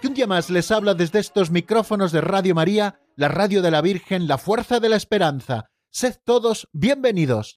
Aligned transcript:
que 0.00 0.08
un 0.08 0.14
día 0.14 0.26
más 0.26 0.48
les 0.48 0.70
habla 0.70 0.94
desde 0.94 1.18
estos 1.18 1.50
micrófonos 1.50 2.10
de 2.10 2.22
Radio 2.22 2.54
María, 2.54 3.00
la 3.16 3.28
radio 3.28 3.60
de 3.60 3.70
la 3.70 3.82
Virgen, 3.82 4.26
la 4.26 4.38
fuerza 4.38 4.80
de 4.80 4.88
la 4.88 4.96
esperanza. 4.96 5.66
Sed 5.90 6.16
todos 6.24 6.68
bienvenidos. 6.72 7.56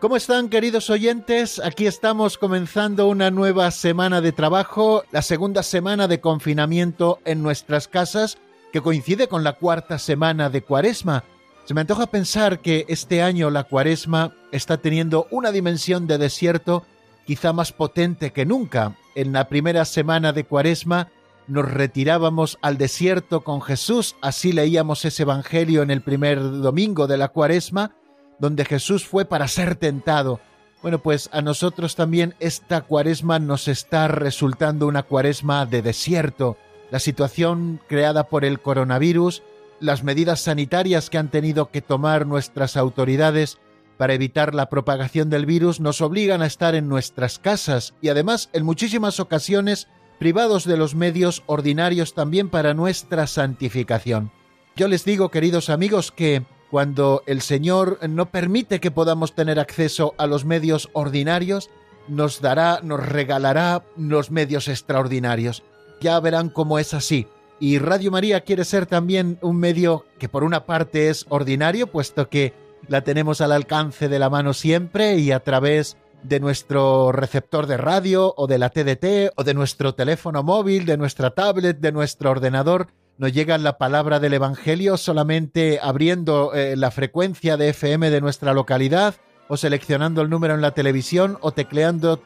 ¿Cómo 0.00 0.16
están 0.16 0.50
queridos 0.50 0.90
oyentes? 0.90 1.58
Aquí 1.58 1.86
estamos 1.86 2.36
comenzando 2.36 3.08
una 3.08 3.30
nueva 3.30 3.70
semana 3.70 4.20
de 4.20 4.32
trabajo, 4.32 5.04
la 5.10 5.22
segunda 5.22 5.62
semana 5.62 6.06
de 6.06 6.20
confinamiento 6.20 7.20
en 7.24 7.42
nuestras 7.42 7.88
casas, 7.88 8.36
que 8.74 8.82
coincide 8.82 9.28
con 9.28 9.44
la 9.44 9.52
cuarta 9.52 10.00
semana 10.00 10.50
de 10.50 10.64
Cuaresma. 10.64 11.22
Se 11.64 11.74
me 11.74 11.82
antoja 11.82 12.08
pensar 12.08 12.58
que 12.58 12.86
este 12.88 13.22
año 13.22 13.48
la 13.48 13.62
Cuaresma 13.62 14.34
está 14.50 14.78
teniendo 14.78 15.28
una 15.30 15.52
dimensión 15.52 16.08
de 16.08 16.18
desierto 16.18 16.84
quizá 17.24 17.52
más 17.52 17.70
potente 17.70 18.32
que 18.32 18.44
nunca. 18.44 18.96
En 19.14 19.32
la 19.32 19.46
primera 19.46 19.84
semana 19.84 20.32
de 20.32 20.42
Cuaresma 20.42 21.06
nos 21.46 21.70
retirábamos 21.70 22.58
al 22.62 22.76
desierto 22.76 23.44
con 23.44 23.62
Jesús, 23.62 24.16
así 24.20 24.50
leíamos 24.50 25.04
ese 25.04 25.22
Evangelio 25.22 25.82
en 25.82 25.92
el 25.92 26.00
primer 26.00 26.40
domingo 26.40 27.06
de 27.06 27.16
la 27.16 27.28
Cuaresma, 27.28 27.92
donde 28.40 28.64
Jesús 28.64 29.06
fue 29.06 29.24
para 29.24 29.46
ser 29.46 29.76
tentado. 29.76 30.40
Bueno, 30.82 30.98
pues 30.98 31.30
a 31.32 31.42
nosotros 31.42 31.94
también 31.94 32.34
esta 32.40 32.80
cuaresma 32.80 33.38
nos 33.38 33.68
está 33.68 34.08
resultando 34.08 34.88
una 34.88 35.04
cuaresma 35.04 35.64
de 35.64 35.80
desierto. 35.80 36.56
La 36.94 37.00
situación 37.00 37.80
creada 37.88 38.28
por 38.28 38.44
el 38.44 38.60
coronavirus, 38.60 39.42
las 39.80 40.04
medidas 40.04 40.42
sanitarias 40.42 41.10
que 41.10 41.18
han 41.18 41.28
tenido 41.28 41.72
que 41.72 41.82
tomar 41.82 42.24
nuestras 42.24 42.76
autoridades 42.76 43.58
para 43.96 44.14
evitar 44.14 44.54
la 44.54 44.70
propagación 44.70 45.28
del 45.28 45.44
virus 45.44 45.80
nos 45.80 46.00
obligan 46.00 46.40
a 46.40 46.46
estar 46.46 46.76
en 46.76 46.88
nuestras 46.88 47.40
casas 47.40 47.94
y 48.00 48.10
además 48.10 48.48
en 48.52 48.64
muchísimas 48.64 49.18
ocasiones 49.18 49.88
privados 50.20 50.66
de 50.66 50.76
los 50.76 50.94
medios 50.94 51.42
ordinarios 51.46 52.14
también 52.14 52.48
para 52.48 52.74
nuestra 52.74 53.26
santificación. 53.26 54.30
Yo 54.76 54.86
les 54.86 55.04
digo, 55.04 55.32
queridos 55.32 55.70
amigos, 55.70 56.12
que 56.12 56.44
cuando 56.70 57.24
el 57.26 57.40
Señor 57.40 57.98
no 58.08 58.30
permite 58.30 58.78
que 58.78 58.92
podamos 58.92 59.34
tener 59.34 59.58
acceso 59.58 60.14
a 60.16 60.28
los 60.28 60.44
medios 60.44 60.90
ordinarios, 60.92 61.70
nos 62.06 62.40
dará, 62.40 62.78
nos 62.84 63.04
regalará 63.04 63.82
los 63.96 64.30
medios 64.30 64.68
extraordinarios. 64.68 65.64
Ya 66.00 66.18
verán 66.20 66.48
cómo 66.48 66.78
es 66.78 66.94
así. 66.94 67.26
Y 67.60 67.78
Radio 67.78 68.10
María 68.10 68.42
quiere 68.42 68.64
ser 68.64 68.86
también 68.86 69.38
un 69.40 69.56
medio 69.56 70.04
que 70.18 70.28
por 70.28 70.44
una 70.44 70.66
parte 70.66 71.08
es 71.08 71.26
ordinario, 71.28 71.86
puesto 71.86 72.28
que 72.28 72.52
la 72.88 73.02
tenemos 73.02 73.40
al 73.40 73.52
alcance 73.52 74.08
de 74.08 74.18
la 74.18 74.28
mano 74.28 74.52
siempre 74.52 75.16
y 75.16 75.32
a 75.32 75.40
través 75.40 75.96
de 76.22 76.40
nuestro 76.40 77.12
receptor 77.12 77.66
de 77.66 77.76
radio 77.76 78.34
o 78.36 78.46
de 78.46 78.58
la 78.58 78.70
TDT 78.70 79.32
o 79.36 79.44
de 79.44 79.54
nuestro 79.54 79.94
teléfono 79.94 80.42
móvil, 80.42 80.86
de 80.86 80.96
nuestra 80.96 81.30
tablet, 81.30 81.78
de 81.78 81.92
nuestro 81.92 82.30
ordenador, 82.30 82.88
nos 83.16 83.32
llega 83.32 83.56
la 83.58 83.78
palabra 83.78 84.18
del 84.18 84.34
Evangelio 84.34 84.96
solamente 84.96 85.78
abriendo 85.80 86.52
eh, 86.54 86.76
la 86.76 86.90
frecuencia 86.90 87.56
de 87.56 87.68
FM 87.68 88.10
de 88.10 88.20
nuestra 88.20 88.52
localidad 88.52 89.14
o 89.48 89.56
seleccionando 89.56 90.22
el 90.22 90.30
número 90.30 90.54
en 90.54 90.62
la 90.62 90.72
televisión 90.72 91.38
o 91.40 91.52
tecleando 91.52 92.18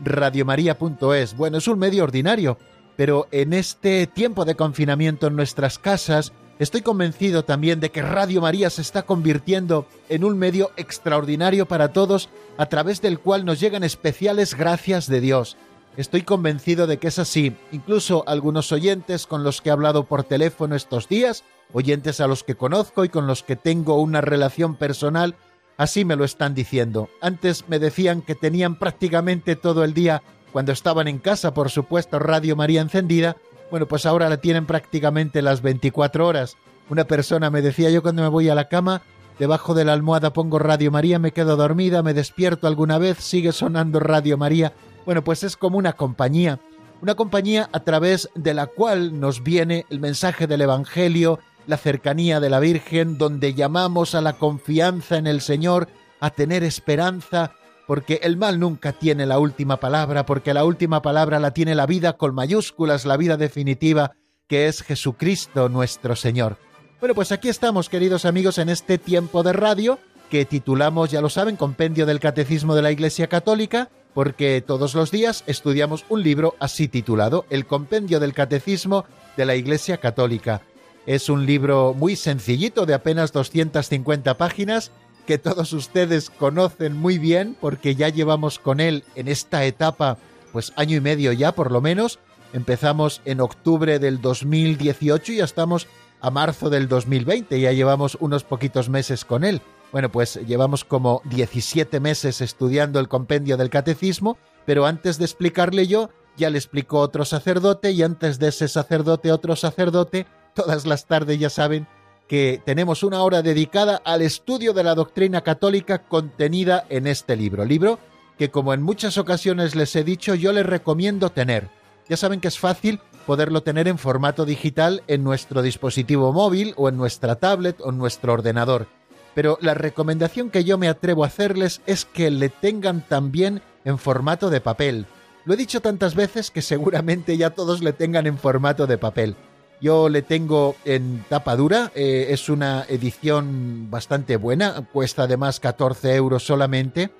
www.radiomaria.es. 0.00 1.36
Bueno, 1.36 1.58
es 1.58 1.68
un 1.68 1.78
medio 1.78 2.04
ordinario, 2.04 2.58
pero 2.96 3.28
en 3.30 3.52
este 3.52 4.06
tiempo 4.06 4.44
de 4.44 4.54
confinamiento 4.54 5.26
en 5.26 5.36
nuestras 5.36 5.78
casas, 5.78 6.32
estoy 6.58 6.82
convencido 6.82 7.44
también 7.44 7.80
de 7.80 7.90
que 7.90 8.02
Radio 8.02 8.40
María 8.40 8.70
se 8.70 8.82
está 8.82 9.02
convirtiendo 9.02 9.86
en 10.08 10.24
un 10.24 10.38
medio 10.38 10.70
extraordinario 10.76 11.66
para 11.66 11.92
todos 11.92 12.28
a 12.58 12.66
través 12.66 13.00
del 13.00 13.18
cual 13.18 13.44
nos 13.44 13.60
llegan 13.60 13.84
especiales 13.84 14.54
gracias 14.54 15.06
de 15.06 15.20
Dios 15.20 15.56
Estoy 15.96 16.22
convencido 16.22 16.86
de 16.86 16.98
que 16.98 17.08
es 17.08 17.18
así. 17.18 17.54
Incluso 17.70 18.24
algunos 18.26 18.72
oyentes 18.72 19.26
con 19.26 19.44
los 19.44 19.60
que 19.60 19.68
he 19.68 19.72
hablado 19.72 20.04
por 20.04 20.24
teléfono 20.24 20.74
estos 20.74 21.06
días, 21.06 21.44
oyentes 21.72 22.20
a 22.20 22.26
los 22.26 22.44
que 22.44 22.54
conozco 22.54 23.04
y 23.04 23.10
con 23.10 23.26
los 23.26 23.42
que 23.42 23.56
tengo 23.56 24.00
una 24.00 24.22
relación 24.22 24.76
personal, 24.76 25.36
así 25.76 26.04
me 26.04 26.16
lo 26.16 26.24
están 26.24 26.54
diciendo. 26.54 27.08
Antes 27.20 27.68
me 27.68 27.78
decían 27.78 28.22
que 28.22 28.34
tenían 28.34 28.78
prácticamente 28.78 29.56
todo 29.56 29.84
el 29.84 29.94
día, 29.94 30.22
cuando 30.52 30.72
estaban 30.72 31.08
en 31.08 31.18
casa, 31.18 31.54
por 31.54 31.70
supuesto, 31.70 32.18
Radio 32.18 32.56
María 32.56 32.82
encendida. 32.82 33.36
Bueno, 33.70 33.86
pues 33.86 34.04
ahora 34.04 34.28
la 34.28 34.36
tienen 34.36 34.66
prácticamente 34.66 35.40
las 35.40 35.62
24 35.62 36.26
horas. 36.26 36.56
Una 36.90 37.04
persona 37.04 37.50
me 37.50 37.62
decía 37.62 37.90
yo 37.90 38.02
cuando 38.02 38.22
me 38.22 38.28
voy 38.28 38.48
a 38.50 38.54
la 38.54 38.68
cama, 38.68 39.02
debajo 39.38 39.72
de 39.72 39.84
la 39.84 39.94
almohada 39.94 40.32
pongo 40.32 40.58
Radio 40.58 40.90
María, 40.90 41.18
me 41.18 41.32
quedo 41.32 41.56
dormida, 41.56 42.02
me 42.02 42.12
despierto 42.12 42.66
alguna 42.66 42.98
vez, 42.98 43.18
sigue 43.18 43.52
sonando 43.52 43.98
Radio 43.98 44.36
María 44.36 44.74
bueno, 45.04 45.24
pues 45.24 45.42
es 45.42 45.56
como 45.56 45.78
una 45.78 45.94
compañía, 45.94 46.60
una 47.00 47.14
compañía 47.14 47.68
a 47.72 47.80
través 47.80 48.30
de 48.34 48.54
la 48.54 48.66
cual 48.66 49.18
nos 49.18 49.42
viene 49.42 49.84
el 49.90 50.00
mensaje 50.00 50.46
del 50.46 50.60
Evangelio, 50.60 51.40
la 51.66 51.76
cercanía 51.76 52.40
de 52.40 52.50
la 52.50 52.60
Virgen, 52.60 53.18
donde 53.18 53.54
llamamos 53.54 54.14
a 54.14 54.20
la 54.20 54.34
confianza 54.34 55.16
en 55.16 55.26
el 55.26 55.40
Señor, 55.40 55.88
a 56.20 56.30
tener 56.30 56.64
esperanza, 56.64 57.52
porque 57.86 58.20
el 58.22 58.36
mal 58.36 58.60
nunca 58.60 58.92
tiene 58.92 59.26
la 59.26 59.38
última 59.38 59.78
palabra, 59.78 60.24
porque 60.26 60.54
la 60.54 60.64
última 60.64 61.02
palabra 61.02 61.38
la 61.38 61.52
tiene 61.52 61.74
la 61.74 61.86
vida 61.86 62.14
con 62.14 62.34
mayúsculas, 62.34 63.04
la 63.04 63.16
vida 63.16 63.36
definitiva, 63.36 64.12
que 64.46 64.68
es 64.68 64.82
Jesucristo 64.82 65.68
nuestro 65.68 66.16
Señor. 66.16 66.58
Bueno, 67.00 67.14
pues 67.14 67.32
aquí 67.32 67.48
estamos, 67.48 67.88
queridos 67.88 68.24
amigos, 68.24 68.58
en 68.58 68.68
este 68.68 68.98
tiempo 68.98 69.42
de 69.42 69.52
radio 69.52 69.98
que 70.30 70.44
titulamos, 70.46 71.10
ya 71.10 71.20
lo 71.20 71.28
saben, 71.28 71.56
Compendio 71.56 72.06
del 72.06 72.20
Catecismo 72.20 72.74
de 72.74 72.80
la 72.80 72.90
Iglesia 72.90 73.26
Católica, 73.26 73.90
porque 74.14 74.62
todos 74.66 74.94
los 74.94 75.10
días 75.10 75.44
estudiamos 75.46 76.06
un 76.08 76.22
libro 76.22 76.54
así 76.58 76.88
titulado 76.88 77.44
El 77.50 77.66
Compendio 77.66 78.20
del 78.20 78.32
Catecismo 78.32 79.04
de 79.36 79.44
la 79.44 79.56
Iglesia 79.56 79.98
Católica. 79.98 80.62
Es 81.06 81.28
un 81.28 81.46
libro 81.46 81.94
muy 81.94 82.14
sencillito 82.16 82.86
de 82.86 82.94
apenas 82.94 83.32
250 83.32 84.36
páginas 84.36 84.92
que 85.26 85.38
todos 85.38 85.72
ustedes 85.72 86.30
conocen 86.30 86.96
muy 86.96 87.18
bien 87.18 87.56
porque 87.60 87.94
ya 87.94 88.08
llevamos 88.08 88.58
con 88.58 88.80
él 88.80 89.04
en 89.14 89.28
esta 89.28 89.64
etapa 89.64 90.18
pues 90.52 90.72
año 90.76 90.96
y 90.96 91.00
medio 91.00 91.32
ya 91.32 91.52
por 91.52 91.72
lo 91.72 91.80
menos. 91.80 92.18
Empezamos 92.52 93.20
en 93.24 93.40
octubre 93.40 93.98
del 93.98 94.20
2018 94.20 95.32
y 95.32 95.36
ya 95.36 95.44
estamos 95.44 95.88
a 96.20 96.30
marzo 96.30 96.70
del 96.70 96.86
2020, 96.86 97.58
ya 97.58 97.72
llevamos 97.72 98.16
unos 98.20 98.44
poquitos 98.44 98.88
meses 98.88 99.24
con 99.24 99.42
él. 99.42 99.60
Bueno, 99.90 100.10
pues 100.10 100.38
llevamos 100.46 100.84
como 100.84 101.20
17 101.24 101.98
meses 101.98 102.40
estudiando 102.40 103.00
el 103.00 103.08
compendio 103.08 103.56
del 103.56 103.70
catecismo, 103.70 104.38
pero 104.64 104.86
antes 104.86 105.18
de 105.18 105.24
explicarle 105.24 105.86
yo, 105.86 106.10
ya 106.36 106.48
le 106.48 106.58
explicó 106.58 107.00
otro 107.00 107.24
sacerdote 107.24 107.90
y 107.90 108.02
antes 108.02 108.38
de 108.38 108.48
ese 108.48 108.68
sacerdote 108.68 109.32
otro 109.32 109.56
sacerdote, 109.56 110.26
todas 110.54 110.86
las 110.86 111.06
tardes 111.06 111.38
ya 111.38 111.50
saben 111.50 111.86
que 112.28 112.62
tenemos 112.64 113.02
una 113.02 113.22
hora 113.22 113.42
dedicada 113.42 114.00
al 114.04 114.22
estudio 114.22 114.72
de 114.72 114.84
la 114.84 114.94
doctrina 114.94 115.42
católica 115.42 115.98
contenida 115.98 116.86
en 116.88 117.06
este 117.06 117.36
libro, 117.36 117.64
libro 117.64 117.98
que 118.38 118.50
como 118.50 118.72
en 118.72 118.82
muchas 118.82 119.18
ocasiones 119.18 119.74
les 119.74 119.94
he 119.96 120.04
dicho 120.04 120.34
yo 120.34 120.52
les 120.52 120.66
recomiendo 120.66 121.30
tener. 121.30 121.68
Ya 122.08 122.16
saben 122.16 122.40
que 122.40 122.48
es 122.48 122.58
fácil 122.58 123.00
poderlo 123.26 123.62
tener 123.62 123.86
en 123.88 123.98
formato 123.98 124.44
digital 124.44 125.02
en 125.06 125.22
nuestro 125.22 125.62
dispositivo 125.62 126.32
móvil 126.32 126.74
o 126.76 126.88
en 126.88 126.96
nuestra 126.96 127.36
tablet 127.36 127.80
o 127.80 127.90
en 127.90 127.98
nuestro 127.98 128.32
ordenador 128.32 128.88
pero 129.34 129.58
la 129.60 129.74
recomendación 129.74 130.50
que 130.50 130.64
yo 130.64 130.78
me 130.78 130.88
atrevo 130.88 131.24
a 131.24 131.28
hacerles 131.28 131.80
es 131.86 132.04
que 132.04 132.30
le 132.30 132.48
tengan 132.48 133.06
también 133.06 133.62
en 133.84 133.98
formato 133.98 134.50
de 134.50 134.60
papel. 134.60 135.06
Lo 135.44 135.54
he 135.54 135.56
dicho 135.56 135.80
tantas 135.80 136.14
veces 136.14 136.50
que 136.50 136.62
seguramente 136.62 137.36
ya 137.36 137.50
todos 137.50 137.82
le 137.82 137.92
tengan 137.92 138.26
en 138.26 138.38
formato 138.38 138.86
de 138.86 138.98
papel. 138.98 139.36
Yo 139.82 140.08
le 140.08 140.22
tengo 140.22 140.76
en 140.84 141.24
tapa 141.28 141.56
dura, 141.56 141.90
eh, 141.96 142.28
es 142.30 142.48
una 142.48 142.86
edición 142.88 143.90
bastante 143.90 144.36
buena, 144.36 144.86
cuesta 144.92 145.24
además 145.24 145.58
14 145.58 146.14
euros 146.14 146.46
solamente. 146.46 147.10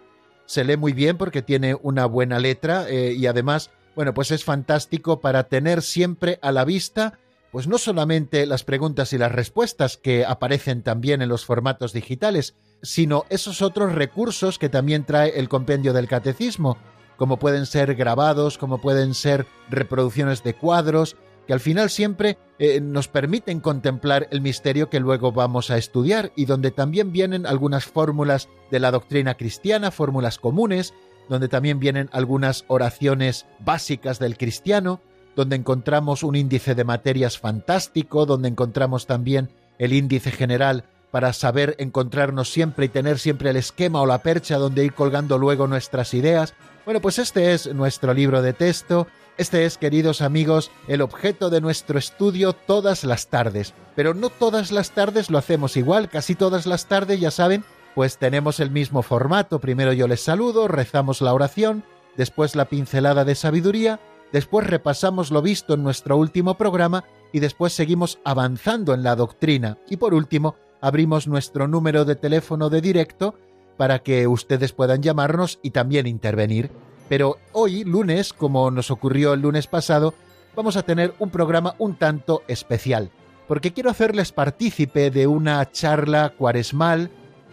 Se 0.46 0.62
lee 0.62 0.76
muy 0.76 0.92
bien 0.92 1.18
porque 1.18 1.42
tiene 1.42 1.74
una 1.82 2.06
buena 2.06 2.38
letra 2.38 2.88
eh, 2.88 3.14
y 3.14 3.26
además, 3.26 3.70
bueno, 3.96 4.14
pues 4.14 4.30
es 4.30 4.44
fantástico 4.44 5.20
para 5.20 5.48
tener 5.48 5.82
siempre 5.82 6.38
a 6.40 6.52
la 6.52 6.64
vista 6.64 7.18
pues 7.50 7.66
no 7.66 7.76
solamente 7.76 8.46
las 8.46 8.64
preguntas 8.64 9.12
y 9.12 9.18
las 9.18 9.30
respuestas 9.30 9.98
que 9.98 10.24
aparecen 10.24 10.82
también 10.82 11.20
en 11.20 11.28
los 11.28 11.44
formatos 11.44 11.92
digitales, 11.92 12.54
sino 12.80 13.24
esos 13.28 13.60
otros 13.60 13.92
recursos 13.92 14.58
que 14.58 14.70
también 14.70 15.04
trae 15.04 15.38
el 15.38 15.50
compendio 15.50 15.92
del 15.92 16.08
catecismo, 16.08 16.78
como 17.18 17.38
pueden 17.38 17.66
ser 17.66 17.94
grabados, 17.94 18.56
como 18.56 18.80
pueden 18.80 19.12
ser 19.12 19.46
reproducciones 19.68 20.42
de 20.42 20.54
cuadros, 20.54 21.16
que 21.46 21.52
al 21.52 21.60
final 21.60 21.90
siempre 21.90 22.38
eh, 22.58 22.80
nos 22.80 23.08
permiten 23.08 23.60
contemplar 23.60 24.28
el 24.30 24.40
misterio 24.40 24.88
que 24.88 25.00
luego 25.00 25.32
vamos 25.32 25.70
a 25.70 25.78
estudiar 25.78 26.32
y 26.36 26.44
donde 26.44 26.70
también 26.70 27.12
vienen 27.12 27.46
algunas 27.46 27.84
fórmulas 27.84 28.48
de 28.70 28.80
la 28.80 28.90
doctrina 28.90 29.34
cristiana, 29.34 29.90
fórmulas 29.90 30.38
comunes, 30.38 30.94
donde 31.28 31.48
también 31.48 31.80
vienen 31.80 32.08
algunas 32.12 32.64
oraciones 32.68 33.46
básicas 33.58 34.18
del 34.18 34.36
cristiano, 34.36 35.00
donde 35.34 35.56
encontramos 35.56 36.22
un 36.22 36.36
índice 36.36 36.74
de 36.74 36.84
materias 36.84 37.38
fantástico, 37.38 38.26
donde 38.26 38.48
encontramos 38.48 39.06
también 39.06 39.50
el 39.78 39.92
índice 39.92 40.30
general 40.30 40.84
para 41.10 41.32
saber 41.32 41.76
encontrarnos 41.78 42.50
siempre 42.50 42.86
y 42.86 42.88
tener 42.88 43.18
siempre 43.18 43.50
el 43.50 43.56
esquema 43.56 44.00
o 44.00 44.06
la 44.06 44.22
percha 44.22 44.56
donde 44.56 44.84
ir 44.84 44.94
colgando 44.94 45.38
luego 45.38 45.66
nuestras 45.66 46.14
ideas. 46.14 46.54
Bueno, 46.84 47.00
pues 47.00 47.18
este 47.18 47.52
es 47.52 47.72
nuestro 47.74 48.14
libro 48.14 48.42
de 48.42 48.54
texto, 48.54 49.06
este 49.42 49.64
es, 49.64 49.76
queridos 49.76 50.22
amigos, 50.22 50.70
el 50.86 51.02
objeto 51.02 51.50
de 51.50 51.60
nuestro 51.60 51.98
estudio 51.98 52.52
todas 52.52 53.02
las 53.02 53.26
tardes. 53.26 53.74
Pero 53.96 54.14
no 54.14 54.30
todas 54.30 54.70
las 54.70 54.92
tardes 54.92 55.30
lo 55.30 55.38
hacemos 55.38 55.76
igual, 55.76 56.08
casi 56.08 56.36
todas 56.36 56.64
las 56.64 56.86
tardes, 56.86 57.18
ya 57.18 57.32
saben, 57.32 57.64
pues 57.96 58.18
tenemos 58.18 58.60
el 58.60 58.70
mismo 58.70 59.02
formato. 59.02 59.58
Primero 59.58 59.92
yo 59.92 60.06
les 60.06 60.20
saludo, 60.20 60.68
rezamos 60.68 61.20
la 61.22 61.34
oración, 61.34 61.82
después 62.16 62.54
la 62.54 62.66
pincelada 62.66 63.24
de 63.24 63.34
sabiduría, 63.34 63.98
después 64.32 64.64
repasamos 64.64 65.32
lo 65.32 65.42
visto 65.42 65.74
en 65.74 65.82
nuestro 65.82 66.16
último 66.16 66.56
programa 66.56 67.02
y 67.32 67.40
después 67.40 67.72
seguimos 67.72 68.20
avanzando 68.24 68.94
en 68.94 69.02
la 69.02 69.16
doctrina. 69.16 69.76
Y 69.90 69.96
por 69.96 70.14
último, 70.14 70.54
abrimos 70.80 71.26
nuestro 71.26 71.66
número 71.66 72.04
de 72.04 72.14
teléfono 72.14 72.70
de 72.70 72.80
directo 72.80 73.34
para 73.76 74.04
que 74.04 74.28
ustedes 74.28 74.72
puedan 74.72 75.02
llamarnos 75.02 75.58
y 75.64 75.72
también 75.72 76.06
intervenir. 76.06 76.70
Pero 77.12 77.36
hoy, 77.52 77.84
lunes, 77.84 78.32
como 78.32 78.70
nos 78.70 78.90
ocurrió 78.90 79.34
el 79.34 79.42
lunes 79.42 79.66
pasado, 79.66 80.14
vamos 80.56 80.78
a 80.78 80.82
tener 80.82 81.12
un 81.18 81.28
programa 81.28 81.74
un 81.76 81.96
tanto 81.96 82.42
especial, 82.48 83.10
porque 83.46 83.74
quiero 83.74 83.90
hacerles 83.90 84.32
partícipe 84.32 85.10
de 85.10 85.26
una 85.26 85.70
charla 85.70 86.30
cuaresmal 86.30 87.10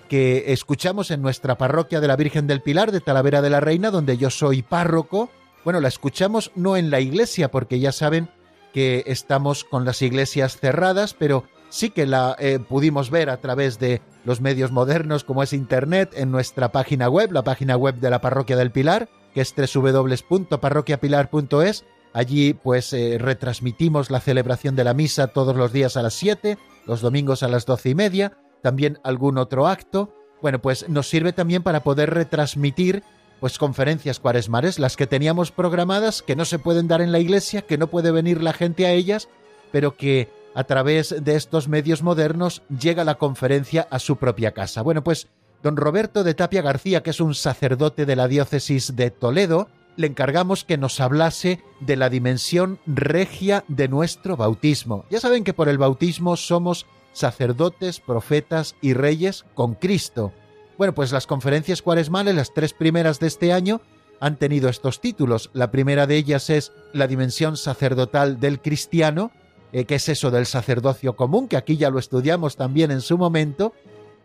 que 0.08 0.54
escuchamos 0.54 1.12
en 1.12 1.22
nuestra 1.22 1.58
parroquia 1.58 2.00
de 2.00 2.08
la 2.08 2.16
Virgen 2.16 2.48
del 2.48 2.62
Pilar 2.62 2.94
de 2.94 3.02
Talavera 3.02 3.42
de 3.42 3.50
la 3.50 3.60
Reina, 3.60 3.92
donde 3.92 4.16
yo 4.16 4.30
soy 4.30 4.62
párroco. 4.62 5.30
Bueno, 5.66 5.82
la 5.82 5.90
escuchamos 5.90 6.54
no 6.56 6.78
en 6.78 6.90
la 6.90 7.02
iglesia, 7.02 7.52
porque 7.52 7.82
ya 7.82 7.92
saben 7.92 8.30
que 8.72 9.04
estamos 9.08 9.66
con 9.66 9.84
las 9.84 10.02
iglesias 10.02 10.58
cerradas, 10.58 11.14
pero 11.14 11.44
sí 11.70 11.92
que 11.92 12.06
la 12.06 12.36
eh, 12.40 12.60
pudimos 12.60 13.10
ver 13.10 13.30
a 13.30 13.38
través 13.38 13.80
de 13.80 14.02
los 14.26 14.42
medios 14.42 14.72
modernos 14.72 15.24
como 15.24 15.44
es 15.44 15.54
Internet 15.54 16.12
en 16.16 16.32
nuestra 16.32 16.72
página 16.72 17.08
web, 17.10 17.32
la 17.32 17.44
página 17.44 17.78
web 17.78 17.96
de 17.96 18.10
la 18.10 18.20
Parroquia 18.22 18.58
del 18.58 18.72
Pilar, 18.72 19.08
que 19.34 19.42
es 19.42 19.54
www.parroquiapilar.es. 19.56 21.86
Allí 22.12 22.54
pues 22.54 22.92
eh, 22.94 23.20
retransmitimos 23.20 24.10
la 24.10 24.20
celebración 24.20 24.76
de 24.76 24.84
la 24.84 24.96
misa 24.96 25.28
todos 25.28 25.56
los 25.56 25.72
días 25.72 25.96
a 25.96 26.02
las 26.02 26.16
7, 26.16 26.58
los 26.88 27.02
domingos 27.02 27.44
a 27.44 27.48
las 27.48 27.68
doce 27.68 27.90
y 27.90 27.96
media, 27.96 28.34
también 28.62 28.98
algún 29.04 29.38
otro 29.38 29.68
acto. 29.68 30.16
Bueno, 30.42 30.60
pues 30.60 30.90
nos 30.90 31.08
sirve 31.08 31.32
también 31.34 31.62
para 31.64 31.84
poder 31.84 32.12
retransmitir 32.12 33.04
pues 33.40 33.58
conferencias 33.58 34.20
cuaresmares, 34.20 34.80
las 34.80 34.98
que 34.98 35.08
teníamos 35.08 35.52
programadas, 35.52 36.22
que 36.22 36.36
no 36.36 36.46
se 36.46 36.60
pueden 36.60 36.88
dar 36.88 37.02
en 37.02 37.12
la 37.12 37.20
iglesia, 37.20 37.62
que 37.62 37.78
no 37.78 37.88
puede 37.88 38.12
venir 38.12 38.44
la 38.44 38.54
gente 38.54 38.86
a 38.86 38.92
ellas, 38.92 39.30
pero 39.72 39.96
que 39.96 40.30
a 40.56 40.64
través 40.64 41.16
de 41.24 41.36
estos 41.36 41.68
medios 41.68 42.04
modernos 42.04 42.64
llega 42.70 43.04
la 43.04 43.16
conferencia 43.16 43.88
a 43.92 44.00
su 44.00 44.18
propia 44.18 44.52
casa. 44.52 44.82
Bueno, 44.82 45.04
pues 45.04 45.28
don 45.64 45.78
Roberto 45.78 46.24
de 46.24 46.34
Tapia 46.34 46.62
García, 46.62 47.04
que 47.04 47.12
es 47.12 47.20
un 47.20 47.36
sacerdote 47.36 48.06
de 48.06 48.16
la 48.16 48.28
diócesis 48.28 48.96
de 48.96 49.12
Toledo, 49.12 49.70
le 49.96 50.08
encargamos 50.08 50.64
que 50.64 50.78
nos 50.78 51.00
hablase 51.02 51.62
de 51.82 51.98
la 51.98 52.10
dimensión 52.10 52.80
regia 52.86 53.66
de 53.68 53.90
nuestro 53.90 54.38
bautismo. 54.38 55.06
Ya 55.10 55.20
saben 55.20 55.44
que 55.44 55.54
por 55.54 55.68
el 55.68 55.78
bautismo 55.78 56.38
somos 56.38 56.86
sacerdotes, 57.12 58.00
profetas 58.00 58.76
y 58.82 58.94
reyes 58.94 59.46
con 59.56 59.76
Cristo. 59.76 60.32
Bueno, 60.78 60.94
pues 60.94 61.12
las 61.12 61.28
conferencias 61.28 61.82
cuaresmales, 61.82 62.36
las 62.36 62.54
tres 62.54 62.72
primeras 62.72 63.20
de 63.20 63.28
este 63.28 63.52
año, 63.52 63.82
han 64.22 64.38
tenido 64.38 64.70
estos 64.70 65.02
títulos. 65.02 65.50
La 65.54 65.72
primera 65.72 66.08
de 66.08 66.16
ellas 66.16 66.50
es 66.50 66.72
la 66.94 67.08
dimensión 67.08 67.58
sacerdotal 67.58 68.40
del 68.40 68.62
cristiano, 68.62 69.32
eh, 69.72 69.86
que 69.86 69.96
es 69.96 70.10
eso 70.10 70.32
del 70.32 70.46
sacerdocio 70.46 71.16
común, 71.16 71.48
que 71.48 71.58
aquí 71.58 71.78
ya 71.78 71.90
lo 71.90 72.00
estudiamos 72.00 72.56
también 72.56 72.92
en 72.92 73.02
su 73.02 73.18
momento, 73.18 73.74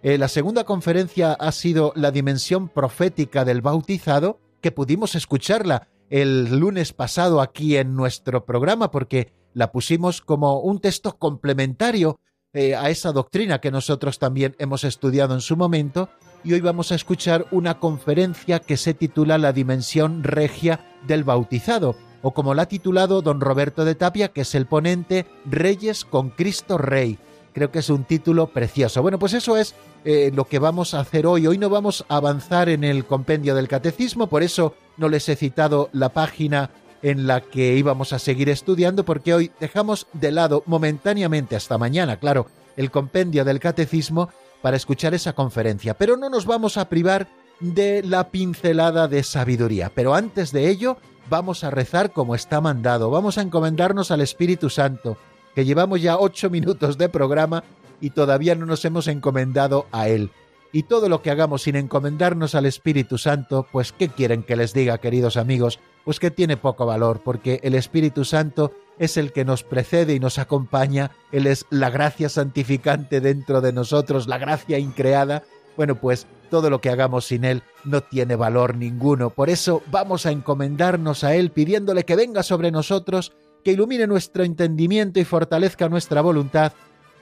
eh, 0.02 0.19
la 0.19 0.29
segunda 0.29 0.64
conferencia 0.64 1.32
ha 1.32 1.50
sido 1.50 1.93
la 1.96 2.11
dimensión 2.11 2.69
profética 2.69 3.46
del 3.46 3.62
bautizado, 3.62 4.38
que 4.61 4.70
pudimos 4.70 5.14
escucharla 5.14 5.88
el 6.11 6.58
lunes 6.58 6.93
pasado 6.93 7.41
aquí 7.41 7.79
en 7.79 7.94
nuestro 7.94 8.44
programa, 8.44 8.91
porque 8.91 9.32
la 9.55 9.73
pusimos 9.73 10.20
como 10.20 10.61
un 10.61 10.81
texto 10.81 11.17
complementario 11.17 12.20
eh, 12.52 12.75
a 12.75 12.91
esa 12.91 13.12
doctrina 13.12 13.61
que 13.62 13.70
nosotros 13.70 14.19
también 14.19 14.55
hemos 14.58 14.85
estudiado 14.85 15.35
en 15.35 15.41
su 15.41 15.56
momento, 15.56 16.11
y 16.44 16.52
hoy 16.52 16.61
vamos 16.61 16.93
a 16.93 16.96
escuchar 16.96 17.46
una 17.50 17.81
conferencia 17.81 18.58
que 18.58 18.76
se 18.76 18.93
titula 18.93 19.38
La 19.38 19.55
dimensión 19.55 20.23
regia 20.23 20.85
del 21.06 21.25
bautizado, 21.25 21.96
o 22.25 22.32
como 22.32 22.55
la 22.55 22.62
ha 22.62 22.69
titulado 22.69 23.21
don 23.21 23.38
Roberto 23.38 23.85
de 23.85 23.94
Tapia, 23.94 24.29
que 24.29 24.41
es 24.41 24.55
el 24.55 24.65
ponente 24.65 25.26
Reyes 25.44 26.06
con 26.06 26.31
Cristo 26.31 26.79
Rey. 26.79 27.19
Creo 27.53 27.71
que 27.71 27.81
es 27.81 27.91
un 27.91 28.05
título 28.05 28.47
precioso. 28.47 29.03
Bueno, 29.03 29.19
pues 29.19 29.35
eso 29.35 29.59
es 29.59 29.75
eh, 30.06 30.32
lo 30.35 30.47
que 30.47 30.59
vamos 30.59 30.94
a 30.94 31.00
hacer 31.00 31.26
hoy. 31.26 31.47
Hoy 31.47 31.59
no 31.59 31.69
vamos 31.69 32.03
a 32.09 32.17
avanzar 32.17 32.71
en 32.71 32.82
el 32.82 33.05
compendio 33.05 33.55
del 33.55 33.69
catecismo, 33.69 34.26
por 34.26 34.43
eso 34.43 34.75
no 34.97 35.11
les 35.11 35.29
he 35.29 35.37
citado 35.37 35.91
la 35.93 36.09
página 36.09 36.71
en 37.03 37.26
la 37.26 37.43
que 37.43 37.76
íbamos 37.76 38.15
a 38.15 38.19
seguir 38.19 38.49
estudiando, 38.49 39.05
porque 39.05 39.35
hoy 39.35 39.53
dejamos 39.61 40.06
de 40.15 40.32
lado 40.32 40.62
momentáneamente 40.65 41.56
hasta 41.56 41.77
mañana, 41.77 42.19
claro, 42.19 42.47
el 42.79 42.91
compendio 42.91 43.44
del 43.44 43.61
catecismo 43.61 44.31
para 44.62 44.79
escuchar 44.79 45.12
esa 45.12 45.35
conferencia. 45.35 45.93
Pero 45.93 46.17
no 46.17 46.31
nos 46.31 46.47
vamos 46.47 46.79
a 46.79 46.88
privar 46.88 47.29
de 47.61 48.03
la 48.03 48.31
pincelada 48.31 49.09
de 49.09 49.23
sabiduría. 49.23 49.93
Pero 49.94 50.15
antes 50.15 50.53
de 50.53 50.70
ello, 50.70 50.97
vamos 51.29 51.65
a 51.65 51.71
rezar 51.71 52.13
como 52.13 52.34
está 52.34 52.60
mandado, 52.60 53.10
vamos 53.10 53.39
a 53.39 53.43
encomendarnos 53.43 54.10
al 54.10 54.20
Espíritu 54.20 54.70
Santo 54.70 55.17
que 55.55 55.65
llevamos 55.65 56.03
ya 56.03 56.19
ocho 56.19 56.51
minutos 56.51 56.99
de 56.99 57.08
programa 57.08 57.65
y 58.01 58.10
todavía 58.10 58.55
no 58.55 58.67
nos 58.67 58.84
hemos 58.84 59.06
encomendado 59.06 59.87
a 59.93 60.08
Él. 60.08 60.31
Y 60.72 60.82
todo 60.82 61.08
lo 61.08 61.22
que 61.22 61.31
hagamos 61.31 61.63
sin 61.63 61.77
encomendarnos 61.77 62.56
al 62.56 62.67
Espíritu 62.67 63.17
Santo, 63.17 63.69
pues 63.70 63.93
¿qué 63.93 64.08
quieren 64.08 64.43
que 64.43 64.56
les 64.56 64.75
diga, 64.75 64.99
queridos 64.99 65.37
amigos? 65.37 65.79
Pues 66.05 66.19
que 66.19 66.32
tiene 66.32 66.56
poco 66.56 66.84
valor, 66.84 67.20
porque 67.25 67.60
el 67.63 67.77
Espíritu 67.77 68.25
Santo 68.25 68.72
es 68.99 69.17
el 69.17 69.32
que 69.32 69.44
nos 69.44 69.63
precede 69.63 70.15
y 70.15 70.20
nos 70.20 70.39
acompaña, 70.41 71.13
Él 71.31 71.46
es 71.46 71.67
la 71.70 71.91
gracia 71.91 72.29
santificante 72.29 73.20
dentro 73.20 73.60
de 73.60 73.72
nosotros, 73.72 74.27
la 74.27 74.39
gracia 74.39 74.79
increada. 74.79 75.44
Bueno, 75.77 75.97
pues 75.97 76.27
todo 76.51 76.71
lo 76.71 76.81
que 76.81 76.91
hagamos 76.91 77.27
sin 77.27 77.45
Él 77.45 77.63
no 77.85 78.01
tiene 78.01 78.37
valor 78.37 78.77
ninguno. 78.77 79.31
Por 79.31 79.51
eso 79.51 79.83
vamos 79.91 80.27
a 80.27 80.31
encomendarnos 80.31 81.25
a 81.25 81.35
Él 81.35 81.51
pidiéndole 81.51 82.05
que 82.05 82.17
venga 82.17 82.43
sobre 82.43 82.71
nosotros 82.71 83.33
que 83.65 83.73
ilumine 83.73 84.07
nuestro 84.07 84.45
entendimiento 84.45 85.19
y 85.21 85.25
fortalezca 85.25 85.89
nuestra 85.89 86.21
voluntad 86.21 86.73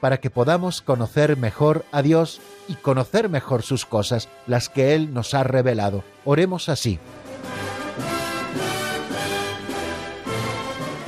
para 0.01 0.19
que 0.19 0.31
podamos 0.31 0.83
conocer 0.83 1.37
mejor 1.37 1.85
a 1.93 2.03
Dios 2.03 2.41
y 2.67 2.75
conocer 2.75 3.29
mejor 3.29 3.63
sus 3.63 3.87
cosas, 3.87 4.29
las 4.49 4.69
que 4.69 4.95
Él 4.95 5.15
nos 5.15 5.33
ha 5.33 5.45
revelado. 5.45 6.03
Oremos 6.25 6.69
así. 6.69 6.99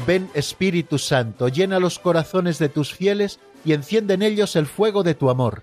Ven 0.06 0.30
Espíritu 0.34 0.98
Santo, 0.98 1.48
llena 1.48 1.80
los 1.80 1.98
corazones 1.98 2.58
de 2.58 2.68
tus 2.68 2.94
fieles 2.94 3.40
y 3.64 3.72
enciende 3.72 4.14
en 4.14 4.22
ellos 4.22 4.54
el 4.54 4.66
fuego 4.66 5.02
de 5.02 5.14
tu 5.14 5.28
amor. 5.30 5.62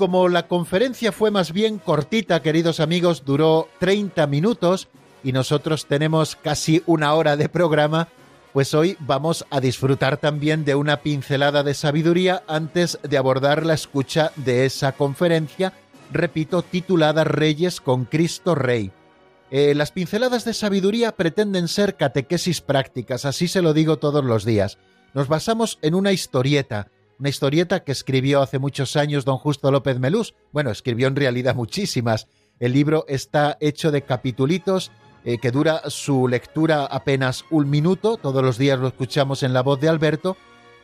Como 0.00 0.30
la 0.30 0.48
conferencia 0.48 1.12
fue 1.12 1.30
más 1.30 1.52
bien 1.52 1.76
cortita, 1.76 2.40
queridos 2.40 2.80
amigos, 2.80 3.22
duró 3.26 3.68
30 3.80 4.26
minutos 4.28 4.88
y 5.22 5.32
nosotros 5.32 5.84
tenemos 5.84 6.36
casi 6.36 6.82
una 6.86 7.12
hora 7.12 7.36
de 7.36 7.50
programa, 7.50 8.08
pues 8.54 8.72
hoy 8.72 8.96
vamos 9.00 9.44
a 9.50 9.60
disfrutar 9.60 10.16
también 10.16 10.64
de 10.64 10.74
una 10.74 11.02
pincelada 11.02 11.62
de 11.62 11.74
sabiduría 11.74 12.42
antes 12.48 12.98
de 13.02 13.18
abordar 13.18 13.66
la 13.66 13.74
escucha 13.74 14.32
de 14.36 14.64
esa 14.64 14.92
conferencia, 14.92 15.74
repito, 16.10 16.62
titulada 16.62 17.24
Reyes 17.24 17.82
con 17.82 18.06
Cristo 18.06 18.54
Rey. 18.54 18.92
Eh, 19.50 19.74
las 19.74 19.92
pinceladas 19.92 20.46
de 20.46 20.54
sabiduría 20.54 21.12
pretenden 21.12 21.68
ser 21.68 21.98
catequesis 21.98 22.62
prácticas, 22.62 23.26
así 23.26 23.48
se 23.48 23.60
lo 23.60 23.74
digo 23.74 23.98
todos 23.98 24.24
los 24.24 24.46
días. 24.46 24.78
Nos 25.12 25.28
basamos 25.28 25.78
en 25.82 25.94
una 25.94 26.12
historieta, 26.12 26.88
una 27.20 27.28
historieta 27.28 27.84
que 27.84 27.92
escribió 27.92 28.40
hace 28.40 28.58
muchos 28.58 28.96
años 28.96 29.26
don 29.26 29.36
Justo 29.36 29.70
López 29.70 30.00
Melús. 30.00 30.34
Bueno, 30.52 30.70
escribió 30.70 31.06
en 31.06 31.16
realidad 31.16 31.54
muchísimas. 31.54 32.28
El 32.58 32.72
libro 32.72 33.04
está 33.08 33.58
hecho 33.60 33.90
de 33.90 34.02
capitulitos 34.02 34.90
eh, 35.24 35.36
que 35.36 35.50
dura 35.50 35.82
su 35.90 36.28
lectura 36.28 36.86
apenas 36.86 37.44
un 37.50 37.68
minuto, 37.68 38.16
todos 38.16 38.42
los 38.42 38.56
días 38.56 38.78
lo 38.78 38.88
escuchamos 38.88 39.42
en 39.42 39.52
la 39.52 39.62
voz 39.62 39.78
de 39.78 39.90
Alberto, 39.90 40.38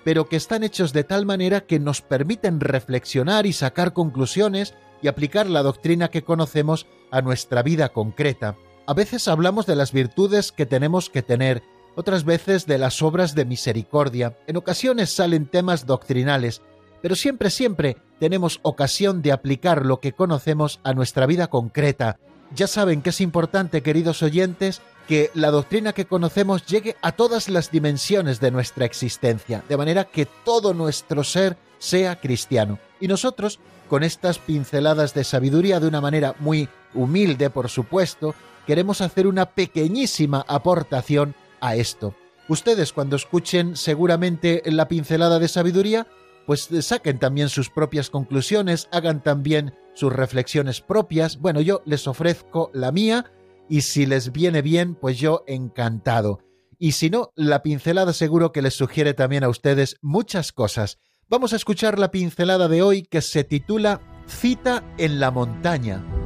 pero 0.05 0.27
que 0.27 0.37
están 0.37 0.63
hechos 0.63 0.93
de 0.93 1.05
tal 1.05 1.25
manera 1.25 1.63
que 1.63 1.79
nos 1.79 2.03
permiten 2.03 2.61
reflexionar 2.61 3.47
y 3.47 3.55
sacar 3.55 3.95
conclusiones 3.95 4.75
y 5.01 5.09
aplicar 5.09 5.49
la 5.49 5.63
doctrina 5.63 6.09
que 6.09 6.23
conocemos 6.23 6.87
a 7.11 7.23
nuestra 7.23 7.63
vida 7.63 7.89
concreta. 7.89 8.57
A 8.87 8.93
veces 8.93 9.27
hablamos 9.27 9.65
de 9.65 9.75
las 9.75 9.91
virtudes 9.91 10.53
que 10.53 10.67
tenemos 10.67 11.09
que 11.09 11.23
tener, 11.23 11.63
otras 11.97 12.25
veces 12.25 12.67
de 12.67 12.79
las 12.79 13.03
obras 13.03 13.35
de 13.35 13.45
misericordia, 13.45 14.37
en 14.47 14.57
ocasiones 14.57 15.11
salen 15.11 15.47
temas 15.47 15.87
doctrinales, 15.87 16.63
pero 17.03 17.17
siempre, 17.17 17.51
siempre 17.51 17.97
tenemos 18.21 18.61
ocasión 18.63 19.23
de 19.23 19.33
aplicar 19.33 19.85
lo 19.85 19.99
que 20.01 20.13
conocemos 20.13 20.79
a 20.85 20.95
nuestra 20.95 21.27
vida 21.27 21.49
concreta, 21.49 22.19
ya 22.55 22.67
saben 22.67 23.03
que 23.03 23.11
es 23.11 23.21
importante, 23.21 23.83
queridos 23.83 24.23
oyentes, 24.23 24.81
que 25.09 25.31
la 25.35 25.51
doctrina 25.51 25.93
que 25.93 26.05
conocemos 26.05 26.67
llegue 26.67 26.97
a 27.03 27.13
todas 27.13 27.49
las 27.49 27.71
dimensiones 27.71 28.41
de 28.41 28.51
nuestra 28.51 28.85
existencia, 28.85 29.63
de 29.69 29.77
manera 29.77 30.05
que 30.05 30.27
todo 30.27 30.75
nuestro 30.75 31.25
ser 31.25 31.57
sea 31.79 32.21
cristiano. 32.21 32.79
Y 33.01 33.09
nosotros, 33.09 33.59
con 33.89 34.03
estas 34.03 34.39
pinceladas 34.39 35.15
de 35.15 35.25
sabiduría 35.25 35.81
de 35.81 35.89
una 35.89 36.01
manera 36.01 36.35
muy 36.39 36.69
humilde, 36.95 37.51
por 37.51 37.69
supuesto, 37.69 38.35
queremos 38.67 39.01
hacer 39.01 39.27
una 39.27 39.47
pequeñísima 39.47 40.45
aportación 40.49 41.35
a 41.61 41.77
esto. 41.77 42.15
Ustedes 42.49 42.93
cuando 42.93 43.17
escuchen 43.17 43.77
seguramente 43.77 44.63
la 44.67 44.89
pincelada 44.89 45.39
de 45.39 45.49
sabiduría, 45.49 46.07
pues 46.47 46.69
saquen 46.81 47.19
también 47.19 47.49
sus 47.49 47.71
propias 47.71 48.09
conclusiones, 48.09 48.89
hagan 48.93 49.23
también 49.23 49.75
sus 49.95 50.13
reflexiones 50.13 50.81
propias. 50.81 51.39
Bueno, 51.39 51.61
yo 51.61 51.83
les 51.85 52.07
ofrezco 52.07 52.71
la 52.73 52.93
mía 52.93 53.33
y 53.69 53.81
si 53.81 54.07
les 54.07 54.31
viene 54.31 54.63
bien, 54.63 54.95
pues 54.95 55.19
yo 55.19 55.43
encantado. 55.47 56.39
Y 56.79 56.93
si 56.93 57.11
no, 57.11 57.33
la 57.35 57.63
pincelada 57.63 58.13
seguro 58.13 58.53
que 58.53 58.63
les 58.63 58.75
sugiere 58.75 59.15
también 59.15 59.43
a 59.43 59.49
ustedes 59.49 59.97
muchas 60.03 60.53
cosas. 60.53 60.99
Vamos 61.29 61.53
a 61.53 61.57
escuchar 61.57 61.99
la 61.99 62.13
pincelada 62.13 62.69
de 62.69 62.83
hoy 62.83 63.03
que 63.03 63.23
se 63.23 63.43
titula 63.43 64.01
Cita 64.29 64.85
en 64.99 65.19
la 65.19 65.31
montaña. 65.31 66.26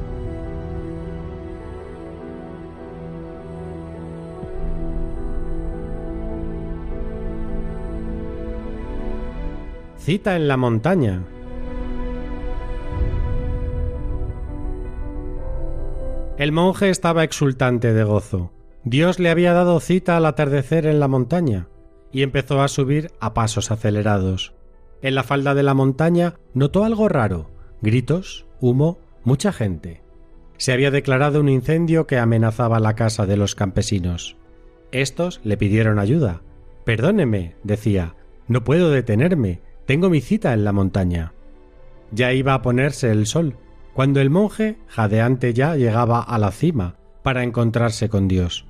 Cita 10.03 10.35
en 10.35 10.47
la 10.47 10.57
montaña. 10.57 11.21
El 16.39 16.51
monje 16.51 16.89
estaba 16.89 17.23
exultante 17.23 17.93
de 17.93 18.03
gozo. 18.03 18.51
Dios 18.83 19.19
le 19.19 19.29
había 19.29 19.53
dado 19.53 19.79
cita 19.79 20.17
al 20.17 20.25
atardecer 20.25 20.87
en 20.87 20.99
la 20.99 21.07
montaña, 21.07 21.67
y 22.11 22.23
empezó 22.23 22.63
a 22.63 22.67
subir 22.67 23.11
a 23.19 23.35
pasos 23.35 23.69
acelerados. 23.69 24.55
En 25.03 25.13
la 25.13 25.21
falda 25.21 25.53
de 25.53 25.61
la 25.61 25.75
montaña 25.75 26.33
notó 26.55 26.83
algo 26.83 27.07
raro, 27.07 27.51
gritos, 27.83 28.47
humo, 28.59 28.97
mucha 29.23 29.53
gente. 29.53 30.01
Se 30.57 30.73
había 30.73 30.89
declarado 30.89 31.39
un 31.39 31.47
incendio 31.47 32.07
que 32.07 32.17
amenazaba 32.17 32.79
la 32.79 32.95
casa 32.95 33.27
de 33.27 33.37
los 33.37 33.53
campesinos. 33.53 34.35
Estos 34.91 35.41
le 35.43 35.57
pidieron 35.57 35.99
ayuda. 35.99 36.41
Perdóneme, 36.85 37.55
decía, 37.63 38.15
no 38.47 38.63
puedo 38.63 38.89
detenerme, 38.89 39.61
tengo 39.91 40.09
mi 40.09 40.21
cita 40.21 40.53
en 40.53 40.63
la 40.63 40.71
montaña. 40.71 41.33
Ya 42.13 42.31
iba 42.31 42.53
a 42.53 42.61
ponerse 42.61 43.11
el 43.11 43.25
sol, 43.25 43.57
cuando 43.93 44.21
el 44.21 44.29
monje, 44.29 44.77
jadeante 44.87 45.53
ya, 45.53 45.75
llegaba 45.75 46.21
a 46.21 46.39
la 46.39 46.51
cima 46.51 46.95
para 47.23 47.43
encontrarse 47.43 48.07
con 48.07 48.29
Dios. 48.29 48.65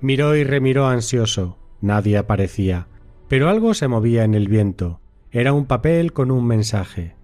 Miró 0.00 0.34
y 0.34 0.42
remiró 0.42 0.88
ansioso, 0.88 1.58
nadie 1.80 2.18
aparecía, 2.18 2.88
pero 3.28 3.48
algo 3.48 3.72
se 3.72 3.86
movía 3.86 4.24
en 4.24 4.34
el 4.34 4.48
viento. 4.48 5.00
Era 5.30 5.52
un 5.52 5.66
papel 5.66 6.12
con 6.12 6.32
un 6.32 6.44
mensaje. 6.44 7.14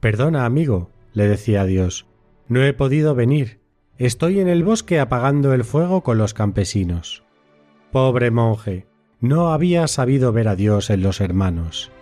Perdona, 0.00 0.46
amigo, 0.46 0.88
le 1.12 1.28
decía 1.28 1.66
Dios, 1.66 2.06
no 2.48 2.64
he 2.64 2.72
podido 2.72 3.14
venir. 3.14 3.60
Estoy 3.98 4.40
en 4.40 4.48
el 4.48 4.64
bosque 4.64 4.98
apagando 4.98 5.52
el 5.52 5.64
fuego 5.64 6.02
con 6.02 6.16
los 6.16 6.32
campesinos. 6.32 7.22
Pobre 7.92 8.30
monje, 8.30 8.86
no 9.20 9.52
había 9.52 9.86
sabido 9.88 10.32
ver 10.32 10.48
a 10.48 10.56
Dios 10.56 10.88
en 10.88 11.02
los 11.02 11.20
hermanos. 11.20 11.92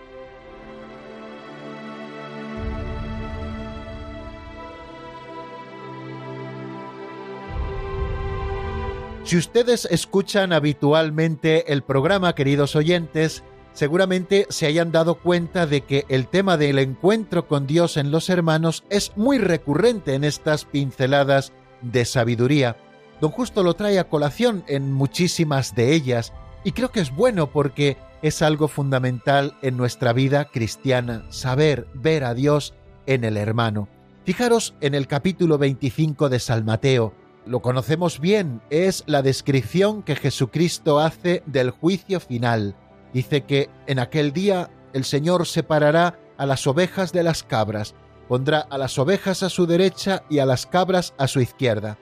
Si 9.26 9.36
ustedes 9.36 9.88
escuchan 9.90 10.52
habitualmente 10.52 11.72
el 11.72 11.82
programa, 11.82 12.36
queridos 12.36 12.76
oyentes, 12.76 13.42
seguramente 13.72 14.46
se 14.50 14.66
hayan 14.66 14.92
dado 14.92 15.16
cuenta 15.16 15.66
de 15.66 15.80
que 15.80 16.04
el 16.08 16.28
tema 16.28 16.56
del 16.56 16.78
encuentro 16.78 17.48
con 17.48 17.66
Dios 17.66 17.96
en 17.96 18.12
los 18.12 18.30
hermanos 18.30 18.84
es 18.88 19.16
muy 19.16 19.38
recurrente 19.38 20.14
en 20.14 20.22
estas 20.22 20.64
pinceladas 20.64 21.52
de 21.82 22.04
sabiduría. 22.04 22.76
Don 23.20 23.32
Justo 23.32 23.64
lo 23.64 23.74
trae 23.74 23.98
a 23.98 24.08
colación 24.08 24.62
en 24.68 24.92
muchísimas 24.92 25.74
de 25.74 25.92
ellas, 25.92 26.32
y 26.62 26.70
creo 26.70 26.92
que 26.92 27.00
es 27.00 27.12
bueno 27.12 27.50
porque 27.50 27.96
es 28.22 28.42
algo 28.42 28.68
fundamental 28.68 29.56
en 29.60 29.76
nuestra 29.76 30.12
vida 30.12 30.44
cristiana, 30.44 31.24
saber 31.30 31.88
ver 31.94 32.22
a 32.22 32.32
Dios 32.32 32.74
en 33.06 33.24
el 33.24 33.36
hermano. 33.36 33.88
Fijaros 34.24 34.76
en 34.80 34.94
el 34.94 35.08
capítulo 35.08 35.58
25 35.58 36.28
de 36.28 36.38
San 36.38 36.64
Mateo, 36.64 37.12
lo 37.46 37.60
conocemos 37.60 38.20
bien, 38.20 38.60
es 38.70 39.04
la 39.06 39.22
descripción 39.22 40.02
que 40.02 40.16
Jesucristo 40.16 40.98
hace 40.98 41.42
del 41.46 41.70
juicio 41.70 42.20
final. 42.20 42.74
Dice 43.12 43.44
que 43.44 43.70
en 43.86 43.98
aquel 43.98 44.32
día 44.32 44.70
el 44.92 45.04
Señor 45.04 45.46
separará 45.46 46.18
a 46.36 46.46
las 46.46 46.66
ovejas 46.66 47.12
de 47.12 47.22
las 47.22 47.44
cabras, 47.44 47.94
pondrá 48.28 48.60
a 48.60 48.78
las 48.78 48.98
ovejas 48.98 49.42
a 49.42 49.48
su 49.48 49.66
derecha 49.66 50.24
y 50.28 50.40
a 50.40 50.46
las 50.46 50.66
cabras 50.66 51.14
a 51.18 51.28
su 51.28 51.40
izquierda, 51.40 51.98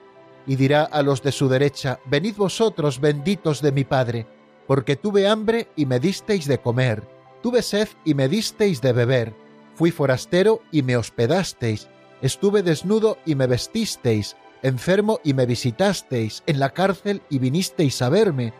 y 0.47 0.55
dirá 0.55 0.83
a 0.83 1.03
los 1.03 1.21
de 1.21 1.31
su 1.31 1.47
derecha, 1.47 1.99
Venid 2.05 2.35
vosotros 2.35 2.99
benditos 2.99 3.61
de 3.61 3.71
mi 3.71 3.83
Padre, 3.83 4.27
porque 4.67 4.95
tuve 4.95 5.27
hambre 5.27 5.69
y 5.75 5.85
me 5.85 5.99
disteis 5.99 6.47
de 6.47 6.57
comer, 6.57 7.07
tuve 7.43 7.61
sed 7.61 7.87
y 8.03 8.15
me 8.15 8.27
disteis 8.27 8.81
de 8.81 8.93
beber, 8.93 9.35
fui 9.75 9.91
forastero 9.91 10.61
y 10.71 10.81
me 10.81 10.97
hospedasteis, 10.97 11.87
estuve 12.21 12.63
desnudo 12.63 13.19
y 13.25 13.35
me 13.35 13.45
vestisteis, 13.45 14.35
enfermo 14.65 15.19
y 15.23 15.35
me 15.35 15.45
visitasteis, 15.45 16.41
en 16.47 16.59
la 16.59 16.71
cárcel 16.71 17.21
y 17.29 17.37
vinisteis 17.37 18.01
a 18.01 18.09
verme. 18.09 18.53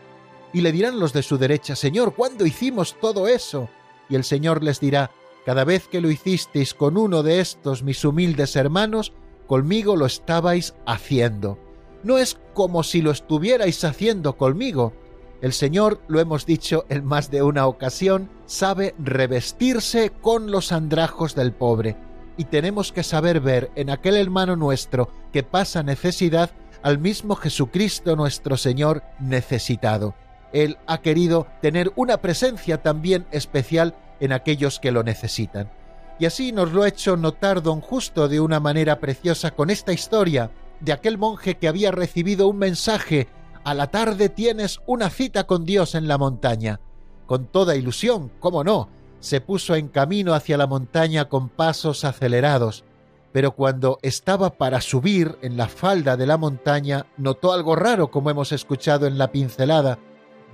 Y 0.52 0.60
le 0.60 0.70
dirán 0.70 1.00
los 1.00 1.12
de 1.12 1.24
su 1.24 1.36
derecha, 1.36 1.74
Señor, 1.74 2.14
¿cuándo 2.14 2.46
hicimos 2.46 2.96
todo 3.00 3.26
eso? 3.26 3.68
Y 4.08 4.14
el 4.14 4.22
Señor 4.22 4.62
les 4.62 4.78
dirá, 4.78 5.10
cada 5.44 5.64
vez 5.64 5.88
que 5.88 6.00
lo 6.00 6.08
hicisteis 6.08 6.74
con 6.74 6.96
uno 6.96 7.24
de 7.24 7.40
estos 7.40 7.82
mis 7.82 8.04
humildes 8.04 8.54
hermanos, 8.54 9.12
conmigo 9.48 9.96
lo 9.96 10.06
estabais 10.06 10.74
haciendo. 10.86 11.58
No 12.04 12.18
es 12.18 12.38
como 12.54 12.84
si 12.84 13.02
lo 13.02 13.10
estuvierais 13.10 13.82
haciendo 13.82 14.36
conmigo. 14.36 14.92
El 15.40 15.52
Señor, 15.52 16.00
lo 16.06 16.20
hemos 16.20 16.46
dicho 16.46 16.86
en 16.88 17.04
más 17.04 17.32
de 17.32 17.42
una 17.42 17.66
ocasión, 17.66 18.30
sabe 18.46 18.94
revestirse 18.98 20.10
con 20.10 20.52
los 20.52 20.70
andrajos 20.70 21.34
del 21.34 21.52
pobre 21.52 22.05
y 22.36 22.44
tenemos 22.44 22.92
que 22.92 23.02
saber 23.02 23.40
ver 23.40 23.70
en 23.74 23.90
aquel 23.90 24.16
hermano 24.16 24.56
nuestro 24.56 25.10
que 25.32 25.42
pasa 25.42 25.82
necesidad 25.82 26.50
al 26.82 26.98
mismo 26.98 27.34
Jesucristo 27.36 28.16
nuestro 28.16 28.56
Señor 28.56 29.02
necesitado. 29.18 30.14
Él 30.52 30.78
ha 30.86 30.98
querido 30.98 31.46
tener 31.60 31.92
una 31.96 32.18
presencia 32.18 32.82
también 32.82 33.26
especial 33.30 33.94
en 34.20 34.32
aquellos 34.32 34.78
que 34.78 34.92
lo 34.92 35.02
necesitan. 35.02 35.70
Y 36.18 36.26
así 36.26 36.52
nos 36.52 36.72
lo 36.72 36.82
ha 36.82 36.88
hecho 36.88 37.16
notar 37.16 37.62
don 37.62 37.80
Justo 37.80 38.28
de 38.28 38.40
una 38.40 38.60
manera 38.60 39.00
preciosa 39.00 39.50
con 39.50 39.68
esta 39.68 39.92
historia 39.92 40.50
de 40.80 40.92
aquel 40.92 41.18
monje 41.18 41.56
que 41.56 41.68
había 41.68 41.90
recibido 41.90 42.48
un 42.48 42.58
mensaje 42.58 43.28
a 43.64 43.74
la 43.74 43.88
tarde 43.88 44.28
tienes 44.28 44.80
una 44.86 45.10
cita 45.10 45.44
con 45.44 45.64
Dios 45.64 45.96
en 45.96 46.06
la 46.06 46.18
montaña. 46.18 46.80
Con 47.26 47.46
toda 47.46 47.74
ilusión, 47.74 48.30
cómo 48.38 48.62
no, 48.62 48.88
se 49.26 49.40
puso 49.40 49.74
en 49.74 49.88
camino 49.88 50.34
hacia 50.34 50.56
la 50.56 50.68
montaña 50.68 51.28
con 51.28 51.48
pasos 51.48 52.04
acelerados. 52.04 52.84
pero 53.32 53.50
cuando 53.50 53.98
estaba 54.00 54.56
para 54.56 54.80
subir 54.80 55.36
en 55.42 55.58
la 55.58 55.68
falda 55.68 56.16
de 56.16 56.26
la 56.26 56.38
montaña, 56.38 57.06
notó 57.18 57.52
algo 57.52 57.76
raro, 57.76 58.10
como 58.10 58.30
hemos 58.30 58.50
escuchado 58.52 59.06
en 59.06 59.18
la 59.18 59.30
pincelada. 59.30 59.98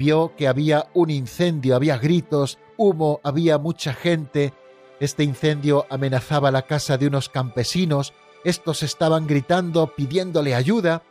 Vio 0.01 0.35
que 0.37 0.49
había 0.49 0.89
un 0.93 1.11
incendio, 1.11 1.77
había 1.77 1.99
gritos, 1.99 2.59
humo, 2.77 3.21
había 3.23 3.59
mucha 3.59 3.93
gente. 3.95 4.53
Este 4.99 5.23
incendio 5.23 5.87
amenazaba 5.91 6.51
la 6.51 6.63
casa 6.63 6.99
de 6.99 7.07
unos 7.07 7.29
campesinos, 7.29 8.15
estos 8.43 8.83
estaban 8.83 9.29
gritando, 9.29 9.95
pidiéndole 9.95 10.57
ayuda, 10.57 11.03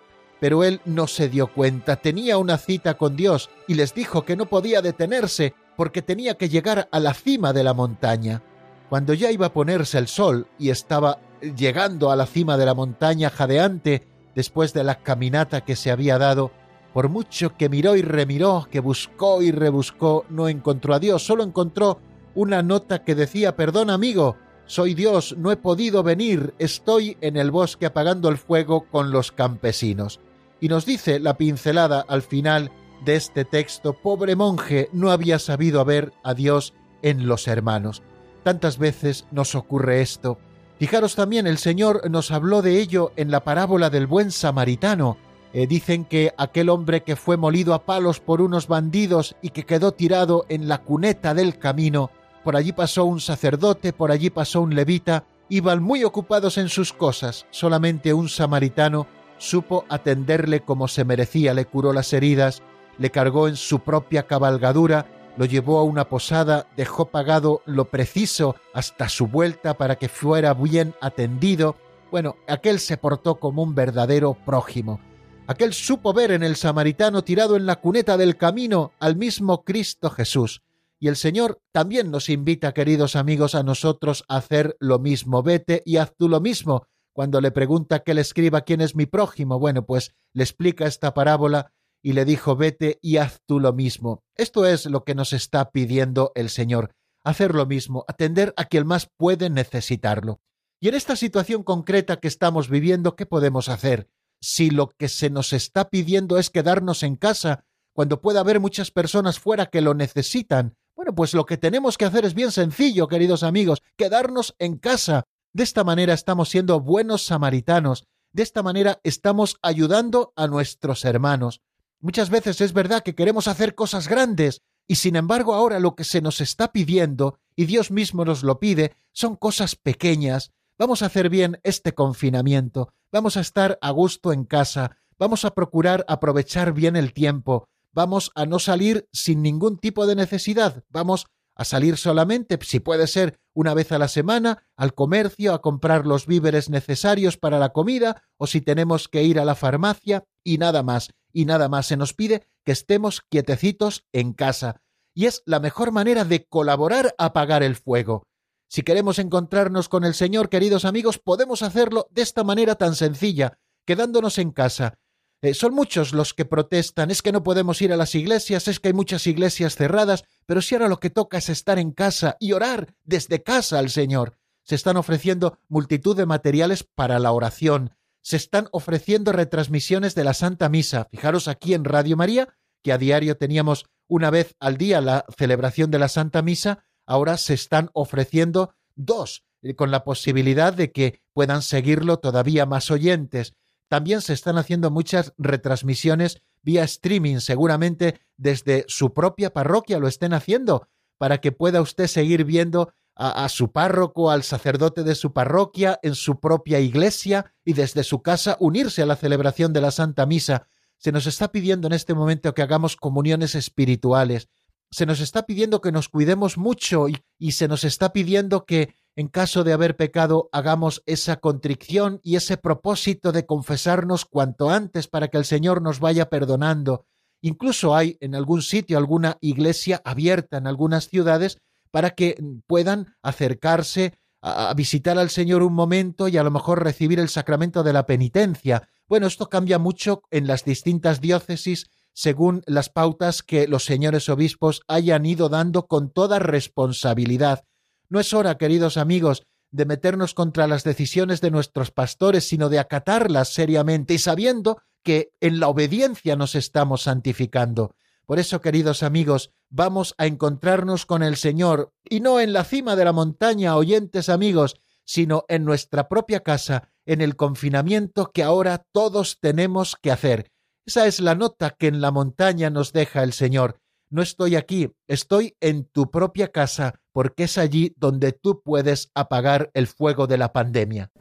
pero 0.41 0.65
él 0.65 0.81
no 0.83 1.07
se 1.07 1.29
dio 1.29 1.47
cuenta, 1.47 1.95
tenía 1.95 2.37
una 2.37 2.57
cita 2.57 2.97
con 2.97 3.15
Dios 3.15 3.49
y 3.67 3.75
les 3.75 3.93
dijo 3.93 4.25
que 4.25 4.35
no 4.35 4.47
podía 4.47 4.81
detenerse 4.81 5.53
porque 5.75 6.01
tenía 6.01 6.35
que 6.35 6.49
llegar 6.49 6.87
a 6.91 6.99
la 6.99 7.13
cima 7.13 7.53
de 7.53 7.63
la 7.63 7.73
montaña. 7.73 8.41
Cuando 8.89 9.13
ya 9.13 9.31
iba 9.31 9.47
a 9.47 9.53
ponerse 9.53 9.97
el 9.97 10.07
sol 10.07 10.47
y 10.59 10.69
estaba 10.69 11.19
llegando 11.41 12.11
a 12.11 12.15
la 12.15 12.25
cima 12.25 12.57
de 12.57 12.65
la 12.65 12.73
montaña 12.73 13.29
jadeante 13.29 14.07
después 14.35 14.73
de 14.73 14.83
la 14.83 14.95
caminata 14.95 15.61
que 15.61 15.75
se 15.75 15.91
había 15.91 16.17
dado, 16.17 16.51
por 16.93 17.09
mucho 17.09 17.55
que 17.55 17.69
miró 17.69 17.95
y 17.95 18.01
remiró, 18.01 18.67
que 18.69 18.79
buscó 18.79 19.41
y 19.41 19.51
rebuscó, 19.51 20.25
no 20.29 20.49
encontró 20.49 20.93
a 20.93 20.99
Dios, 20.99 21.25
solo 21.25 21.43
encontró 21.43 21.99
una 22.35 22.63
nota 22.63 23.03
que 23.03 23.15
decía 23.15 23.55
Perdón 23.55 23.89
amigo, 23.89 24.37
soy 24.65 24.93
Dios, 24.93 25.35
no 25.37 25.51
he 25.51 25.57
podido 25.57 26.03
venir, 26.03 26.53
estoy 26.59 27.17
en 27.21 27.37
el 27.37 27.51
bosque 27.51 27.85
apagando 27.85 28.29
el 28.29 28.37
fuego 28.37 28.85
con 28.89 29.11
los 29.11 29.31
campesinos. 29.31 30.19
Y 30.59 30.67
nos 30.67 30.85
dice 30.85 31.19
la 31.19 31.37
pincelada 31.37 32.05
al 32.07 32.21
final 32.21 32.71
de 33.03 33.15
este 33.15 33.45
texto, 33.45 33.93
pobre 33.93 34.35
monje, 34.35 34.89
no 34.93 35.11
había 35.11 35.39
sabido 35.39 35.83
ver 35.85 36.13
a 36.23 36.33
Dios 36.33 36.73
en 37.01 37.27
los 37.27 37.47
hermanos. 37.47 38.01
Tantas 38.43 38.77
veces 38.77 39.25
nos 39.31 39.55
ocurre 39.55 40.01
esto. 40.01 40.37
Fijaros 40.79 41.15
también, 41.15 41.47
el 41.47 41.57
Señor 41.57 42.09
nos 42.09 42.31
habló 42.31 42.61
de 42.61 42.79
ello 42.79 43.11
en 43.15 43.29
la 43.29 43.43
parábola 43.43 43.89
del 43.89 44.07
buen 44.07 44.31
samaritano. 44.31 45.17
Eh, 45.53 45.67
dicen 45.67 46.05
que 46.05 46.33
aquel 46.37 46.69
hombre 46.69 47.03
que 47.03 47.15
fue 47.15 47.37
molido 47.37 47.73
a 47.73 47.85
palos 47.85 48.19
por 48.19 48.41
unos 48.41 48.67
bandidos 48.67 49.35
y 49.41 49.49
que 49.49 49.65
quedó 49.65 49.91
tirado 49.91 50.45
en 50.49 50.67
la 50.67 50.79
cuneta 50.79 51.33
del 51.33 51.59
camino, 51.59 52.09
por 52.43 52.55
allí 52.55 52.71
pasó 52.71 53.05
un 53.05 53.19
sacerdote, 53.19 53.93
por 53.93 54.11
allí 54.11 54.29
pasó 54.29 54.61
un 54.61 54.73
levita, 54.73 55.25
iban 55.49 55.83
muy 55.83 56.03
ocupados 56.03 56.57
en 56.57 56.69
sus 56.69 56.93
cosas, 56.93 57.45
solamente 57.51 58.13
un 58.13 58.29
samaritano 58.29 59.07
supo 59.41 59.85
atenderle 59.89 60.61
como 60.61 60.87
se 60.87 61.03
merecía, 61.03 61.53
le 61.53 61.65
curó 61.65 61.93
las 61.93 62.13
heridas, 62.13 62.61
le 63.01 63.09
cargó 63.09 63.47
en 63.47 63.55
su 63.55 63.79
propia 63.79 64.27
cabalgadura, 64.27 65.07
lo 65.35 65.45
llevó 65.45 65.79
a 65.79 65.83
una 65.83 66.07
posada, 66.07 66.67
dejó 66.77 67.09
pagado 67.09 67.63
lo 67.65 67.85
preciso 67.85 68.55
hasta 68.75 69.09
su 69.09 69.25
vuelta 69.25 69.75
para 69.75 69.95
que 69.95 70.07
fuera 70.07 70.53
bien 70.53 70.93
atendido. 71.01 71.75
Bueno, 72.11 72.35
aquel 72.47 72.79
se 72.79 72.97
portó 72.97 73.39
como 73.39 73.63
un 73.63 73.73
verdadero 73.73 74.35
prójimo. 74.45 74.99
Aquel 75.47 75.73
supo 75.73 76.13
ver 76.13 76.29
en 76.29 76.43
el 76.43 76.55
samaritano 76.55 77.23
tirado 77.23 77.55
en 77.55 77.65
la 77.65 77.77
cuneta 77.77 78.17
del 78.17 78.37
camino 78.37 78.91
al 78.99 79.15
mismo 79.15 79.63
Cristo 79.63 80.11
Jesús. 80.11 80.61
Y 80.99 81.07
el 81.07 81.15
Señor 81.15 81.59
también 81.71 82.11
nos 82.11 82.29
invita, 82.29 82.71
queridos 82.75 83.15
amigos, 83.15 83.55
a 83.55 83.63
nosotros 83.63 84.25
a 84.27 84.37
hacer 84.37 84.77
lo 84.79 84.99
mismo. 84.99 85.41
Vete 85.41 85.81
y 85.87 85.97
haz 85.97 86.13
tú 86.15 86.29
lo 86.29 86.39
mismo. 86.39 86.85
Cuando 87.13 87.41
le 87.41 87.49
pregunta 87.49 88.03
que 88.03 88.13
le 88.13 88.21
escriba 88.21 88.61
quién 88.61 88.79
es 88.79 88.95
mi 88.95 89.07
prójimo, 89.07 89.57
bueno, 89.57 89.87
pues 89.87 90.13
le 90.33 90.43
explica 90.43 90.85
esta 90.85 91.15
parábola 91.15 91.73
y 92.01 92.13
le 92.13 92.25
dijo, 92.25 92.55
vete 92.55 92.99
y 93.01 93.17
haz 93.17 93.41
tú 93.45 93.59
lo 93.59 93.73
mismo. 93.73 94.23
Esto 94.35 94.65
es 94.65 94.85
lo 94.85 95.03
que 95.03 95.15
nos 95.15 95.33
está 95.33 95.71
pidiendo 95.71 96.31
el 96.35 96.49
Señor, 96.49 96.93
hacer 97.23 97.53
lo 97.53 97.65
mismo, 97.65 98.05
atender 98.07 98.53
a 98.57 98.65
quien 98.65 98.87
más 98.87 99.09
puede 99.17 99.49
necesitarlo. 99.49 100.41
Y 100.79 100.87
en 100.87 100.95
esta 100.95 101.15
situación 101.15 101.63
concreta 101.63 102.19
que 102.19 102.27
estamos 102.27 102.69
viviendo, 102.69 103.15
¿qué 103.15 103.25
podemos 103.25 103.69
hacer? 103.69 104.09
Si 104.41 104.71
lo 104.71 104.89
que 104.89 105.09
se 105.09 105.29
nos 105.29 105.53
está 105.53 105.89
pidiendo 105.89 106.39
es 106.39 106.49
quedarnos 106.49 107.03
en 107.03 107.15
casa, 107.15 107.65
cuando 107.93 108.21
pueda 108.21 108.39
haber 108.39 108.59
muchas 108.59 108.89
personas 108.89 109.39
fuera 109.39 109.67
que 109.67 109.81
lo 109.81 109.93
necesitan, 109.93 110.75
bueno, 110.95 111.13
pues 111.13 111.33
lo 111.33 111.45
que 111.45 111.57
tenemos 111.57 111.97
que 111.97 112.05
hacer 112.05 112.25
es 112.25 112.33
bien 112.33 112.51
sencillo, 112.51 113.07
queridos 113.07 113.43
amigos, 113.43 113.81
quedarnos 113.97 114.55
en 114.59 114.77
casa. 114.77 115.23
De 115.53 115.63
esta 115.63 115.83
manera 115.83 116.13
estamos 116.13 116.49
siendo 116.49 116.79
buenos 116.79 117.25
samaritanos, 117.25 118.07
de 118.33 118.43
esta 118.43 118.63
manera 118.63 118.99
estamos 119.03 119.57
ayudando 119.61 120.33
a 120.35 120.47
nuestros 120.47 121.05
hermanos. 121.05 121.61
Muchas 122.01 122.31
veces 122.31 122.59
es 122.61 122.73
verdad 122.73 123.03
que 123.03 123.13
queremos 123.13 123.47
hacer 123.47 123.75
cosas 123.75 124.07
grandes, 124.07 124.63
y 124.87 124.95
sin 124.95 125.15
embargo 125.15 125.53
ahora 125.53 125.79
lo 125.79 125.95
que 125.95 126.03
se 126.03 126.19
nos 126.19 126.41
está 126.41 126.71
pidiendo, 126.71 127.37
y 127.55 127.65
Dios 127.65 127.91
mismo 127.91 128.25
nos 128.25 128.41
lo 128.41 128.59
pide, 128.59 128.95
son 129.11 129.35
cosas 129.35 129.75
pequeñas. 129.75 130.51
Vamos 130.79 131.03
a 131.03 131.05
hacer 131.05 131.29
bien 131.29 131.59
este 131.61 131.93
confinamiento, 131.93 132.91
vamos 133.11 133.37
a 133.37 133.41
estar 133.41 133.77
a 133.81 133.91
gusto 133.91 134.33
en 134.33 134.45
casa, 134.45 134.97
vamos 135.19 135.45
a 135.45 135.51
procurar 135.51 136.03
aprovechar 136.07 136.73
bien 136.73 136.95
el 136.95 137.13
tiempo, 137.13 137.67
vamos 137.93 138.31
a 138.33 138.47
no 138.47 138.57
salir 138.57 139.07
sin 139.13 139.43
ningún 139.43 139.77
tipo 139.77 140.07
de 140.07 140.15
necesidad, 140.15 140.83
vamos 140.89 141.27
a 141.53 141.65
salir 141.65 141.97
solamente, 141.97 142.57
si 142.63 142.79
puede 142.79 143.05
ser 143.05 143.39
una 143.53 143.75
vez 143.75 143.91
a 143.91 143.99
la 143.99 144.07
semana, 144.07 144.63
al 144.75 144.95
comercio 144.95 145.53
a 145.53 145.61
comprar 145.61 146.07
los 146.07 146.25
víveres 146.25 146.71
necesarios 146.71 147.37
para 147.37 147.59
la 147.59 147.69
comida, 147.69 148.23
o 148.37 148.47
si 148.47 148.61
tenemos 148.61 149.07
que 149.07 149.23
ir 149.23 149.39
a 149.39 149.45
la 149.45 149.53
farmacia, 149.53 150.23
y 150.43 150.57
nada 150.57 150.81
más, 150.81 151.09
y 151.33 151.45
nada 151.45 151.69
más 151.69 151.87
se 151.87 151.97
nos 151.97 152.13
pide 152.13 152.47
que 152.63 152.71
estemos 152.71 153.21
quietecitos 153.21 154.05
en 154.11 154.33
casa. 154.33 154.81
Y 155.13 155.25
es 155.25 155.43
la 155.45 155.59
mejor 155.59 155.91
manera 155.91 156.25
de 156.25 156.45
colaborar 156.45 157.15
a 157.17 157.25
apagar 157.25 157.63
el 157.63 157.75
fuego. 157.75 158.27
Si 158.67 158.83
queremos 158.83 159.19
encontrarnos 159.19 159.89
con 159.89 160.05
el 160.05 160.13
Señor, 160.13 160.49
queridos 160.49 160.85
amigos, 160.85 161.19
podemos 161.19 161.61
hacerlo 161.61 162.07
de 162.11 162.21
esta 162.21 162.43
manera 162.43 162.75
tan 162.75 162.95
sencilla, 162.95 163.59
quedándonos 163.85 164.37
en 164.37 164.51
casa, 164.51 164.97
eh, 165.43 165.55
son 165.55 165.73
muchos 165.73 166.13
los 166.13 166.35
que 166.35 166.45
protestan, 166.45 167.09
es 167.09 167.23
que 167.23 167.31
no 167.31 167.41
podemos 167.41 167.81
ir 167.81 167.91
a 167.91 167.97
las 167.97 168.13
iglesias, 168.13 168.67
es 168.67 168.79
que 168.79 168.89
hay 168.89 168.93
muchas 168.93 169.25
iglesias 169.25 169.75
cerradas, 169.75 170.23
pero 170.45 170.61
si 170.61 170.75
ahora 170.75 170.87
lo 170.87 170.99
que 170.99 171.09
toca 171.09 171.39
es 171.39 171.49
estar 171.49 171.79
en 171.79 171.91
casa 171.91 172.37
y 172.39 172.51
orar 172.51 172.93
desde 173.03 173.41
casa 173.41 173.79
al 173.79 173.89
Señor. 173.89 174.37
Se 174.63 174.75
están 174.75 174.97
ofreciendo 174.97 175.57
multitud 175.67 176.15
de 176.15 176.27
materiales 176.27 176.83
para 176.83 177.17
la 177.17 177.31
oración, 177.31 177.95
se 178.21 178.37
están 178.37 178.67
ofreciendo 178.71 179.31
retransmisiones 179.31 180.15
de 180.15 180.23
la 180.23 180.33
Santa 180.33 180.69
Misa. 180.69 181.07
Fijaros 181.11 181.47
aquí 181.47 181.73
en 181.73 181.85
Radio 181.85 182.17
María, 182.17 182.49
que 182.83 182.91
a 182.91 182.97
diario 182.97 183.37
teníamos 183.37 183.85
una 184.07 184.29
vez 184.29 184.55
al 184.59 184.77
día 184.77 185.01
la 185.01 185.25
celebración 185.37 185.91
de 185.91 185.99
la 185.99 186.09
Santa 186.09 186.41
Misa, 186.41 186.83
ahora 187.05 187.37
se 187.37 187.53
están 187.53 187.89
ofreciendo 187.93 188.75
dos, 188.95 189.43
eh, 189.61 189.75
con 189.75 189.91
la 189.91 190.03
posibilidad 190.03 190.73
de 190.73 190.91
que 190.91 191.21
puedan 191.33 191.61
seguirlo 191.61 192.19
todavía 192.19 192.65
más 192.65 192.91
oyentes. 192.91 193.53
También 193.87 194.21
se 194.21 194.33
están 194.33 194.57
haciendo 194.57 194.91
muchas 194.91 195.33
retransmisiones 195.37 196.41
vía 196.61 196.83
streaming, 196.83 197.39
seguramente 197.39 198.21
desde 198.37 198.85
su 198.87 199.13
propia 199.13 199.51
parroquia 199.51 199.99
lo 199.99 200.07
estén 200.07 200.33
haciendo, 200.33 200.87
para 201.17 201.39
que 201.39 201.51
pueda 201.51 201.81
usted 201.81 202.07
seguir 202.07 202.45
viendo 202.45 202.93
a, 203.21 203.47
su 203.49 203.71
párroco, 203.71 204.31
al 204.31 204.41
sacerdote 204.41 205.03
de 205.03 205.13
su 205.13 205.31
parroquia, 205.31 205.99
en 206.01 206.15
su 206.15 206.39
propia 206.39 206.79
iglesia 206.79 207.53
y 207.63 207.73
desde 207.73 208.03
su 208.03 208.23
casa 208.23 208.57
unirse 208.59 209.03
a 209.03 209.05
la 209.05 209.15
celebración 209.15 209.73
de 209.73 209.81
la 209.81 209.91
Santa 209.91 210.25
Misa. 210.25 210.67
Se 210.97 211.11
nos 211.11 211.27
está 211.27 211.51
pidiendo 211.51 211.87
en 211.87 211.93
este 211.93 212.15
momento 212.15 212.53
que 212.53 212.63
hagamos 212.63 212.95
comuniones 212.95 213.53
espirituales. 213.53 214.49
Se 214.89 215.05
nos 215.05 215.19
está 215.19 215.45
pidiendo 215.45 215.81
que 215.81 215.91
nos 215.91 216.09
cuidemos 216.09 216.57
mucho 216.57 217.09
y, 217.09 217.17
y 217.37 217.51
se 217.51 217.67
nos 217.67 217.83
está 217.83 218.11
pidiendo 218.11 218.65
que 218.65 218.95
en 219.15 219.27
caso 219.27 219.63
de 219.63 219.73
haber 219.73 219.97
pecado, 219.97 220.49
hagamos 220.51 221.03
esa 221.05 221.37
contrición 221.37 222.19
y 222.23 222.37
ese 222.37 222.57
propósito 222.57 223.31
de 223.31 223.45
confesarnos 223.45 224.25
cuanto 224.25 224.69
antes 224.69 225.07
para 225.07 225.27
que 225.27 225.37
el 225.37 225.45
Señor 225.45 225.81
nos 225.81 225.99
vaya 225.99 226.29
perdonando. 226.29 227.05
Incluso 227.41 227.95
hay 227.95 228.17
en 228.21 228.35
algún 228.35 228.61
sitio 228.61 228.97
alguna 228.97 229.37
iglesia 229.41 230.01
abierta 230.05 230.57
en 230.57 230.67
algunas 230.67 231.07
ciudades 231.09 231.57
para 231.91 232.11
que 232.11 232.41
puedan 232.67 233.15
acercarse 233.21 234.13
a, 234.41 234.73
visitar 234.73 235.17
al 235.17 235.29
Señor 235.29 235.61
un 235.61 235.73
momento 235.73 236.27
y 236.27 236.37
a 236.37 236.43
lo 236.43 236.51
mejor 236.51 236.83
recibir 236.83 237.19
el 237.19 237.29
sacramento 237.29 237.83
de 237.83 237.93
la 237.93 238.05
penitencia. 238.05 238.87
Bueno, 239.07 239.27
esto 239.27 239.49
cambia 239.49 239.77
mucho 239.77 240.23
en 240.31 240.47
las 240.47 240.65
distintas 240.65 241.21
diócesis 241.21 241.89
según 242.13 242.61
las 242.65 242.89
pautas 242.89 243.43
que 243.43 243.67
los 243.67 243.85
señores 243.85 244.27
obispos 244.29 244.81
hayan 244.87 245.25
ido 245.25 245.49
dando 245.49 245.87
con 245.87 246.11
toda 246.11 246.39
responsabilidad. 246.39 247.63
No 248.09 248.19
es 248.19 248.33
hora, 248.33 248.57
queridos 248.57 248.97
amigos, 248.97 249.43
de 249.71 249.85
meternos 249.85 250.33
contra 250.33 250.67
las 250.67 250.83
decisiones 250.83 251.39
de 251.39 251.51
nuestros 251.51 251.91
pastores, 251.91 252.47
sino 252.47 252.67
de 252.67 252.79
acatarlas 252.79 253.53
seriamente 253.53 254.13
y 254.13 254.17
sabiendo 254.17 254.81
que 255.03 255.31
en 255.39 255.59
la 255.59 255.69
obediencia 255.69 256.35
nos 256.35 256.55
estamos 256.55 257.03
santificando. 257.03 257.95
Por 258.25 258.39
eso, 258.39 258.61
queridos 258.61 259.03
amigos, 259.03 259.51
vamos 259.71 260.13
a 260.17 260.27
encontrarnos 260.27 261.07
con 261.07 261.23
el 261.23 261.37
Señor, 261.37 261.93
y 262.07 262.19
no 262.19 262.39
en 262.39 262.53
la 262.53 262.63
cima 262.63 262.95
de 262.95 263.05
la 263.05 263.13
montaña, 263.13 263.75
oyentes 263.75 264.29
amigos, 264.29 264.75
sino 265.05 265.45
en 265.47 265.65
nuestra 265.65 266.07
propia 266.07 266.41
casa, 266.41 266.89
en 267.05 267.21
el 267.21 267.35
confinamiento 267.35 268.31
que 268.31 268.43
ahora 268.43 268.85
todos 268.91 269.39
tenemos 269.39 269.95
que 269.99 270.11
hacer. 270.11 270.51
Esa 270.85 271.07
es 271.07 271.19
la 271.19 271.35
nota 271.35 271.71
que 271.71 271.87
en 271.87 272.01
la 272.01 272.11
montaña 272.11 272.69
nos 272.69 272.93
deja 272.93 273.23
el 273.23 273.33
Señor. 273.33 273.79
No 274.09 274.21
estoy 274.21 274.55
aquí, 274.55 274.91
estoy 275.07 275.55
en 275.61 275.85
tu 275.85 276.11
propia 276.11 276.49
casa, 276.49 276.99
porque 277.13 277.45
es 277.45 277.57
allí 277.57 277.93
donde 277.97 278.33
tú 278.33 278.61
puedes 278.61 279.09
apagar 279.15 279.71
el 279.73 279.87
fuego 279.87 280.27
de 280.27 280.37
la 280.37 280.51
pandemia. 280.51 281.11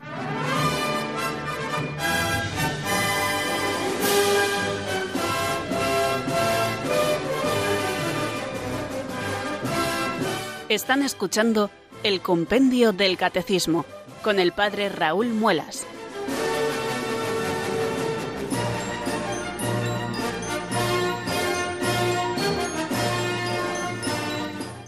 Están 10.70 11.02
escuchando 11.02 11.68
el 12.04 12.20
Compendio 12.20 12.92
del 12.92 13.16
Catecismo 13.16 13.85
con 14.22 14.38
el 14.38 14.52
Padre 14.52 14.88
Raúl 14.88 15.30
Muelas. 15.30 15.85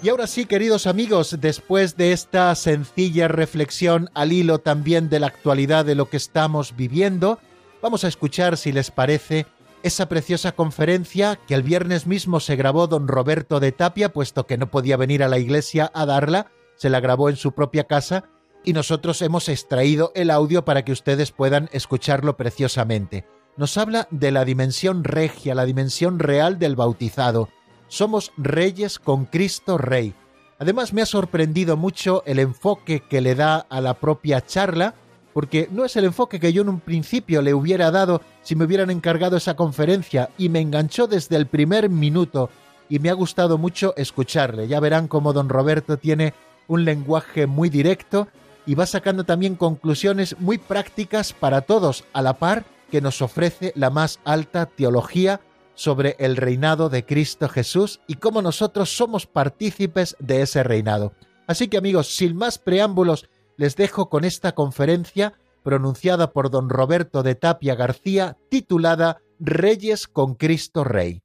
Y 0.05 0.09
ahora 0.09 0.29
sí, 0.29 0.47
queridos 0.47 0.87
amigos, 0.87 1.39
después 1.41 1.97
de 1.97 2.13
esta 2.13 2.55
sencilla 2.55 3.27
reflexión 3.27 4.09
al 4.15 4.31
hilo 4.31 4.61
también 4.61 5.09
de 5.09 5.19
la 5.19 5.27
actualidad 5.27 5.85
de 5.85 5.97
lo 5.97 6.09
que 6.09 6.17
estamos 6.17 6.77
viviendo, 6.77 7.41
vamos 7.83 8.05
a 8.05 8.09
escuchar, 8.09 8.57
si 8.57 8.71
les 8.71 8.93
parece, 8.93 9.47
esa 9.83 10.09
preciosa 10.09 10.53
conferencia 10.53 11.37
que 11.47 11.55
el 11.55 11.63
viernes 11.63 12.07
mismo 12.07 12.41
se 12.41 12.57
grabó 12.57 12.87
don 12.87 13.09
Roberto 13.09 13.61
de 13.61 13.73
Tapia, 13.73 14.13
puesto 14.13 14.47
que 14.47 14.59
no 14.59 14.71
podía 14.71 14.97
venir 14.97 15.23
a 15.23 15.29
la 15.29 15.39
iglesia 15.39 15.91
a 15.95 16.07
darla, 16.07 16.51
se 16.77 16.91
la 16.91 17.01
grabó 17.01 17.29
en 17.29 17.37
su 17.37 17.53
propia 17.53 17.85
casa 17.85 18.25
y 18.65 18.73
nosotros 18.73 19.23
hemos 19.23 19.49
extraído 19.49 20.13
el 20.15 20.31
audio 20.31 20.65
para 20.65 20.85
que 20.85 20.93
ustedes 20.93 21.33
puedan 21.33 21.69
escucharlo 21.73 22.37
preciosamente. 22.37 23.27
Nos 23.57 23.77
habla 23.77 24.09
de 24.11 24.31
la 24.31 24.45
dimensión 24.45 25.05
regia, 25.05 25.55
la 25.55 25.65
dimensión 25.65 26.19
real 26.19 26.59
del 26.59 26.77
bautizado. 26.77 27.49
Somos 27.89 28.33
reyes 28.37 28.99
con 28.99 29.27
Cristo 29.27 29.77
Rey. 29.77 30.15
Además 30.59 30.93
me 30.93 31.03
ha 31.03 31.07
sorprendido 31.07 31.77
mucho 31.77 32.23
el 32.25 32.39
enfoque 32.39 33.01
que 33.01 33.21
le 33.21 33.35
da 33.35 33.57
a 33.57 33.81
la 33.81 33.95
propia 33.95 34.41
charla, 34.47 34.95
porque 35.33 35.69
no 35.71 35.85
es 35.85 35.97
el 35.97 36.05
enfoque 36.05 36.41
que 36.41 36.53
yo 36.53 36.63
en 36.63 36.69
un 36.69 36.81
principio 36.81 37.43
le 37.43 37.55
hubiera 37.55 37.91
dado 37.91 38.21
si 38.43 38.55
me 38.55 38.65
hubieran 38.65 38.91
encargado 38.91 39.37
esa 39.37 39.57
conferencia 39.57 40.31
y 40.39 40.49
me 40.49 40.61
enganchó 40.61 41.07
desde 41.07 41.37
el 41.37 41.47
primer 41.47 41.89
minuto 41.89 42.51
y 42.89 42.99
me 42.99 43.11
ha 43.11 43.15
gustado 43.15 43.59
mucho 43.59 43.95
escucharle. 43.97 44.69
Ya 44.69 44.81
verán 44.81 45.09
cómo 45.09 45.33
don 45.33 45.49
Roberto 45.49 45.97
tiene 45.97 46.35
un 46.69 46.85
lenguaje 46.85 47.47
muy 47.47 47.71
directo 47.71 48.29
y 48.67 48.75
va 48.75 48.87
sacando 48.87 49.25
también 49.25 49.57
conclusiones 49.57 50.37
muy 50.39 50.59
prácticas 50.59 51.33
para 51.33 51.63
todos, 51.63 52.05
a 52.13 52.23
la 52.23 52.35
par 52.35 52.65
que 52.91 53.01
nos 53.01 53.23
ofrece 53.23 53.73
la 53.75 53.91
más 53.91 54.21
alta 54.25 54.67
teología 54.67 55.41
sobre 55.75 56.17
el 56.19 56.37
reinado 56.37 56.91
de 56.91 57.05
Cristo 57.05 57.49
Jesús 57.49 58.01
y 58.07 58.17
cómo 58.17 58.43
nosotros 58.43 58.95
somos 58.95 59.27
partícipes 59.27 60.17
de 60.19 60.43
ese 60.43 60.63
reinado. 60.63 61.15
Así 61.47 61.69
que 61.69 61.79
amigos, 61.79 62.15
sin 62.15 62.37
más 62.37 62.59
preámbulos, 62.59 63.29
les 63.57 63.77
dejo 63.77 64.09
con 64.09 64.25
esta 64.25 64.53
conferencia 64.53 65.35
pronunciada 65.63 66.33
por 66.33 66.51
don 66.51 66.69
Roberto 66.69 67.23
de 67.23 67.35
Tapia 67.35 67.75
García 67.75 68.37
titulada 68.49 69.23
Reyes 69.39 70.07
con 70.07 70.35
Cristo 70.35 70.85
Rey. 70.85 71.23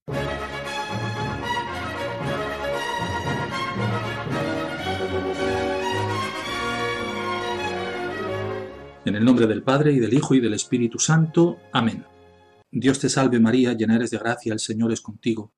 En 9.05 9.15
el 9.15 9.23
nombre 9.23 9.47
del 9.47 9.63
Padre 9.63 9.93
y 9.93 9.99
del 9.99 10.13
Hijo 10.13 10.35
y 10.35 10.41
del 10.41 10.53
Espíritu 10.53 10.99
Santo. 10.99 11.57
Amén. 11.71 12.03
Dios 12.69 12.99
te 12.99 13.07
salve 13.07 13.39
María, 13.39 13.71
llena 13.71 13.95
eres 13.95 14.11
de 14.11 14.17
gracia, 14.17 14.51
el 14.51 14.59
Señor 14.59 14.91
es 14.91 14.99
contigo. 14.99 15.53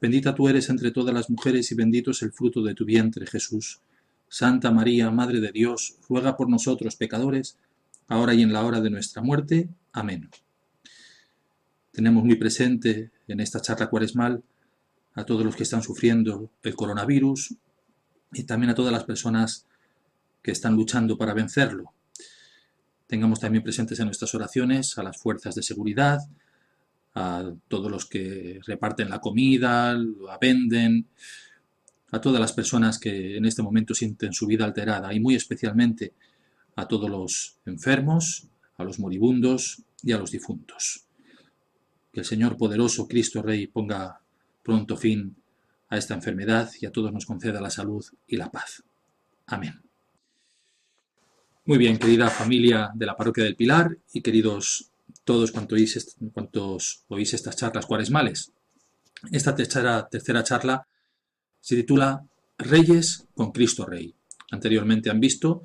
Bendita 0.00 0.34
tú 0.34 0.48
eres 0.48 0.68
entre 0.68 0.92
todas 0.92 1.12
las 1.12 1.28
mujeres 1.28 1.72
y 1.72 1.74
bendito 1.74 2.12
es 2.12 2.22
el 2.22 2.32
fruto 2.32 2.62
de 2.62 2.74
tu 2.74 2.84
vientre, 2.84 3.26
Jesús. 3.26 3.80
Santa 4.28 4.70
María, 4.70 5.10
Madre 5.10 5.40
de 5.40 5.52
Dios, 5.52 5.96
ruega 6.08 6.36
por 6.36 6.48
nosotros 6.48 6.96
pecadores, 6.96 7.56
ahora 8.08 8.34
y 8.34 8.42
en 8.42 8.52
la 8.52 8.64
hora 8.64 8.80
de 8.80 8.90
nuestra 8.90 9.22
muerte. 9.22 9.68
Amén. 9.92 10.30
Tenemos 11.92 12.24
muy 12.24 12.36
presente 12.36 13.10
en 13.28 13.40
esta 13.40 13.60
charla 13.60 13.88
cuaresmal 13.88 14.42
a 15.14 15.24
todos 15.24 15.44
los 15.44 15.54
que 15.54 15.62
están 15.62 15.82
sufriendo 15.82 16.50
el 16.62 16.74
coronavirus 16.74 17.54
y 18.32 18.42
también 18.42 18.70
a 18.70 18.74
todas 18.74 18.92
las 18.92 19.04
personas 19.04 19.66
que 20.42 20.50
están 20.50 20.74
luchando 20.74 21.16
para 21.16 21.34
vencerlo. 21.34 21.92
Tengamos 23.06 23.38
también 23.38 23.62
presentes 23.62 24.00
en 24.00 24.06
nuestras 24.06 24.34
oraciones 24.34 24.98
a 24.98 25.02
las 25.02 25.18
fuerzas 25.18 25.54
de 25.54 25.62
seguridad, 25.62 26.18
a 27.14 27.52
todos 27.68 27.90
los 27.90 28.06
que 28.06 28.60
reparten 28.66 29.08
la 29.08 29.20
comida, 29.20 29.94
la 29.94 30.38
venden, 30.40 31.06
a 32.14 32.20
todas 32.20 32.40
las 32.40 32.52
personas 32.52 33.00
que 33.00 33.36
en 33.36 33.44
este 33.44 33.60
momento 33.60 33.92
sienten 33.92 34.32
su 34.32 34.46
vida 34.46 34.64
alterada 34.64 35.12
y 35.12 35.18
muy 35.18 35.34
especialmente 35.34 36.12
a 36.76 36.86
todos 36.86 37.10
los 37.10 37.56
enfermos, 37.66 38.46
a 38.76 38.84
los 38.84 39.00
moribundos 39.00 39.82
y 40.00 40.12
a 40.12 40.18
los 40.18 40.30
difuntos. 40.30 41.06
Que 42.12 42.20
el 42.20 42.26
Señor 42.26 42.56
poderoso, 42.56 43.08
Cristo 43.08 43.42
Rey, 43.42 43.66
ponga 43.66 44.20
pronto 44.62 44.96
fin 44.96 45.34
a 45.88 45.98
esta 45.98 46.14
enfermedad 46.14 46.70
y 46.80 46.86
a 46.86 46.92
todos 46.92 47.12
nos 47.12 47.26
conceda 47.26 47.60
la 47.60 47.70
salud 47.70 48.04
y 48.28 48.36
la 48.36 48.48
paz. 48.48 48.84
Amén. 49.46 49.82
Muy 51.64 51.78
bien, 51.78 51.98
querida 51.98 52.30
familia 52.30 52.92
de 52.94 53.06
la 53.06 53.16
parroquia 53.16 53.42
del 53.42 53.56
Pilar 53.56 53.98
y 54.12 54.22
queridos 54.22 54.92
todos 55.24 55.50
cuantos 55.50 57.04
oís, 57.08 57.34
estas 57.34 57.56
charlas 57.56 57.86
cuaresmales. 57.86 58.52
Esta 59.32 59.56
tercera 59.56 60.44
charla 60.44 60.86
se 61.64 61.76
titula 61.76 62.22
Reyes 62.58 63.26
con 63.34 63.50
Cristo 63.50 63.86
Rey. 63.86 64.14
Anteriormente 64.50 65.08
han 65.08 65.18
visto 65.18 65.62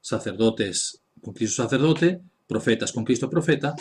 sacerdotes 0.00 1.00
con 1.22 1.32
Cristo 1.32 1.62
sacerdote, 1.62 2.20
profetas 2.48 2.90
con 2.90 3.04
Cristo 3.04 3.30
profeta, 3.30 3.72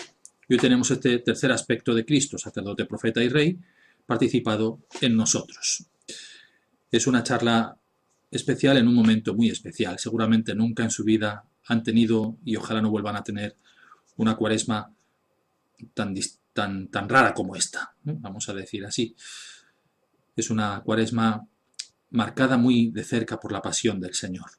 y 0.47 0.53
hoy 0.53 0.59
tenemos 0.59 0.91
este 0.91 1.17
tercer 1.17 1.51
aspecto 1.51 1.95
de 1.95 2.05
Cristo, 2.05 2.37
sacerdote, 2.37 2.85
profeta 2.85 3.23
y 3.23 3.29
rey, 3.29 3.57
participado 4.05 4.81
en 5.01 5.17
nosotros. 5.17 5.87
Es 6.91 7.07
una 7.07 7.23
charla 7.23 7.75
especial 8.29 8.77
en 8.77 8.87
un 8.87 8.93
momento 8.93 9.33
muy 9.33 9.49
especial. 9.49 9.97
Seguramente 9.97 10.53
nunca 10.53 10.83
en 10.83 10.91
su 10.91 11.03
vida 11.03 11.43
han 11.65 11.81
tenido, 11.81 12.37
y 12.45 12.55
ojalá 12.55 12.83
no 12.83 12.91
vuelvan 12.91 13.15
a 13.15 13.23
tener, 13.23 13.55
una 14.17 14.35
cuaresma 14.35 14.93
tan, 15.95 16.13
tan, 16.53 16.87
tan 16.89 17.09
rara 17.09 17.33
como 17.33 17.55
esta, 17.55 17.95
vamos 18.03 18.47
a 18.47 18.53
decir 18.53 18.85
así. 18.85 19.15
Es 20.37 20.51
una 20.51 20.81
cuaresma 20.81 21.47
marcada 22.11 22.57
muy 22.57 22.91
de 22.91 23.03
cerca 23.03 23.39
por 23.39 23.51
la 23.51 23.61
pasión 23.61 23.99
del 23.99 24.13
Señor. 24.13 24.51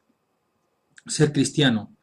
Ser 1.06 1.32
cristiano 1.32 1.96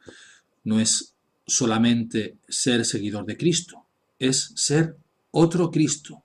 no 0.63 0.79
es 0.79 1.13
solamente 1.45 2.37
ser 2.47 2.85
seguidor 2.85 3.25
de 3.25 3.37
Cristo, 3.37 3.85
es 4.17 4.53
ser 4.55 4.95
otro 5.31 5.69
Cristo, 5.69 6.23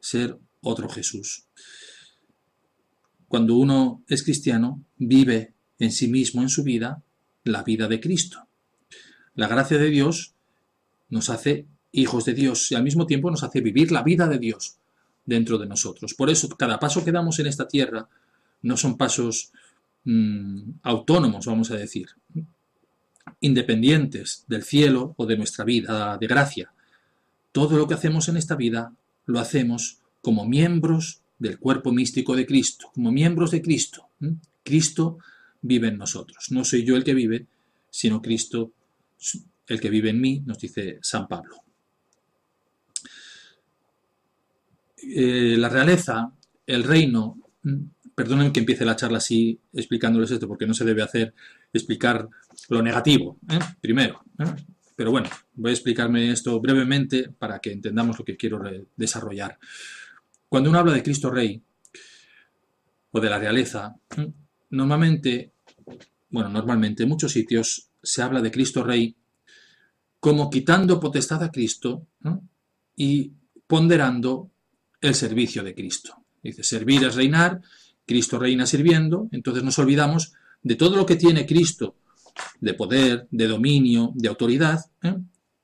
ser 0.00 0.38
otro 0.62 0.88
Jesús. 0.88 1.44
Cuando 3.28 3.56
uno 3.56 4.02
es 4.08 4.22
cristiano, 4.22 4.82
vive 4.96 5.52
en 5.78 5.92
sí 5.92 6.08
mismo, 6.08 6.40
en 6.40 6.48
su 6.48 6.64
vida, 6.64 7.02
la 7.44 7.62
vida 7.62 7.88
de 7.88 8.00
Cristo. 8.00 8.48
La 9.34 9.48
gracia 9.48 9.76
de 9.76 9.90
Dios 9.90 10.34
nos 11.10 11.28
hace 11.28 11.66
hijos 11.92 12.24
de 12.24 12.32
Dios 12.32 12.72
y 12.72 12.74
al 12.74 12.82
mismo 12.82 13.06
tiempo 13.06 13.30
nos 13.30 13.42
hace 13.42 13.60
vivir 13.60 13.92
la 13.92 14.02
vida 14.02 14.26
de 14.26 14.38
Dios 14.38 14.79
dentro 15.24 15.58
de 15.58 15.66
nosotros. 15.66 16.14
Por 16.14 16.30
eso 16.30 16.48
cada 16.48 16.78
paso 16.78 17.04
que 17.04 17.12
damos 17.12 17.38
en 17.38 17.46
esta 17.46 17.68
tierra 17.68 18.08
no 18.62 18.76
son 18.76 18.96
pasos 18.96 19.52
mm, 20.04 20.70
autónomos, 20.82 21.46
vamos 21.46 21.70
a 21.70 21.76
decir, 21.76 22.08
independientes 23.40 24.44
del 24.48 24.62
cielo 24.62 25.14
o 25.16 25.26
de 25.26 25.36
nuestra 25.36 25.64
vida 25.64 26.18
de 26.18 26.26
gracia. 26.26 26.72
Todo 27.52 27.76
lo 27.76 27.86
que 27.86 27.94
hacemos 27.94 28.28
en 28.28 28.36
esta 28.36 28.56
vida 28.56 28.92
lo 29.26 29.40
hacemos 29.40 29.98
como 30.20 30.46
miembros 30.46 31.22
del 31.38 31.58
cuerpo 31.58 31.92
místico 31.92 32.36
de 32.36 32.46
Cristo, 32.46 32.90
como 32.94 33.10
miembros 33.10 33.50
de 33.50 33.62
Cristo. 33.62 34.08
Cristo 34.62 35.18
vive 35.62 35.88
en 35.88 35.98
nosotros. 35.98 36.50
No 36.50 36.64
soy 36.64 36.84
yo 36.84 36.96
el 36.96 37.04
que 37.04 37.14
vive, 37.14 37.46
sino 37.90 38.20
Cristo 38.20 38.72
el 39.66 39.80
que 39.80 39.90
vive 39.90 40.10
en 40.10 40.20
mí, 40.20 40.42
nos 40.44 40.58
dice 40.58 40.98
San 41.02 41.28
Pablo. 41.28 41.56
Eh, 45.02 45.56
la 45.58 45.68
realeza, 45.68 46.32
el 46.66 46.84
reino, 46.84 47.38
mm, 47.62 47.82
perdonen 48.14 48.52
que 48.52 48.60
empiece 48.60 48.84
la 48.84 48.96
charla 48.96 49.18
así 49.18 49.58
explicándoles 49.72 50.30
esto, 50.30 50.46
porque 50.46 50.66
no 50.66 50.74
se 50.74 50.84
debe 50.84 51.02
hacer 51.02 51.34
explicar 51.72 52.28
lo 52.68 52.82
negativo, 52.82 53.38
¿eh? 53.48 53.58
primero. 53.80 54.22
¿eh? 54.38 54.44
Pero 54.94 55.10
bueno, 55.10 55.30
voy 55.54 55.70
a 55.70 55.74
explicarme 55.74 56.30
esto 56.30 56.60
brevemente 56.60 57.30
para 57.30 57.58
que 57.60 57.72
entendamos 57.72 58.18
lo 58.18 58.24
que 58.24 58.36
quiero 58.36 58.60
desarrollar. 58.96 59.58
Cuando 60.48 60.68
uno 60.68 60.78
habla 60.78 60.92
de 60.92 61.02
Cristo 61.02 61.30
Rey 61.30 61.62
o 63.12 63.20
de 63.20 63.30
la 63.30 63.38
realeza, 63.38 63.96
normalmente, 64.68 65.52
bueno, 66.28 66.50
normalmente 66.50 67.04
en 67.04 67.08
muchos 67.08 67.32
sitios 67.32 67.88
se 68.02 68.20
habla 68.20 68.42
de 68.42 68.50
Cristo 68.50 68.84
Rey 68.84 69.16
como 70.18 70.50
quitando 70.50 71.00
potestad 71.00 71.42
a 71.42 71.50
Cristo 71.50 72.06
y 72.94 73.32
ponderando 73.66 74.50
el 75.00 75.14
servicio 75.14 75.62
de 75.62 75.74
Cristo. 75.74 76.24
Dice, 76.42 76.62
servir 76.62 77.04
es 77.04 77.14
reinar, 77.14 77.60
Cristo 78.06 78.38
reina 78.38 78.66
sirviendo, 78.66 79.28
entonces 79.32 79.62
nos 79.62 79.78
olvidamos 79.78 80.32
de 80.62 80.74
todo 80.74 80.96
lo 80.96 81.06
que 81.06 81.16
tiene 81.16 81.46
Cristo 81.46 81.96
de 82.60 82.74
poder, 82.74 83.26
de 83.30 83.46
dominio, 83.46 84.12
de 84.14 84.28
autoridad, 84.28 84.80
¿eh? 85.02 85.16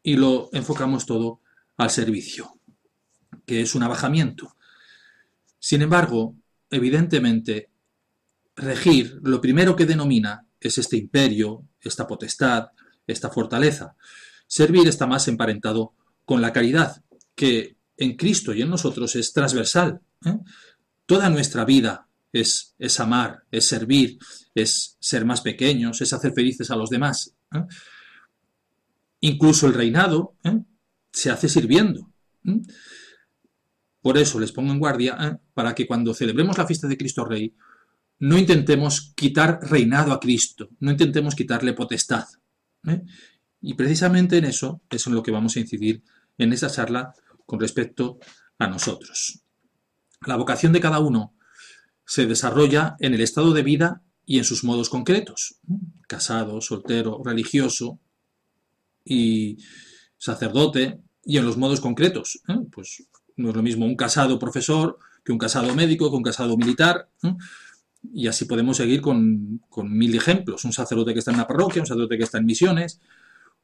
y 0.02 0.16
lo 0.16 0.50
enfocamos 0.52 1.06
todo 1.06 1.40
al 1.76 1.90
servicio, 1.90 2.58
que 3.44 3.60
es 3.60 3.74
un 3.74 3.82
abajamiento. 3.82 4.56
Sin 5.58 5.82
embargo, 5.82 6.34
evidentemente, 6.70 7.70
regir, 8.54 9.18
lo 9.22 9.40
primero 9.40 9.76
que 9.76 9.86
denomina 9.86 10.46
es 10.60 10.78
este 10.78 10.96
imperio, 10.96 11.64
esta 11.80 12.06
potestad, 12.06 12.68
esta 13.06 13.30
fortaleza. 13.30 13.96
Servir 14.46 14.88
está 14.88 15.06
más 15.06 15.28
emparentado 15.28 15.94
con 16.24 16.40
la 16.40 16.52
caridad, 16.52 17.02
que 17.34 17.75
en 17.96 18.16
Cristo 18.16 18.52
y 18.52 18.62
en 18.62 18.70
nosotros 18.70 19.14
es 19.16 19.32
transversal. 19.32 20.00
¿eh? 20.24 20.38
Toda 21.06 21.30
nuestra 21.30 21.64
vida 21.64 22.08
es, 22.32 22.74
es, 22.78 23.00
amar, 23.00 23.44
es 23.50 23.66
servir, 23.66 24.18
es 24.54 24.96
ser 25.00 25.24
más 25.24 25.40
pequeños, 25.40 26.00
es 26.00 26.12
hacer 26.12 26.32
felices 26.32 26.70
a 26.70 26.76
los 26.76 26.90
demás. 26.90 27.34
¿eh? 27.54 27.64
Incluso 29.20 29.66
el 29.66 29.74
reinado 29.74 30.36
¿eh? 30.44 30.58
se 31.12 31.30
hace 31.30 31.48
sirviendo. 31.48 32.10
Por 34.00 34.18
eso 34.18 34.38
les 34.38 34.52
pongo 34.52 34.72
en 34.72 34.78
guardia 34.78 35.40
para 35.52 35.74
que 35.74 35.86
cuando 35.86 36.14
celebremos 36.14 36.58
la 36.58 36.66
fiesta 36.66 36.86
de 36.86 36.96
Cristo 36.96 37.24
Rey, 37.24 37.54
no 38.18 38.38
intentemos 38.38 39.12
quitar 39.14 39.58
reinado 39.62 40.12
a 40.12 40.20
Cristo, 40.20 40.70
no 40.78 40.92
intentemos 40.92 41.34
quitarle 41.34 41.72
potestad. 41.72 42.24
Y 43.60 43.74
precisamente 43.74 44.38
en 44.38 44.44
eso 44.44 44.80
es 44.88 45.06
en 45.08 45.14
lo 45.14 45.22
que 45.22 45.32
vamos 45.32 45.56
a 45.56 45.60
incidir 45.60 46.04
en 46.38 46.52
esa 46.52 46.70
charla 46.70 47.12
con 47.46 47.60
respecto 47.60 48.18
a 48.58 48.66
nosotros. 48.66 49.40
La 50.26 50.36
vocación 50.36 50.72
de 50.72 50.80
cada 50.80 50.98
uno 50.98 51.34
se 52.04 52.26
desarrolla 52.26 52.96
en 53.00 53.14
el 53.14 53.20
estado 53.20 53.52
de 53.52 53.62
vida 53.62 54.02
y 54.24 54.38
en 54.38 54.44
sus 54.44 54.64
modos 54.64 54.90
concretos. 54.90 55.60
Casado, 56.08 56.60
soltero, 56.60 57.22
religioso 57.24 58.00
y 59.04 59.58
sacerdote 60.18 61.00
y 61.24 61.38
en 61.38 61.44
los 61.44 61.56
modos 61.56 61.80
concretos. 61.80 62.40
¿eh? 62.48 62.58
Pues 62.70 63.04
no 63.36 63.50
es 63.50 63.56
lo 63.56 63.62
mismo 63.62 63.86
un 63.86 63.96
casado 63.96 64.38
profesor 64.38 64.98
que 65.24 65.32
un 65.32 65.38
casado 65.38 65.74
médico, 65.74 66.08
que 66.10 66.16
un 66.16 66.22
casado 66.22 66.56
militar. 66.56 67.08
Y 68.12 68.28
así 68.28 68.44
podemos 68.44 68.76
seguir 68.76 69.00
con, 69.00 69.60
mil 69.84 70.14
ejemplos. 70.14 70.64
Un 70.64 70.72
sacerdote 70.72 71.12
que 71.12 71.18
está 71.18 71.32
en 71.32 71.38
la 71.38 71.48
parroquia, 71.48 71.82
un 71.82 71.86
sacerdote 71.86 72.16
que 72.16 72.24
está 72.24 72.38
en 72.38 72.46
misiones, 72.46 73.00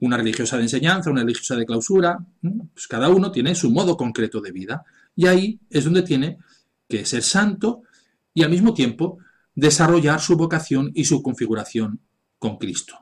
una 0.03 0.17
religiosa 0.17 0.57
de 0.57 0.65
enseñanza, 0.65 1.11
una 1.11 1.23
religiosa 1.23 1.55
de 1.55 1.65
clausura. 1.65 2.19
Pues 2.75 2.89
cada 2.89 3.09
uno 3.09 3.31
tiene 3.31 3.55
su 3.55 3.71
modo 3.71 3.97
concreto 3.97 4.41
de 4.41 4.51
vida. 4.51 4.85
Y 5.15 5.27
ahí 5.27 5.61
es 5.71 5.85
donde 5.85 6.03
tiene 6.03 6.39
que 6.89 7.07
ser 7.07 7.23
santo 7.23 7.83
y 8.35 8.43
al 8.43 8.51
mismo 8.51 8.75
tiempo 8.75 9.19
desarrollar 9.55 10.21
su 10.21 10.37
vocación 10.37 10.91
y 10.95 11.05
su 11.05 11.23
configuración 11.23 12.01
con 12.39 12.59
Cristo. 12.59 12.99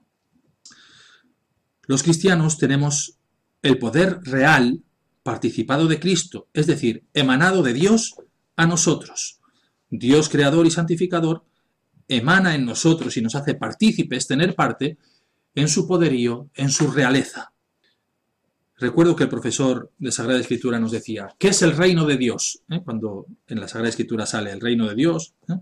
Los 1.87 2.03
cristianos 2.03 2.59
tenemos 2.59 3.17
el 3.63 3.79
poder 3.79 4.21
real 4.23 4.83
participado 5.23 5.87
de 5.87 6.01
Cristo, 6.01 6.49
es 6.53 6.67
decir, 6.67 7.05
emanado 7.15 7.63
de 7.63 7.73
Dios 7.73 8.15
a 8.57 8.67
nosotros. 8.67 9.41
Dios 9.89 10.29
creador 10.29 10.67
y 10.67 10.71
santificador 10.71 11.45
emana 12.09 12.55
en 12.55 12.67
nosotros 12.67 13.17
y 13.17 13.23
nos 13.23 13.35
hace 13.37 13.55
partícipes, 13.55 14.27
tener 14.27 14.55
parte 14.55 14.99
en 15.55 15.69
su 15.69 15.87
poderío, 15.87 16.49
en 16.55 16.71
su 16.71 16.91
realeza. 16.91 17.53
Recuerdo 18.81 19.15
que 19.15 19.25
el 19.25 19.29
profesor 19.29 19.93
de 19.99 20.11
Sagrada 20.11 20.41
Escritura 20.41 20.79
nos 20.79 20.93
decía, 20.93 21.35
¿qué 21.39 21.49
es 21.49 21.61
el 21.61 21.77
reino 21.77 22.07
de 22.07 22.17
Dios? 22.17 22.63
¿Eh? 22.71 22.81
Cuando 22.83 23.27
en 23.47 23.61
la 23.61 23.69
Sagrada 23.69 23.91
Escritura 23.91 24.25
sale 24.25 24.53
el 24.53 24.61
reino 24.61 24.89
de 24.89 24.95
Dios, 24.95 25.35
¿eh? 25.49 25.55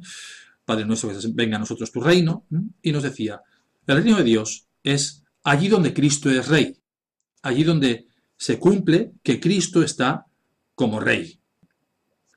Padre 0.65 0.85
nuestro, 0.85 1.11
venga 1.33 1.57
a 1.57 1.61
nosotros 1.61 1.91
tu 1.91 2.01
reino, 2.01 2.45
¿eh? 2.53 2.59
y 2.83 2.93
nos 2.93 3.03
decía, 3.03 3.41
el 3.87 3.97
reino 3.97 4.19
de 4.19 4.25
Dios 4.25 4.67
es 4.85 5.25
allí 5.43 5.69
donde 5.69 5.95
Cristo 5.95 6.31
es 6.31 6.47
rey, 6.47 6.79
allí 7.43 7.65
donde 7.65 8.07
se 8.37 8.59
cumple 8.59 9.15
que 9.23 9.41
Cristo 9.41 9.83
está 9.83 10.27
como 10.75 11.01
rey, 11.01 11.41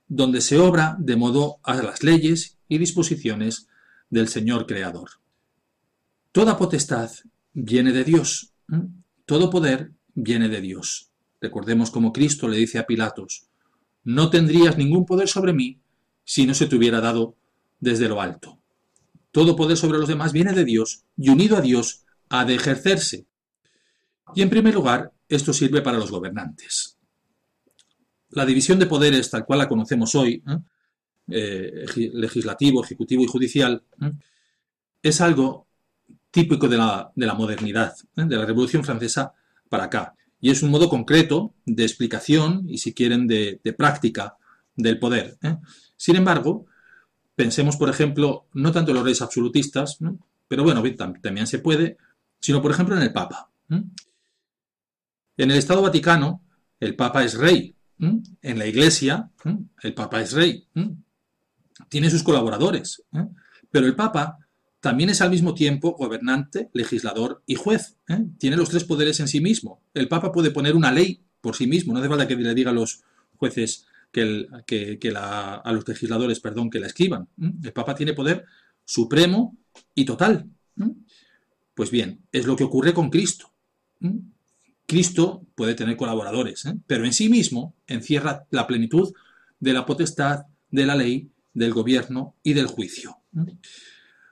donde 0.08 0.42
se 0.42 0.58
obra 0.58 0.96
de 0.98 1.16
modo 1.16 1.60
a 1.62 1.76
las 1.76 2.04
leyes 2.04 2.58
y 2.68 2.80
disposiciones 2.80 3.68
del 4.10 4.30
Señor 4.30 4.66
Creador. 4.66 5.12
Toda 6.32 6.58
potestad 6.58 7.12
viene 7.54 7.92
de 7.92 8.04
Dios. 8.04 8.54
Todo 9.26 9.50
poder 9.50 9.92
viene 10.14 10.50
de 10.50 10.62
Dios. 10.62 11.12
Recordemos 11.40 11.92
como 11.92 12.14
Cristo 12.14 12.48
le 12.48 12.58
dice 12.58 12.80
a 12.80 12.86
Pilatos, 12.86 13.48
no 14.04 14.30
tendrías 14.30 14.78
ningún 14.78 15.06
poder 15.06 15.28
sobre 15.28 15.54
mí 15.54 15.80
si 16.24 16.46
no 16.46 16.54
se 16.54 16.68
te 16.68 16.76
hubiera 16.76 17.02
dado 17.02 17.36
desde 17.80 18.08
lo 18.08 18.22
alto. 18.22 18.60
Todo 19.32 19.56
poder 19.56 19.78
sobre 19.78 19.98
los 19.98 20.08
demás 20.08 20.34
viene 20.34 20.54
de 20.54 20.66
Dios 20.66 21.04
y 21.18 21.30
unido 21.30 21.58
a 21.58 21.62
Dios 21.62 22.04
ha 22.30 22.46
de 22.46 22.56
ejercerse. 22.56 23.26
Y 24.36 24.42
en 24.42 24.50
primer 24.50 24.74
lugar, 24.74 25.12
esto 25.28 25.54
sirve 25.54 25.82
para 25.82 25.98
los 25.98 26.12
gobernantes. 26.12 26.98
La 28.30 28.46
división 28.46 28.80
de 28.80 28.86
poderes 28.86 29.30
tal 29.30 29.46
cual 29.46 29.60
la 29.60 29.68
conocemos 29.68 30.16
hoy, 30.16 30.44
¿eh? 30.48 30.60
Legislativo, 32.14 32.84
ejecutivo 32.84 33.24
y 33.24 33.28
judicial, 33.28 33.84
es 35.02 35.22
algo 35.22 35.68
típico 36.32 36.68
de 36.68 36.78
la, 36.78 37.34
modernidad, 37.36 37.94
¿eh? 38.16 38.24
de 38.26 38.38
la 38.38 38.46
Revolución 38.46 38.84
Francesa 38.84 39.34
para 39.70 39.86
acá. 39.86 40.16
Y 40.40 40.50
es 40.50 40.64
un 40.64 40.72
modo 40.72 40.90
concreto 40.90 41.54
de 41.66 41.84
explicación 41.84 42.66
y, 42.68 42.80
si 42.80 42.94
quieren, 42.94 43.28
de, 43.28 43.60
práctica 43.78 44.38
del 44.76 44.98
poder. 44.98 45.38
¿eh? 45.44 45.58
Sin 45.96 46.16
embargo, 46.16 46.66
pensemos, 47.36 47.78
por 47.78 47.90
ejemplo, 47.90 48.48
no 48.54 48.72
tanto 48.72 48.92
en 48.92 48.96
los 48.96 49.04
reyes 49.04 49.22
absolutistas, 49.22 50.00
pero 50.48 50.64
bueno, 50.64 50.82
también 51.22 51.46
se 51.46 51.60
puede, 51.60 51.98
sino, 52.40 52.62
por 52.62 52.72
ejemplo, 52.72 52.96
en 52.96 53.04
el 53.04 53.14
Papa. 53.14 53.50
En 53.70 55.52
el 55.52 55.58
Estado 55.58 55.82
Vaticano, 55.82 56.42
el 56.80 56.96
Papa 56.96 57.24
es 57.24 57.36
rey. 57.38 57.76
En 58.00 58.58
la 58.58 58.66
Iglesia, 58.66 59.30
el 59.84 59.94
Papa 59.94 60.22
es 60.22 60.34
rey. 60.34 60.68
Tiene 61.88 62.10
sus 62.10 62.24
colaboradores. 62.24 63.04
Pero 63.70 63.86
el 63.86 63.96
Papa 63.96 64.41
también 64.82 65.12
es 65.12 65.22
al 65.22 65.30
mismo 65.30 65.54
tiempo 65.54 65.96
gobernante, 65.98 66.70
legislador 66.74 67.44
y 67.46 67.56
juez. 67.56 67.98
¿eh? 68.10 68.26
Tiene 68.40 68.58
los 68.58 68.70
tres 68.70 68.84
poderes 68.84 69.20
en 69.20 69.28
sí 69.28 69.40
mismo. 69.40 69.80
El 69.94 70.08
Papa 70.08 70.32
puede 70.32 70.50
poner 70.50 70.76
una 70.76 70.92
ley 70.92 71.24
por 71.40 71.56
sí 71.56 71.68
mismo, 71.68 71.94
no 71.94 72.00
hace 72.00 72.10
falta 72.10 72.28
que 72.28 72.36
le 72.36 72.54
diga 72.54 72.72
a 72.72 72.74
los 72.74 73.04
jueces 73.38 73.86
que, 74.12 74.48
a 75.16 75.72
los 75.72 75.88
legisladores, 75.88 76.40
perdón, 76.40 76.70
que 76.70 76.80
la 76.80 76.88
escriban. 76.88 77.28
¿eh? 77.42 77.52
El 77.64 77.74
Papa 77.74 77.96
tiene 77.96 78.14
poder 78.14 78.44
supremo 78.84 79.56
y 79.94 80.04
total. 80.04 80.50
¿eh? 80.80 80.90
Pues 81.76 81.92
bien, 81.92 82.22
es 82.32 82.46
lo 82.48 82.56
que 82.56 82.64
ocurre 82.64 82.94
con 82.94 83.10
Cristo. 83.12 83.52
Cristo 84.88 85.46
puede 85.54 85.76
tener 85.76 85.96
colaboradores, 85.96 86.64
pero 86.88 87.06
en 87.06 87.14
sí 87.14 87.30
mismo 87.30 87.76
encierra 87.86 88.46
la 88.50 88.66
plenitud 88.66 89.14
de 89.60 89.74
la 89.74 89.86
potestad, 89.86 90.48
de 90.72 90.86
la 90.88 90.96
ley, 90.96 91.30
del 91.54 91.72
gobierno 91.72 92.36
y 92.42 92.54
del 92.54 92.66
juicio. 92.66 93.18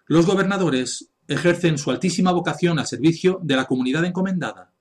Los 0.09 0.25
gobernadores 0.25 1.11
ejercen 1.27 1.77
su 1.77 1.91
altísima 1.91 2.31
vocación 2.31 2.79
al 2.79 2.87
servicio 2.87 3.39
de 3.43 3.55
la 3.55 3.65
comunidad 3.65 4.03
encomendada, 4.05 4.73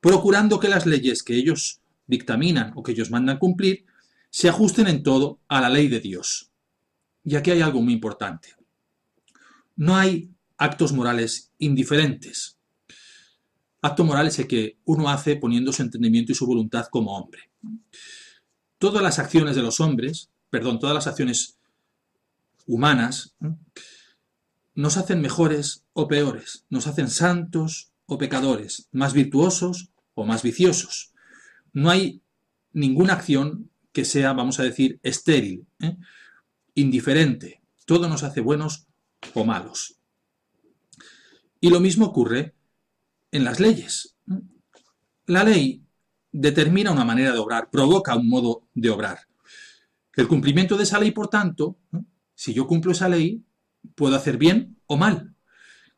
procurando 0.00 0.58
que 0.58 0.70
las 0.70 0.86
leyes 0.86 1.22
que 1.22 1.36
ellos 1.36 1.82
dictaminan 2.06 2.72
o 2.74 2.82
que 2.82 2.92
ellos 2.92 3.10
mandan 3.10 3.38
cumplir 3.38 3.84
se 4.30 4.48
ajusten 4.48 4.86
en 4.86 5.02
todo 5.02 5.40
a 5.48 5.60
la 5.60 5.68
ley 5.68 5.88
de 5.88 6.00
Dios. 6.00 6.50
Y 7.22 7.36
aquí 7.36 7.50
hay 7.50 7.60
algo 7.60 7.82
muy 7.82 7.92
importante. 7.92 8.56
No 9.76 9.94
hay 9.94 10.30
actos 10.56 10.90
morales 10.90 11.52
indiferentes. 11.58 12.56
Acto 13.82 14.04
moral 14.04 14.28
es 14.28 14.38
el 14.38 14.46
que 14.46 14.78
uno 14.86 15.10
hace 15.10 15.36
poniendo 15.36 15.70
su 15.70 15.82
entendimiento 15.82 16.32
y 16.32 16.34
su 16.34 16.46
voluntad 16.46 16.86
como 16.90 17.14
hombre. 17.14 17.50
Todas 18.78 19.02
las 19.02 19.18
acciones 19.18 19.54
de 19.54 19.62
los 19.62 19.80
hombres, 19.80 20.30
perdón, 20.48 20.78
todas 20.78 20.94
las 20.94 21.06
acciones 21.06 21.58
humanas. 22.66 23.34
Nos 24.76 24.98
hacen 24.98 25.22
mejores 25.22 25.84
o 25.94 26.06
peores, 26.06 26.66
nos 26.68 26.86
hacen 26.86 27.08
santos 27.08 27.92
o 28.04 28.18
pecadores, 28.18 28.88
más 28.92 29.14
virtuosos 29.14 29.90
o 30.14 30.24
más 30.24 30.42
viciosos. 30.42 31.12
No 31.72 31.90
hay 31.90 32.22
ninguna 32.72 33.14
acción 33.14 33.70
que 33.92 34.04
sea, 34.04 34.34
vamos 34.34 34.60
a 34.60 34.62
decir, 34.62 35.00
estéril, 35.02 35.66
¿eh? 35.80 35.96
indiferente. 36.74 37.62
Todo 37.86 38.06
nos 38.08 38.22
hace 38.22 38.42
buenos 38.42 38.86
o 39.32 39.44
malos. 39.44 39.98
Y 41.58 41.70
lo 41.70 41.80
mismo 41.80 42.04
ocurre 42.04 42.54
en 43.32 43.44
las 43.44 43.60
leyes. 43.60 44.16
La 45.24 45.42
ley 45.42 45.82
determina 46.30 46.92
una 46.92 47.04
manera 47.04 47.32
de 47.32 47.38
obrar, 47.38 47.70
provoca 47.70 48.14
un 48.14 48.28
modo 48.28 48.68
de 48.74 48.90
obrar. 48.90 49.20
El 50.14 50.28
cumplimiento 50.28 50.76
de 50.76 50.82
esa 50.82 51.00
ley, 51.00 51.12
por 51.12 51.28
tanto, 51.28 51.78
¿eh? 51.94 52.02
si 52.34 52.52
yo 52.52 52.66
cumplo 52.66 52.92
esa 52.92 53.08
ley, 53.08 53.42
puedo 53.94 54.16
hacer 54.16 54.38
bien 54.38 54.76
o 54.86 54.96
mal. 54.96 55.34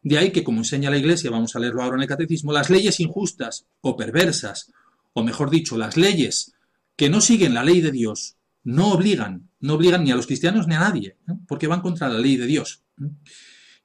De 0.03 0.19
ahí 0.19 0.31
que, 0.31 0.45
como 0.45 0.59
enseña 0.59 0.91
la 0.91 0.99
Iglesia, 0.99 1.31
vamos 1.31 1.57
a 1.57 1.59
leerlo 1.59 1.83
ahora 1.83 1.97
en 1.97 2.03
el 2.03 2.09
Catecismo, 2.09 2.53
las 2.53 2.71
leyes 2.71 3.01
injustas 3.01 3.67
o 3.81 3.97
perversas, 3.97 4.73
o 5.13 5.23
mejor 5.23 5.51
dicho, 5.51 5.77
las 5.77 5.97
leyes 5.97 6.53
que 6.97 7.11
no 7.11 7.21
siguen 7.21 7.55
la 7.55 7.65
ley 7.65 7.81
de 7.81 7.91
Dios, 7.93 8.37
no 8.65 8.93
obligan, 8.93 9.51
no 9.61 9.75
obligan 9.75 10.05
ni 10.05 10.11
a 10.11 10.17
los 10.17 10.27
cristianos 10.27 10.67
ni 10.67 10.75
a 10.75 10.81
nadie, 10.81 11.17
¿eh? 11.29 11.33
porque 11.47 11.67
van 11.67 11.81
contra 11.81 12.09
la 12.09 12.19
ley 12.19 12.37
de 12.37 12.47
Dios. 12.47 12.83
¿eh? 13.01 13.07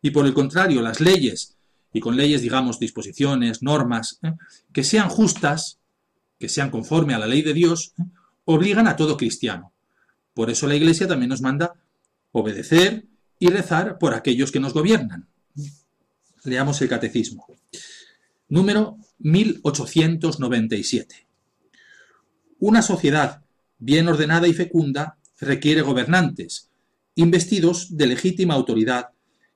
Y 0.01 0.11
por 0.11 0.25
el 0.25 0.33
contrario, 0.33 0.81
las 0.81 0.99
leyes, 0.99 1.55
y 1.93 1.99
con 1.99 2.17
leyes, 2.17 2.41
digamos, 2.41 2.79
disposiciones, 2.79 3.61
normas, 3.61 4.19
¿eh? 4.23 4.33
que 4.71 4.83
sean 4.83 5.09
justas, 5.09 5.79
que 6.39 6.49
sean 6.49 6.69
conforme 6.69 7.13
a 7.13 7.19
la 7.19 7.27
ley 7.27 7.41
de 7.41 7.53
Dios, 7.53 7.93
obligan 8.45 8.87
a 8.87 8.95
todo 8.95 9.15
cristiano. 9.15 9.71
Por 10.33 10.49
eso 10.49 10.67
la 10.67 10.75
Iglesia 10.75 11.07
también 11.07 11.29
nos 11.29 11.41
manda 11.41 11.73
obedecer 12.31 13.05
y 13.43 13.49
rezar 13.49 13.97
por 13.97 14.13
aquellos 14.13 14.53
que 14.53 14.61
nos 14.61 14.73
gobiernan. 14.73 15.27
Leamos 16.45 16.81
el 16.81 16.87
catecismo. 16.87 17.45
Número 18.47 18.97
1897. 19.19 21.27
Una 22.59 22.81
sociedad 22.81 23.43
bien 23.79 24.07
ordenada 24.07 24.47
y 24.47 24.53
fecunda 24.53 25.17
requiere 25.41 25.81
gobernantes, 25.81 26.69
investidos 27.15 27.97
de 27.97 28.07
legítima 28.07 28.53
autoridad, 28.53 29.09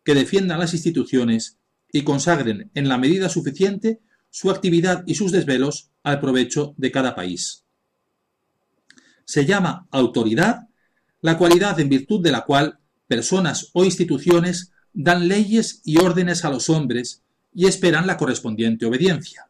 que 0.03 0.15
defiendan 0.15 0.59
las 0.59 0.73
instituciones 0.73 1.57
y 1.89 2.03
consagren 2.03 2.69
en 2.73 2.89
la 2.89 2.97
medida 2.97 3.29
suficiente 3.29 4.01
su 4.29 4.51
actividad 4.51 5.05
y 5.07 5.15
sus 5.15 5.31
desvelos 5.31 5.91
al 6.03 6.19
provecho 6.19 6.73
de 6.75 6.91
cada 6.91 7.15
país. 7.15 7.63
Se 9.23 9.45
llama 9.45 9.87
autoridad 9.91 10.67
la 11.21 11.37
cualidad 11.37 11.79
en 11.79 11.87
virtud 11.87 12.21
de 12.21 12.33
la 12.33 12.41
cual 12.41 12.81
personas 13.07 13.69
o 13.73 13.85
instituciones 13.85 14.71
dan 14.93 15.27
leyes 15.27 15.81
y 15.83 15.97
órdenes 15.97 16.45
a 16.45 16.49
los 16.49 16.69
hombres 16.69 17.21
y 17.53 17.65
esperan 17.65 18.07
la 18.07 18.17
correspondiente 18.17 18.85
obediencia. 18.85 19.47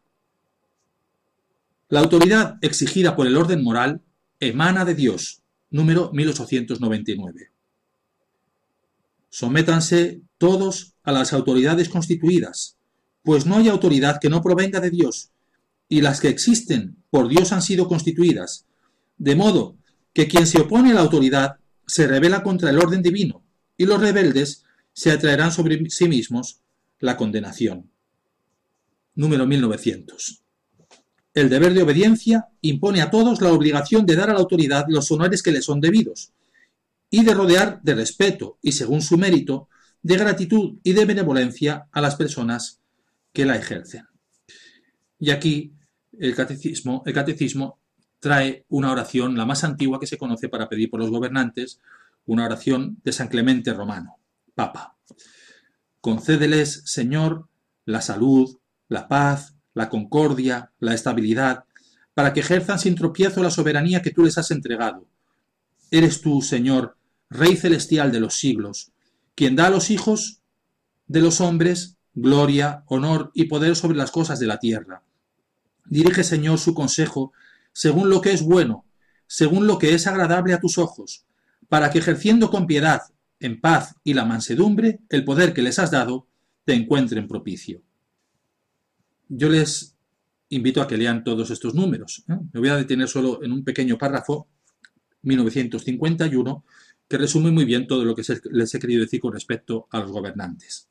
La 1.89 2.01
autoridad 2.01 2.57
exigida 2.61 3.15
por 3.15 3.27
el 3.27 3.37
orden 3.37 3.63
moral 3.63 4.01
emana 4.39 4.85
de 4.85 4.93
Dios, 4.93 5.41
número 5.69 6.11
1899. 6.13 7.51
Sométanse 9.29 10.21
todos 10.37 10.93
a 11.03 11.11
las 11.11 11.33
autoridades 11.33 11.89
constituidas, 11.89 12.77
pues 13.23 13.45
no 13.45 13.57
hay 13.57 13.67
autoridad 13.67 14.19
que 14.19 14.29
no 14.29 14.41
provenga 14.41 14.79
de 14.79 14.89
Dios, 14.89 15.31
y 15.89 16.01
las 16.01 16.19
que 16.19 16.29
existen 16.29 16.97
por 17.09 17.29
Dios 17.29 17.51
han 17.51 17.61
sido 17.61 17.87
constituidas, 17.87 18.65
de 19.17 19.35
modo 19.35 19.75
que 20.13 20.27
quien 20.27 20.47
se 20.47 20.59
opone 20.59 20.91
a 20.91 20.95
la 20.95 21.01
autoridad 21.01 21.57
se 21.85 22.07
revela 22.07 22.43
contra 22.43 22.69
el 22.69 22.79
orden 22.79 23.01
divino, 23.01 23.43
y 23.77 23.85
los 23.85 24.01
rebeldes 24.01 24.65
se 24.93 25.11
atraerán 25.11 25.51
sobre 25.51 25.89
sí 25.89 26.07
mismos 26.07 26.59
la 26.99 27.15
condenación. 27.15 27.89
Número 29.15 29.45
1900. 29.45 30.41
El 31.33 31.49
deber 31.49 31.73
de 31.73 31.83
obediencia 31.83 32.47
impone 32.61 33.01
a 33.01 33.11
todos 33.11 33.41
la 33.41 33.53
obligación 33.53 34.05
de 34.05 34.15
dar 34.15 34.31
a 34.31 34.33
la 34.33 34.39
autoridad 34.39 34.85
los 34.89 35.11
honores 35.11 35.43
que 35.43 35.51
le 35.51 35.61
son 35.61 35.79
debidos, 35.79 36.33
y 37.09 37.23
de 37.23 37.33
rodear 37.33 37.81
de 37.83 37.95
respeto 37.95 38.57
y, 38.61 38.73
según 38.73 39.01
su 39.01 39.17
mérito, 39.17 39.69
de 40.01 40.17
gratitud 40.17 40.79
y 40.83 40.93
de 40.93 41.05
benevolencia 41.05 41.87
a 41.91 42.01
las 42.01 42.15
personas 42.15 42.79
que 43.33 43.45
la 43.45 43.55
ejercen. 43.55 44.05
Y 45.19 45.31
aquí 45.31 45.73
el 46.19 46.35
catecismo, 46.35 47.03
el 47.05 47.13
catecismo 47.13 47.79
trae 48.19 48.65
una 48.69 48.91
oración, 48.91 49.37
la 49.37 49.45
más 49.45 49.63
antigua 49.63 49.99
que 49.99 50.07
se 50.07 50.17
conoce 50.17 50.49
para 50.49 50.67
pedir 50.67 50.89
por 50.89 50.99
los 50.99 51.09
gobernantes, 51.09 51.79
una 52.27 52.45
oración 52.45 52.99
de 53.03 53.11
San 53.11 53.29
Clemente 53.29 53.73
Romano, 53.73 54.17
Papa. 54.53 54.95
Concédeles, 56.01 56.83
Señor, 56.85 57.49
la 57.85 58.01
salud, 58.01 58.59
la 58.87 59.07
paz, 59.07 59.55
la 59.73 59.89
concordia, 59.89 60.71
la 60.79 60.93
estabilidad, 60.93 61.65
para 62.13 62.33
que 62.33 62.41
ejerzan 62.41 62.77
sin 62.77 62.95
tropiezo 62.95 63.41
la 63.41 63.51
soberanía 63.51 64.01
que 64.01 64.11
tú 64.11 64.23
les 64.23 64.37
has 64.37 64.51
entregado. 64.51 65.07
Eres 65.89 66.21
tú, 66.21 66.41
Señor, 66.41 66.97
Rey 67.29 67.57
celestial 67.57 68.11
de 68.11 68.21
los 68.21 68.35
siglos, 68.35 68.91
quien 69.35 69.55
da 69.55 69.67
a 69.67 69.69
los 69.69 69.89
hijos 69.89 70.41
de 71.07 71.21
los 71.21 71.41
hombres 71.41 71.97
gloria, 72.13 72.83
honor 72.87 73.31
y 73.33 73.45
poder 73.45 73.75
sobre 73.75 73.97
las 73.97 74.11
cosas 74.11 74.39
de 74.39 74.47
la 74.47 74.59
tierra. 74.59 75.03
Dirige, 75.85 76.23
Señor, 76.23 76.57
su 76.57 76.73
consejo 76.73 77.31
según 77.71 78.09
lo 78.09 78.21
que 78.21 78.31
es 78.31 78.41
bueno, 78.41 78.85
según 79.27 79.67
lo 79.67 79.77
que 79.77 79.93
es 79.93 80.07
agradable 80.07 80.55
a 80.55 80.59
tus 80.59 80.79
ojos, 80.79 81.26
para 81.69 81.89
que 81.89 81.99
ejerciendo 81.99 82.49
con 82.49 82.67
piedad, 82.67 83.01
en 83.39 83.59
paz 83.61 83.95
y 84.03 84.13
la 84.13 84.25
mansedumbre, 84.25 84.99
el 85.09 85.23
poder 85.23 85.53
que 85.53 85.61
les 85.61 85.79
has 85.79 85.91
dado, 85.91 86.27
te 86.65 86.73
encuentren 86.73 87.27
propicio. 87.27 87.81
Yo 89.29 89.49
les 89.49 89.95
invito 90.49 90.81
a 90.81 90.87
que 90.87 90.97
lean 90.97 91.23
todos 91.23 91.51
estos 91.51 91.75
números. 91.75 92.23
¿eh? 92.29 92.37
Me 92.53 92.59
voy 92.59 92.69
a 92.69 92.77
detener 92.77 93.07
solo 93.07 93.43
en 93.43 93.51
un 93.51 93.63
pequeño 93.63 93.97
párrafo, 93.97 94.47
1951, 95.21 96.63
que 97.07 97.17
resume 97.17 97.51
muy 97.51 97.65
bien 97.65 97.87
todo 97.87 98.05
lo 98.05 98.15
que 98.15 98.23
les 98.51 98.75
he 98.75 98.79
querido 98.79 99.01
decir 99.01 99.19
con 99.19 99.33
respecto 99.33 99.87
a 99.91 99.99
los 99.99 100.11
gobernantes. 100.11 100.87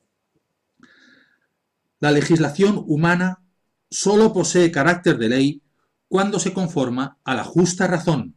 La 2.00 2.10
legislación 2.10 2.82
humana 2.86 3.42
solo 3.90 4.32
posee 4.32 4.70
carácter 4.70 5.18
de 5.18 5.28
ley 5.28 5.62
cuando 6.08 6.38
se 6.38 6.52
conforma 6.52 7.18
a 7.24 7.34
la 7.34 7.44
justa 7.44 7.86
razón, 7.86 8.34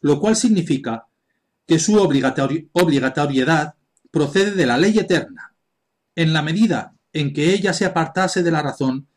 lo 0.00 0.20
cual 0.20 0.36
significa 0.36 1.06
que 1.66 1.78
su 1.78 1.96
obligatoriedad 1.96 3.74
procede 4.10 4.52
de 4.52 4.66
la 4.66 4.78
ley 4.78 4.98
eterna. 4.98 5.54
En 6.14 6.32
la 6.32 6.42
medida 6.42 6.94
en 7.12 7.32
que 7.32 7.54
ella 7.54 7.72
se 7.72 7.84
apartase 7.84 8.42
de 8.42 8.50
la 8.50 8.62
razón, 8.62 9.08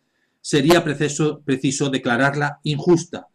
sería 0.41 0.83
preciso, 0.83 1.41
preciso 1.41 1.89
declararla 1.89 2.60
injusta, 2.63 3.27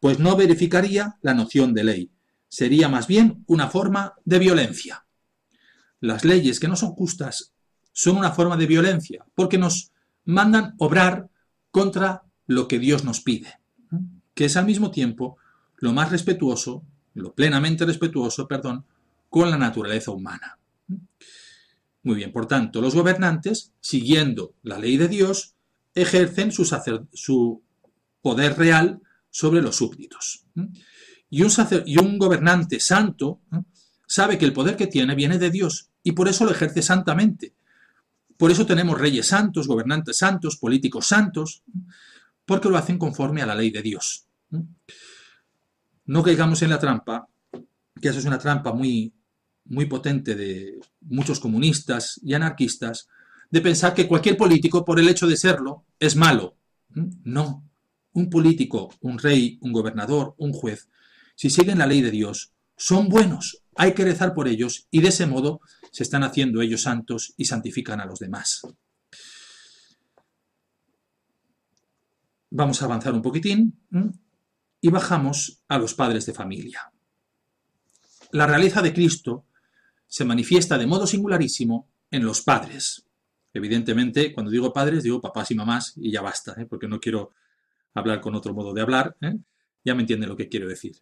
pues 0.00 0.18
no 0.18 0.36
verificaría 0.36 1.16
la 1.22 1.34
noción 1.34 1.74
de 1.74 1.84
ley. 1.84 2.10
Sería 2.48 2.88
más 2.88 3.06
bien 3.06 3.44
una 3.46 3.68
forma 3.68 4.14
de 4.24 4.38
violencia. 4.38 5.04
Las 6.00 6.24
leyes 6.24 6.60
que 6.60 6.68
no 6.68 6.76
son 6.76 6.92
justas 6.92 7.52
son 7.92 8.16
una 8.16 8.32
forma 8.32 8.56
de 8.56 8.66
violencia, 8.66 9.24
porque 9.34 9.58
nos 9.58 9.92
mandan 10.24 10.74
obrar 10.78 11.28
contra 11.70 12.22
lo 12.46 12.68
que 12.68 12.78
Dios 12.78 13.04
nos 13.04 13.20
pide, 13.20 13.60
que 14.34 14.46
es 14.46 14.56
al 14.56 14.66
mismo 14.66 14.90
tiempo 14.90 15.36
lo 15.76 15.92
más 15.92 16.10
respetuoso 16.10 16.84
lo 17.18 17.32
plenamente 17.34 17.84
respetuoso, 17.84 18.46
perdón, 18.46 18.84
con 19.28 19.50
la 19.50 19.58
naturaleza 19.58 20.10
humana. 20.10 20.58
Muy 22.02 22.14
bien, 22.14 22.32
por 22.32 22.46
tanto, 22.46 22.80
los 22.80 22.94
gobernantes, 22.94 23.72
siguiendo 23.80 24.54
la 24.62 24.78
ley 24.78 24.96
de 24.96 25.08
Dios, 25.08 25.54
ejercen 25.94 26.52
su, 26.52 27.62
poder 28.22 28.56
real 28.56 29.00
sobre 29.30 29.60
los 29.60 29.76
súbditos. 29.76 30.44
Y 31.30 31.42
un, 31.42 31.50
y 31.86 31.98
un 31.98 32.18
gobernante 32.18 32.80
santo 32.80 33.40
sabe 34.06 34.38
que 34.38 34.44
el 34.44 34.52
poder 34.52 34.76
que 34.76 34.86
tiene 34.86 35.14
viene 35.14 35.38
de 35.38 35.50
Dios 35.50 35.90
y 36.02 36.12
por 36.12 36.28
eso 36.28 36.44
lo 36.44 36.52
ejerce 36.52 36.82
santamente. 36.82 37.54
Por 38.36 38.50
eso 38.50 38.64
tenemos 38.64 38.98
reyes 38.98 39.26
santos, 39.26 39.66
gobernantes 39.66 40.16
santos, 40.16 40.56
políticos 40.56 41.06
santos, 41.06 41.62
porque 42.46 42.68
lo 42.68 42.78
hacen 42.78 42.96
conforme 42.96 43.42
a 43.42 43.46
la 43.46 43.54
ley 43.56 43.70
de 43.70 43.82
Dios 43.82 44.28
no 46.08 46.22
caigamos 46.22 46.62
en 46.62 46.70
la 46.70 46.78
trampa, 46.78 47.28
que 48.00 48.08
eso 48.08 48.18
es 48.18 48.24
una 48.24 48.38
trampa 48.38 48.72
muy, 48.72 49.12
muy 49.66 49.84
potente 49.84 50.34
de 50.34 50.80
muchos 51.02 51.38
comunistas 51.38 52.18
y 52.22 52.32
anarquistas, 52.32 53.08
de 53.50 53.60
pensar 53.60 53.94
que 53.94 54.08
cualquier 54.08 54.36
político, 54.36 54.84
por 54.84 54.98
el 54.98 55.08
hecho 55.08 55.26
de 55.26 55.36
serlo, 55.36 55.84
es 56.00 56.16
malo. 56.16 56.56
¿Mm? 56.88 57.08
No. 57.24 57.64
Un 58.12 58.30
político, 58.30 58.94
un 59.02 59.18
rey, 59.18 59.58
un 59.60 59.70
gobernador, 59.70 60.34
un 60.38 60.52
juez, 60.52 60.88
si 61.36 61.50
siguen 61.50 61.78
la 61.78 61.86
ley 61.86 62.00
de 62.00 62.10
Dios, 62.10 62.52
son 62.74 63.08
buenos. 63.08 63.62
Hay 63.76 63.92
que 63.92 64.04
rezar 64.04 64.34
por 64.34 64.48
ellos 64.48 64.88
y 64.90 65.02
de 65.02 65.08
ese 65.08 65.26
modo 65.26 65.60
se 65.92 66.04
están 66.04 66.24
haciendo 66.24 66.62
ellos 66.62 66.82
santos 66.82 67.34
y 67.36 67.44
santifican 67.44 68.00
a 68.00 68.06
los 68.06 68.18
demás. 68.18 68.62
Vamos 72.50 72.80
a 72.80 72.86
avanzar 72.86 73.12
un 73.12 73.20
poquitín 73.20 73.78
y 74.80 74.90
bajamos 74.90 75.62
a 75.68 75.78
los 75.78 75.94
padres 75.94 76.26
de 76.26 76.34
familia. 76.34 76.92
La 78.30 78.46
realeza 78.46 78.82
de 78.82 78.92
Cristo 78.92 79.46
se 80.06 80.24
manifiesta 80.24 80.78
de 80.78 80.86
modo 80.86 81.06
singularísimo 81.06 81.88
en 82.10 82.24
los 82.24 82.42
padres. 82.42 83.06
Evidentemente, 83.52 84.32
cuando 84.32 84.50
digo 84.50 84.72
padres, 84.72 85.02
digo 85.02 85.20
papás 85.20 85.50
y 85.50 85.54
mamás 85.54 85.94
y 85.96 86.12
ya 86.12 86.22
basta, 86.22 86.54
¿eh? 86.58 86.66
porque 86.66 86.88
no 86.88 87.00
quiero 87.00 87.32
hablar 87.94 88.20
con 88.20 88.34
otro 88.34 88.54
modo 88.54 88.72
de 88.72 88.82
hablar. 88.82 89.16
¿eh? 89.20 89.36
Ya 89.84 89.94
me 89.94 90.02
entienden 90.02 90.28
lo 90.28 90.36
que 90.36 90.48
quiero 90.48 90.68
decir. 90.68 90.96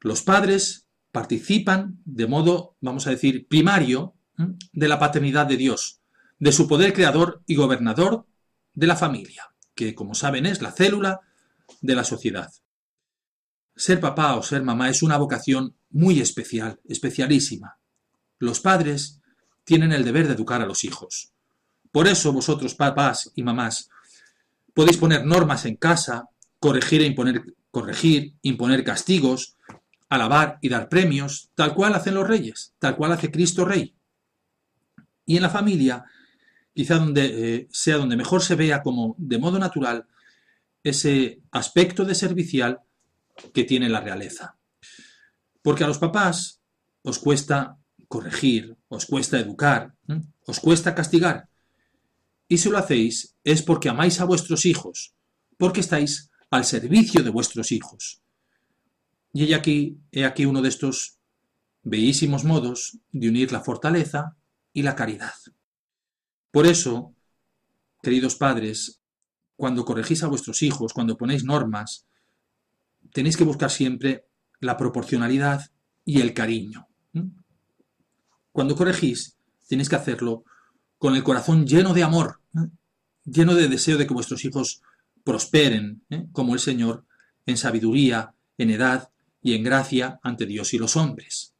Los 0.00 0.22
padres 0.22 0.88
participan 1.12 2.00
de 2.04 2.26
modo, 2.26 2.76
vamos 2.80 3.06
a 3.06 3.10
decir, 3.10 3.46
primario 3.48 4.14
¿eh? 4.38 4.46
de 4.72 4.88
la 4.88 4.98
paternidad 4.98 5.46
de 5.46 5.56
Dios, 5.56 6.00
de 6.38 6.52
su 6.52 6.68
poder 6.68 6.92
creador 6.92 7.42
y 7.46 7.54
gobernador 7.54 8.26
de 8.74 8.86
la 8.86 8.96
familia, 8.96 9.54
que 9.74 9.94
como 9.94 10.14
saben 10.14 10.46
es 10.46 10.60
la 10.60 10.72
célula 10.72 11.20
de 11.80 11.94
la 11.94 12.04
sociedad. 12.04 12.52
Ser 13.76 14.00
papá 14.00 14.36
o 14.36 14.42
ser 14.42 14.62
mamá 14.62 14.88
es 14.88 15.02
una 15.02 15.18
vocación 15.18 15.76
muy 15.90 16.20
especial, 16.20 16.80
especialísima. 16.88 17.78
Los 18.38 18.60
padres 18.60 19.20
tienen 19.64 19.92
el 19.92 20.04
deber 20.04 20.26
de 20.26 20.34
educar 20.34 20.62
a 20.62 20.66
los 20.66 20.84
hijos. 20.84 21.32
Por 21.92 22.08
eso 22.08 22.32
vosotros, 22.32 22.74
papás 22.74 23.30
y 23.34 23.42
mamás, 23.42 23.90
podéis 24.74 24.96
poner 24.96 25.26
normas 25.26 25.66
en 25.66 25.76
casa, 25.76 26.28
corregir 26.58 27.02
e 27.02 27.06
imponer, 27.06 27.44
corregir, 27.70 28.34
imponer 28.42 28.82
castigos, 28.82 29.56
alabar 30.08 30.58
y 30.62 30.68
dar 30.68 30.88
premios, 30.88 31.50
tal 31.54 31.74
cual 31.74 31.94
hacen 31.94 32.14
los 32.14 32.26
reyes, 32.26 32.74
tal 32.78 32.96
cual 32.96 33.12
hace 33.12 33.30
Cristo 33.30 33.64
Rey. 33.64 33.94
Y 35.26 35.36
en 35.36 35.42
la 35.42 35.50
familia, 35.50 36.04
quizá 36.72 36.96
donde 36.98 37.24
eh, 37.56 37.68
sea 37.70 37.96
donde 37.96 38.16
mejor 38.16 38.42
se 38.42 38.54
vea 38.54 38.82
como 38.82 39.14
de 39.18 39.38
modo 39.38 39.58
natural 39.58 40.06
ese 40.82 41.40
aspecto 41.50 42.04
de 42.04 42.14
servicial 42.14 42.80
que 43.52 43.64
tiene 43.64 43.88
la 43.88 44.00
realeza. 44.00 44.56
Porque 45.62 45.84
a 45.84 45.86
los 45.86 45.98
papás 45.98 46.60
os 47.02 47.18
cuesta 47.18 47.78
corregir, 48.08 48.76
os 48.88 49.06
cuesta 49.06 49.38
educar, 49.38 49.94
os 50.46 50.60
cuesta 50.60 50.94
castigar. 50.94 51.48
Y 52.48 52.58
si 52.58 52.68
lo 52.68 52.78
hacéis 52.78 53.36
es 53.44 53.62
porque 53.62 53.88
amáis 53.88 54.20
a 54.20 54.24
vuestros 54.24 54.66
hijos, 54.66 55.14
porque 55.58 55.80
estáis 55.80 56.30
al 56.50 56.64
servicio 56.64 57.22
de 57.22 57.30
vuestros 57.30 57.72
hijos. 57.72 58.22
Y 59.32 59.52
he 59.52 59.54
aquí, 59.54 59.98
he 60.12 60.24
aquí 60.24 60.46
uno 60.46 60.62
de 60.62 60.68
estos 60.68 61.18
bellísimos 61.82 62.44
modos 62.44 62.98
de 63.12 63.28
unir 63.28 63.52
la 63.52 63.60
fortaleza 63.60 64.36
y 64.72 64.82
la 64.82 64.96
caridad. 64.96 65.34
Por 66.50 66.66
eso, 66.66 67.14
queridos 68.02 68.36
padres, 68.36 69.00
cuando 69.56 69.84
corregís 69.84 70.22
a 70.22 70.28
vuestros 70.28 70.62
hijos, 70.62 70.92
cuando 70.92 71.16
ponéis 71.16 71.44
normas, 71.44 72.06
tenéis 73.16 73.38
que 73.38 73.44
buscar 73.44 73.70
siempre 73.70 74.26
la 74.60 74.76
proporcionalidad 74.76 75.70
y 76.04 76.20
el 76.20 76.34
cariño. 76.34 76.86
Cuando 78.52 78.76
corregís, 78.76 79.38
tenéis 79.66 79.88
que 79.88 79.96
hacerlo 79.96 80.44
con 80.98 81.16
el 81.16 81.22
corazón 81.22 81.66
lleno 81.66 81.94
de 81.94 82.02
amor, 82.02 82.42
lleno 83.24 83.54
de 83.54 83.68
deseo 83.68 83.96
de 83.96 84.06
que 84.06 84.12
vuestros 84.12 84.44
hijos 84.44 84.82
prosperen, 85.24 86.02
¿eh? 86.10 86.26
como 86.30 86.52
el 86.52 86.60
Señor, 86.60 87.06
en 87.46 87.56
sabiduría, 87.56 88.34
en 88.58 88.68
edad 88.68 89.08
y 89.40 89.54
en 89.54 89.62
gracia 89.62 90.20
ante 90.22 90.44
Dios 90.44 90.74
y 90.74 90.78
los 90.78 90.94
hombres. 90.96 91.54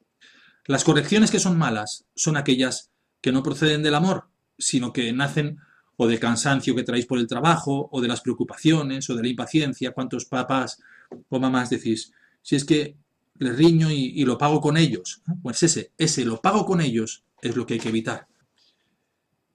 Las 0.66 0.84
correcciones 0.84 1.30
que 1.30 1.40
son 1.40 1.56
malas 1.56 2.04
son 2.14 2.36
aquellas 2.36 2.90
que 3.22 3.32
no 3.32 3.42
proceden 3.42 3.82
del 3.82 3.94
amor, 3.94 4.28
sino 4.58 4.92
que 4.92 5.10
nacen 5.14 5.56
o 5.96 6.06
del 6.06 6.20
cansancio 6.20 6.74
que 6.74 6.82
traéis 6.82 7.06
por 7.06 7.18
el 7.18 7.26
trabajo, 7.26 7.88
o 7.90 8.02
de 8.02 8.08
las 8.08 8.20
preocupaciones, 8.20 9.08
o 9.08 9.14
de 9.14 9.22
la 9.22 9.28
impaciencia. 9.28 9.92
¿Cuántos 9.92 10.26
papás 10.26 10.82
o 11.28 11.40
mamás 11.40 11.70
decís, 11.70 12.12
si 12.42 12.56
es 12.56 12.64
que 12.64 12.96
les 13.38 13.56
riño 13.56 13.90
y, 13.90 14.24
lo 14.24 14.38
pago 14.38 14.60
con 14.60 14.76
ellos? 14.76 15.22
Pues 15.42 15.62
ese, 15.62 15.92
ese 15.98 16.24
lo 16.24 16.40
pago 16.40 16.64
con 16.64 16.80
ellos 16.80 17.24
es 17.42 17.56
lo 17.56 17.66
que 17.66 17.74
hay 17.74 17.80
que 17.80 17.90
evitar. 17.90 18.28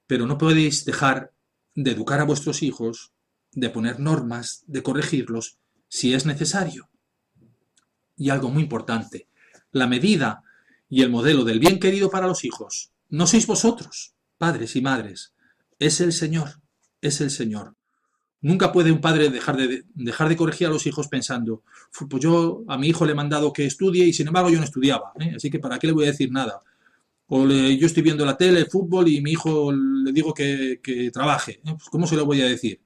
Pero 0.07 0.27
no 0.27 0.37
podéis 0.37 0.85
dejar 0.85 1.33
de 1.73 1.91
educar 1.91 2.19
a 2.19 2.25
vuestros 2.25 2.63
hijos, 2.63 3.11
de 3.53 3.69
poner 3.69 3.99
normas, 3.99 4.63
de 4.67 4.83
corregirlos, 4.83 5.57
si 5.87 6.13
es 6.13 6.25
necesario. 6.25 6.89
Y 8.17 8.29
algo 8.29 8.49
muy 8.49 8.63
importante, 8.63 9.27
la 9.71 9.87
medida 9.87 10.43
y 10.89 11.01
el 11.01 11.09
modelo 11.09 11.43
del 11.43 11.59
bien 11.59 11.79
querido 11.79 12.09
para 12.09 12.27
los 12.27 12.43
hijos 12.43 12.91
no 13.11 13.27
sois 13.27 13.45
vosotros, 13.45 14.15
padres 14.37 14.75
y 14.77 14.81
madres, 14.81 15.33
es 15.79 15.99
el 15.99 16.13
Señor, 16.13 16.61
es 17.01 17.19
el 17.19 17.29
Señor. 17.29 17.75
Nunca 18.41 18.71
puede 18.71 18.91
un 18.91 18.99
padre 18.99 19.29
dejar 19.29 19.55
de, 19.55 19.85
dejar 19.93 20.27
de 20.27 20.35
corregir 20.35 20.67
a 20.67 20.71
los 20.71 20.87
hijos 20.87 21.07
pensando, 21.07 21.63
pues 22.09 22.23
yo 22.23 22.63
a 22.67 22.77
mi 22.77 22.87
hijo 22.87 23.05
le 23.05 23.11
he 23.11 23.15
mandado 23.15 23.53
que 23.53 23.65
estudie 23.65 24.05
y 24.05 24.13
sin 24.13 24.27
embargo 24.27 24.49
yo 24.49 24.57
no 24.57 24.63
estudiaba, 24.63 25.11
¿eh? 25.19 25.33
así 25.35 25.51
que 25.51 25.59
¿para 25.59 25.77
qué 25.77 25.87
le 25.87 25.93
voy 25.93 26.05
a 26.05 26.11
decir 26.11 26.31
nada? 26.31 26.59
O 27.27 27.47
yo 27.47 27.85
estoy 27.85 28.03
viendo 28.03 28.25
la 28.25 28.35
tele, 28.35 28.59
el 28.59 28.69
fútbol 28.69 29.07
y 29.07 29.21
mi 29.21 29.31
hijo 29.31 29.71
le 29.71 30.11
digo 30.11 30.33
que, 30.33 30.81
trabaje. 31.13 31.61
¿eh? 31.63 31.73
Pues 31.77 31.85
¿Cómo 31.89 32.05
se 32.05 32.15
lo 32.15 32.25
voy 32.25 32.41
a 32.41 32.45
decir? 32.45 32.81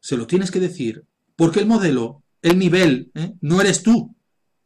Se 0.00 0.16
lo 0.16 0.26
tienes 0.26 0.50
que 0.50 0.58
decir 0.58 1.04
porque 1.36 1.60
el 1.60 1.66
modelo, 1.66 2.22
el 2.42 2.58
nivel, 2.58 3.12
¿eh? 3.14 3.34
no 3.42 3.60
eres 3.60 3.82
tú, 3.82 4.16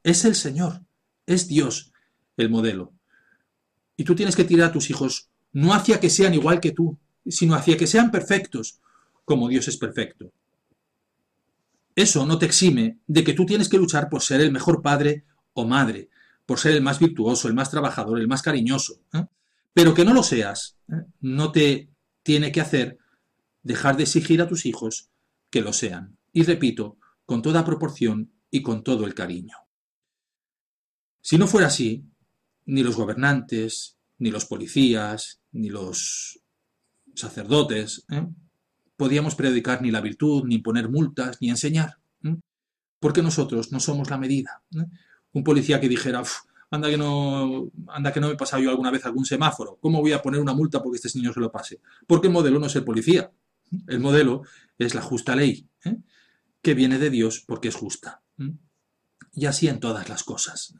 es 0.03 0.25
el 0.25 0.35
Señor, 0.35 0.83
es 1.27 1.49
Dios 1.49 1.93
el 2.37 2.49
modelo. 2.49 2.93
Y 3.97 4.05
tú 4.05 4.15
tienes 4.15 4.37
que 4.37 4.45
tirar 4.45 4.71
a 4.71 4.73
tus 4.73 4.89
hijos 4.89 5.29
no 5.53 5.75
hacia 5.75 6.01
que 6.01 6.11
sean 6.11 6.35
igual 6.35 6.61
que 6.61 6.73
tú, 6.73 6.97
sino 7.27 7.55
hacia 7.55 7.77
que 7.77 7.87
sean 7.87 8.11
perfectos, 8.11 8.81
como 9.25 9.49
Dios 9.49 9.69
es 9.69 9.77
perfecto. 9.77 10.33
Eso 11.95 12.25
no 12.25 12.39
te 12.39 12.47
exime 12.47 12.99
de 13.07 13.25
que 13.25 13.35
tú 13.35 13.45
tienes 13.45 13.69
que 13.69 13.79
luchar 13.79 14.09
por 14.09 14.23
ser 14.23 14.41
el 14.41 14.53
mejor 14.53 14.81
padre 14.81 15.25
o 15.53 15.67
madre, 15.67 16.09
por 16.47 16.59
ser 16.59 16.73
el 16.73 16.83
más 16.83 16.99
virtuoso, 16.99 17.49
el 17.49 17.55
más 17.55 17.71
trabajador, 17.71 18.19
el 18.19 18.29
más 18.29 18.43
cariñoso. 18.43 19.01
¿eh? 19.13 19.25
Pero 19.73 19.95
que 19.95 20.05
no 20.05 20.15
lo 20.15 20.23
seas, 20.23 20.77
¿eh? 20.89 21.05
no 21.21 21.53
te 21.53 21.91
tiene 22.23 22.53
que 22.53 22.61
hacer 22.61 22.99
dejar 23.63 23.97
de 23.97 24.05
exigir 24.05 24.41
a 24.41 24.49
tus 24.49 24.67
hijos 24.67 25.11
que 25.51 25.61
lo 25.61 25.73
sean. 25.73 26.17
Y 26.33 26.45
repito, 26.45 26.97
con 27.27 27.43
toda 27.43 27.65
proporción 27.65 28.33
y 28.51 28.63
con 28.63 28.83
todo 28.83 29.07
el 29.07 29.15
cariño. 29.15 29.57
Si 31.21 31.37
no 31.39 31.47
fuera 31.47 31.67
así, 31.67 32.05
ni 32.67 32.83
los 32.83 32.97
gobernantes, 32.97 33.97
ni 34.19 34.31
los 34.31 34.47
policías, 34.47 35.41
ni 35.53 35.69
los 35.69 36.41
sacerdotes, 37.15 38.05
¿eh? 38.11 38.27
Podíamos 39.01 39.35
predicar 39.35 39.81
ni 39.81 39.91
la 39.91 40.03
virtud, 40.03 40.45
ni 40.45 40.59
poner 40.59 40.91
multas, 40.91 41.39
ni 41.41 41.49
enseñar. 41.49 41.97
¿eh? 42.23 42.37
Porque 42.99 43.23
nosotros 43.23 43.73
no 43.73 43.81
somos 43.81 44.11
la 44.11 44.19
medida. 44.19 44.63
¿eh? 44.77 44.85
Un 45.33 45.43
policía 45.43 45.81
que 45.81 45.89
dijera, 45.89 46.23
anda 46.71 46.91
que 46.91 46.99
no, 46.99 47.71
anda 47.89 48.13
que 48.13 48.21
no 48.21 48.27
me 48.27 48.35
he 48.35 48.37
pasado 48.37 48.63
yo 48.63 48.69
alguna 48.69 48.91
vez 48.91 49.07
algún 49.07 49.25
semáforo. 49.25 49.79
¿Cómo 49.81 50.03
voy 50.03 50.13
a 50.13 50.21
poner 50.21 50.39
una 50.39 50.53
multa 50.53 50.83
porque 50.83 50.99
este 50.99 51.19
niño 51.19 51.33
se 51.33 51.41
lo 51.41 51.51
pase? 51.51 51.81
Porque 52.07 52.27
el 52.27 52.35
modelo 52.35 52.59
no 52.59 52.67
es 52.67 52.77
el 52.77 52.85
policía. 52.85 53.33
El 53.87 54.01
modelo 54.01 54.43
es 54.77 54.95
la 54.95 55.01
justa 55.01 55.35
ley, 55.35 55.67
que 56.61 56.75
viene 56.75 56.99
de 56.99 57.09
Dios 57.09 57.43
porque 57.47 57.69
es 57.69 57.77
justa. 57.77 58.21
Y 59.33 59.47
así 59.47 59.67
en 59.67 59.81
todas 59.81 60.11
las 60.11 60.25
cosas. 60.25 60.75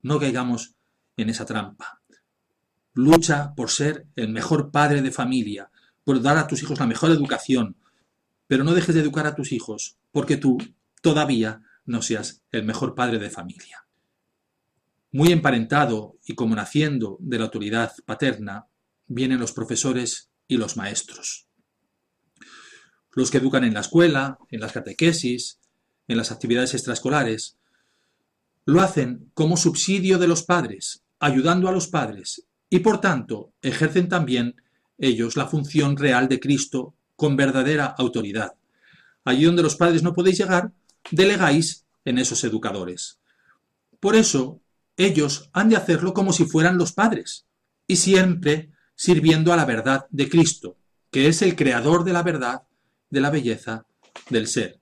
No 0.00 0.18
caigamos 0.18 0.76
en 1.18 1.28
esa 1.28 1.44
trampa. 1.44 2.00
Lucha 2.94 3.54
por 3.54 3.68
ser 3.68 4.06
el 4.16 4.30
mejor 4.30 4.70
padre 4.70 5.02
de 5.02 5.10
familia, 5.10 5.70
por 6.10 6.20
dar 6.20 6.38
a 6.38 6.48
tus 6.48 6.60
hijos 6.60 6.80
la 6.80 6.88
mejor 6.88 7.12
educación, 7.12 7.76
pero 8.48 8.64
no 8.64 8.74
dejes 8.74 8.96
de 8.96 9.00
educar 9.00 9.28
a 9.28 9.36
tus 9.36 9.52
hijos 9.52 9.96
porque 10.10 10.36
tú 10.36 10.58
todavía 11.02 11.62
no 11.84 12.02
seas 12.02 12.42
el 12.50 12.64
mejor 12.64 12.96
padre 12.96 13.20
de 13.20 13.30
familia. 13.30 13.86
Muy 15.12 15.30
emparentado 15.30 16.16
y 16.26 16.34
como 16.34 16.56
naciendo 16.56 17.16
de 17.20 17.38
la 17.38 17.44
autoridad 17.44 17.92
paterna, 18.06 18.66
vienen 19.06 19.38
los 19.38 19.52
profesores 19.52 20.32
y 20.48 20.56
los 20.56 20.76
maestros. 20.76 21.46
Los 23.12 23.30
que 23.30 23.38
educan 23.38 23.62
en 23.62 23.74
la 23.74 23.80
escuela, 23.82 24.36
en 24.50 24.58
las 24.58 24.72
catequesis, 24.72 25.60
en 26.08 26.16
las 26.16 26.32
actividades 26.32 26.74
extraescolares, 26.74 27.56
lo 28.64 28.80
hacen 28.80 29.30
como 29.32 29.56
subsidio 29.56 30.18
de 30.18 30.26
los 30.26 30.42
padres, 30.42 31.04
ayudando 31.20 31.68
a 31.68 31.72
los 31.72 31.86
padres 31.86 32.48
y 32.68 32.80
por 32.80 33.00
tanto 33.00 33.52
ejercen 33.62 34.08
también 34.08 34.56
ellos 35.00 35.36
la 35.36 35.46
función 35.46 35.96
real 35.96 36.28
de 36.28 36.38
Cristo 36.38 36.94
con 37.16 37.36
verdadera 37.36 37.86
autoridad. 37.86 38.54
Allí 39.24 39.44
donde 39.44 39.62
los 39.62 39.76
padres 39.76 40.02
no 40.02 40.14
podéis 40.14 40.38
llegar, 40.38 40.72
delegáis 41.10 41.84
en 42.04 42.18
esos 42.18 42.44
educadores. 42.44 43.18
Por 43.98 44.14
eso, 44.14 44.60
ellos 44.96 45.50
han 45.52 45.68
de 45.70 45.76
hacerlo 45.76 46.14
como 46.14 46.32
si 46.32 46.44
fueran 46.44 46.78
los 46.78 46.92
padres, 46.92 47.46
y 47.86 47.96
siempre 47.96 48.70
sirviendo 48.94 49.52
a 49.52 49.56
la 49.56 49.64
verdad 49.64 50.06
de 50.10 50.28
Cristo, 50.28 50.76
que 51.10 51.26
es 51.26 51.42
el 51.42 51.56
creador 51.56 52.04
de 52.04 52.12
la 52.12 52.22
verdad, 52.22 52.62
de 53.08 53.20
la 53.20 53.30
belleza, 53.30 53.86
del 54.28 54.46
ser. 54.46 54.78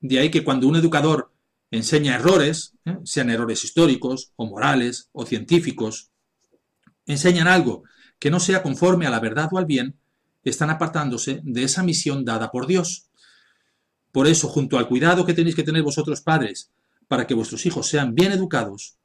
De 0.00 0.18
ahí 0.18 0.30
que 0.30 0.44
cuando 0.44 0.68
un 0.68 0.76
educador 0.76 1.32
enseña 1.70 2.14
errores, 2.14 2.74
¿eh? 2.84 2.98
sean 3.04 3.30
errores 3.30 3.64
históricos, 3.64 4.32
o 4.36 4.46
morales, 4.46 5.08
o 5.12 5.26
científicos, 5.26 6.10
enseñan 7.06 7.48
algo 7.48 7.84
que 8.18 8.30
no 8.30 8.40
sea 8.40 8.62
conforme 8.62 9.06
a 9.06 9.10
la 9.10 9.20
verdad 9.20 9.48
o 9.52 9.58
al 9.58 9.66
bien, 9.66 9.96
están 10.42 10.70
apartándose 10.70 11.40
de 11.42 11.64
esa 11.64 11.82
misión 11.82 12.24
dada 12.24 12.50
por 12.50 12.66
Dios. 12.66 13.08
Por 14.12 14.26
eso, 14.26 14.48
junto 14.48 14.78
al 14.78 14.88
cuidado 14.88 15.26
que 15.26 15.34
tenéis 15.34 15.56
que 15.56 15.62
tener 15.62 15.82
vosotros 15.82 16.20
padres 16.20 16.70
para 17.08 17.26
que 17.26 17.34
vuestros 17.34 17.66
hijos 17.66 17.88
sean 17.88 18.14
bien 18.14 18.32
educados, 18.32 18.96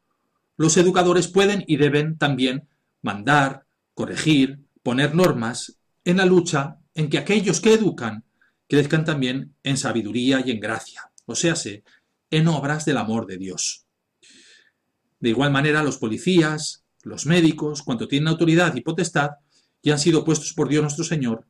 los 0.58 0.76
educadores 0.78 1.28
pueden 1.28 1.64
y 1.68 1.78
deben 1.78 2.18
también 2.18 2.68
mandar, 3.02 3.66
corregir, 3.94 4.60
poner 4.84 5.16
normas 5.16 5.78
en 6.04 6.18
la 6.18 6.26
lucha 6.26 6.78
en 6.94 7.10
que 7.10 7.18
aquellos 7.18 7.62
que 7.62 7.74
educan 7.74 8.26
crezcan 8.68 9.06
también 9.06 9.56
en 9.64 9.78
sabiduría 9.78 10.44
y 10.46 10.52
en 10.52 10.60
gracia, 10.60 11.12
o 11.26 11.36
sea, 11.36 11.56
en 12.30 12.48
obras 12.48 12.86
del 12.86 12.98
amor 12.98 13.26
de 13.26 13.38
Dios. 13.38 13.86
De 15.20 15.30
igual 15.30 15.52
manera, 15.52 15.84
los 15.84 15.98
policías, 15.98 16.84
los 17.04 17.26
médicos, 17.26 17.84
cuanto 17.84 18.08
tienen 18.08 18.28
autoridad 18.28 18.76
y 18.76 18.82
potestad, 18.82 19.32
ya 19.82 19.94
han 19.94 20.00
sido 20.00 20.26
puestos 20.26 20.54
por 20.54 20.68
Dios 20.68 20.82
nuestro 20.82 21.06
Señor 21.06 21.46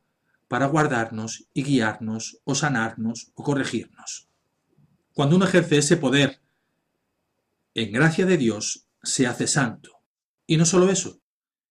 para 0.48 0.66
guardarnos 0.66 1.46
y 1.54 1.62
guiarnos 1.62 2.38
o 2.44 2.54
sanarnos 2.54 3.30
o 3.34 3.42
corregirnos. 3.42 4.28
Cuando 5.14 5.36
uno 5.36 5.44
ejerce 5.44 5.78
ese 5.78 5.96
poder 5.96 6.40
en 7.74 7.92
gracia 7.92 8.26
de 8.26 8.36
Dios, 8.36 8.86
se 9.02 9.26
hace 9.26 9.46
santo. 9.46 10.00
Y 10.46 10.56
no 10.56 10.64
solo 10.64 10.90
eso, 10.90 11.20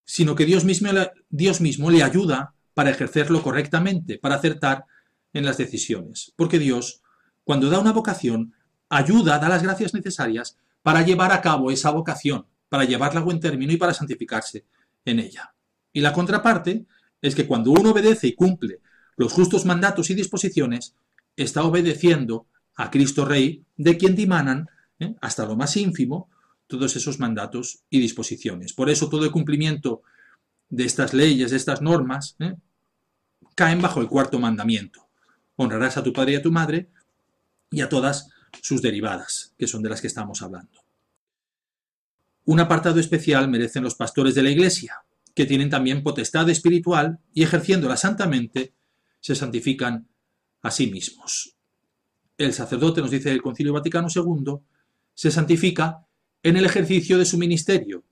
sino 0.05 0.36
que 0.36 0.45
Dios 0.45 0.65
mismo, 0.65 0.89
Dios 1.30 1.61
mismo 1.61 1.91
le 1.91 2.03
ayuda 2.03 2.53
para 2.73 2.89
ejercerlo 2.89 3.43
correctamente, 3.43 4.17
para 4.17 4.36
acertar 4.36 4.86
en 5.34 5.45
las 5.45 5.57
decisiones. 5.57 6.34
Porque 6.36 6.59
Dios, 6.59 7.01
cuando 7.43 7.69
da 7.69 7.80
una 7.80 7.91
vocación, 7.91 8.53
ayuda, 8.89 9.39
da 9.39 9.49
las 9.49 9.63
gracias 9.63 9.93
necesarias 9.93 10.57
para 10.82 11.01
llevar 11.01 11.32
a 11.32 11.41
cabo 11.41 11.71
esa 11.71 11.91
vocación 11.91 12.47
para 12.70 12.86
llevarla 12.86 13.20
a 13.20 13.24
buen 13.24 13.39
término 13.39 13.74
y 13.74 13.78
para 13.78 13.93
santificarse 13.93 14.65
en 15.03 15.20
ella. 15.20 15.53
Y 15.91 16.01
la 16.01 16.13
contraparte 16.13 16.86
es 17.22 17.36
que 17.36 17.47
cuando 17.47 17.72
uno 17.72 17.91
obedece 17.91 18.28
y 18.28 18.36
cumple 18.36 18.80
los 19.17 19.34
justos 19.34 19.65
mandatos 19.65 20.09
y 20.09 20.13
disposiciones, 20.15 20.95
está 21.36 21.63
obedeciendo 21.63 22.47
a 22.76 22.89
Cristo 22.89 23.26
Rey, 23.26 23.65
de 23.76 23.97
quien 23.97 24.15
dimanan, 24.15 24.70
¿eh? 24.99 25.15
hasta 25.20 25.45
lo 25.45 25.57
más 25.57 25.76
ínfimo, 25.76 26.30
todos 26.67 26.95
esos 26.95 27.20
mandatos 27.20 27.84
y 27.89 27.99
disposiciones. 27.99 28.72
Por 28.74 28.89
eso 28.89 29.09
todo 29.09 29.26
el 29.26 29.32
cumplimiento 29.32 30.03
de 30.70 30.86
estas 30.86 31.13
leyes, 31.13 31.51
de 31.51 31.57
estas 31.57 31.82
normas, 31.82 32.38
¿eh? 32.39 32.55
caen 33.55 33.82
bajo 33.82 33.99
el 33.99 34.07
cuarto 34.07 34.39
mandamiento. 34.39 35.09
Honrarás 35.57 35.97
a 35.97 36.03
tu 36.03 36.13
padre 36.13 36.34
y 36.34 36.36
a 36.36 36.41
tu 36.41 36.51
madre 36.51 36.89
y 37.72 37.82
a 37.82 37.89
todas 37.89 38.30
sus 38.61 38.82
derivadas, 38.82 39.53
que 39.57 39.67
son 39.67 39.84
de 39.84 39.89
las 39.89 39.99
que 39.99 40.07
estamos 40.07 40.41
hablando. 40.41 40.78
Un 42.50 42.60
apartado 42.60 43.00
especial 43.00 43.47
merecen 43.47 43.84
los 43.84 43.93
pastores 43.93 44.34
de 44.34 44.41
la 44.41 44.50
Iglesia, 44.50 45.04
que 45.36 45.45
tienen 45.45 45.70
también 45.70 46.02
potestad 46.02 46.50
espiritual 46.50 47.20
y 47.32 47.43
ejerciéndola 47.43 47.95
santamente, 47.95 48.74
se 49.20 49.36
santifican 49.36 50.08
a 50.64 50.72
sí 50.72 50.88
mismos. 50.88 51.56
El 52.39 52.52
sacerdote, 52.54 53.02
nos 53.02 53.12
dice 53.12 53.32
el 53.32 53.43
Concilio 53.43 53.74
Vaticano 53.74 54.08
II, 54.14 54.56
se 55.14 55.30
santifica 55.30 56.08
en 56.41 56.58
el 56.58 56.66
ejercicio 56.66 57.20
de 57.20 57.26
su 57.26 57.38
ministerio, 57.38 58.04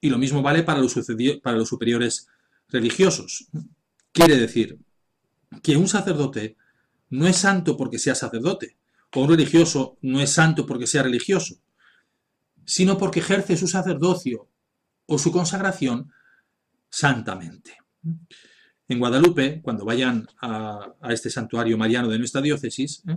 y 0.00 0.08
lo 0.08 0.16
mismo 0.16 0.40
vale 0.40 0.62
para 0.62 0.80
los, 0.80 0.94
para 1.42 1.58
los 1.58 1.68
superiores 1.68 2.26
religiosos. 2.70 3.48
Quiere 4.12 4.38
decir 4.38 4.78
que 5.62 5.76
un 5.76 5.88
sacerdote 5.88 6.56
no 7.10 7.26
es 7.26 7.36
santo 7.36 7.76
porque 7.76 7.98
sea 7.98 8.14
sacerdote, 8.14 8.78
o 9.14 9.20
un 9.20 9.28
religioso 9.28 9.98
no 10.00 10.22
es 10.22 10.30
santo 10.30 10.64
porque 10.64 10.86
sea 10.86 11.02
religioso, 11.02 11.56
sino 12.66 12.98
porque 12.98 13.20
ejerce 13.20 13.56
su 13.56 13.66
sacerdocio 13.66 14.48
o 15.06 15.18
su 15.18 15.32
consagración 15.32 16.10
santamente. 16.88 17.76
En 18.88 18.98
Guadalupe, 18.98 19.60
cuando 19.62 19.84
vayan 19.84 20.26
a, 20.40 20.94
este 21.10 21.30
santuario 21.30 21.78
mariano 21.78 22.08
de 22.08 22.18
nuestra 22.18 22.40
diócesis, 22.40 23.02
¿eh? 23.08 23.16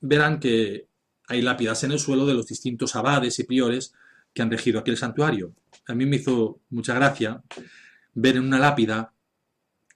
verán 0.00 0.40
que 0.40 0.88
hay 1.28 1.40
lápidas 1.40 1.84
en 1.84 1.92
el 1.92 1.98
suelo 1.98 2.26
de 2.26 2.34
los 2.34 2.46
distintos 2.46 2.96
abades 2.96 3.38
y 3.38 3.44
priores 3.44 3.94
que 4.34 4.42
han 4.42 4.50
regido 4.50 4.80
aquel 4.80 4.96
santuario. 4.96 5.54
A 5.86 5.94
mí 5.94 6.04
me 6.06 6.16
hizo 6.16 6.60
mucha 6.70 6.94
gracia 6.94 7.42
ver 8.14 8.36
en 8.36 8.44
una 8.44 8.58
lápida 8.58 9.12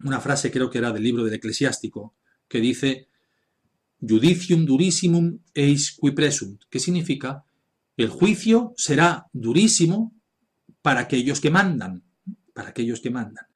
una 0.05 0.21
frase, 0.21 0.51
creo 0.51 0.71
que 0.71 0.79
era 0.79 0.93
del 0.93 1.03
libro 1.03 1.25
del 1.25 1.35
eclesiástico, 1.35 2.15
que 2.49 2.61
dice 2.61 3.09
judicium 4.01 4.67
durissimum 4.67 5.39
eis 5.55 5.97
qui 5.97 6.13
presunt, 6.13 6.65
que 6.69 6.79
significa 6.79 7.45
el 7.97 8.11
juicio 8.11 8.75
será 8.77 9.27
durísimo 9.33 10.15
para 10.83 11.01
aquellos 11.01 11.41
que 11.41 11.51
mandan, 11.51 12.05
para 12.53 12.71
aquellos 12.71 13.01
que 13.01 13.11
mandan. 13.11 13.47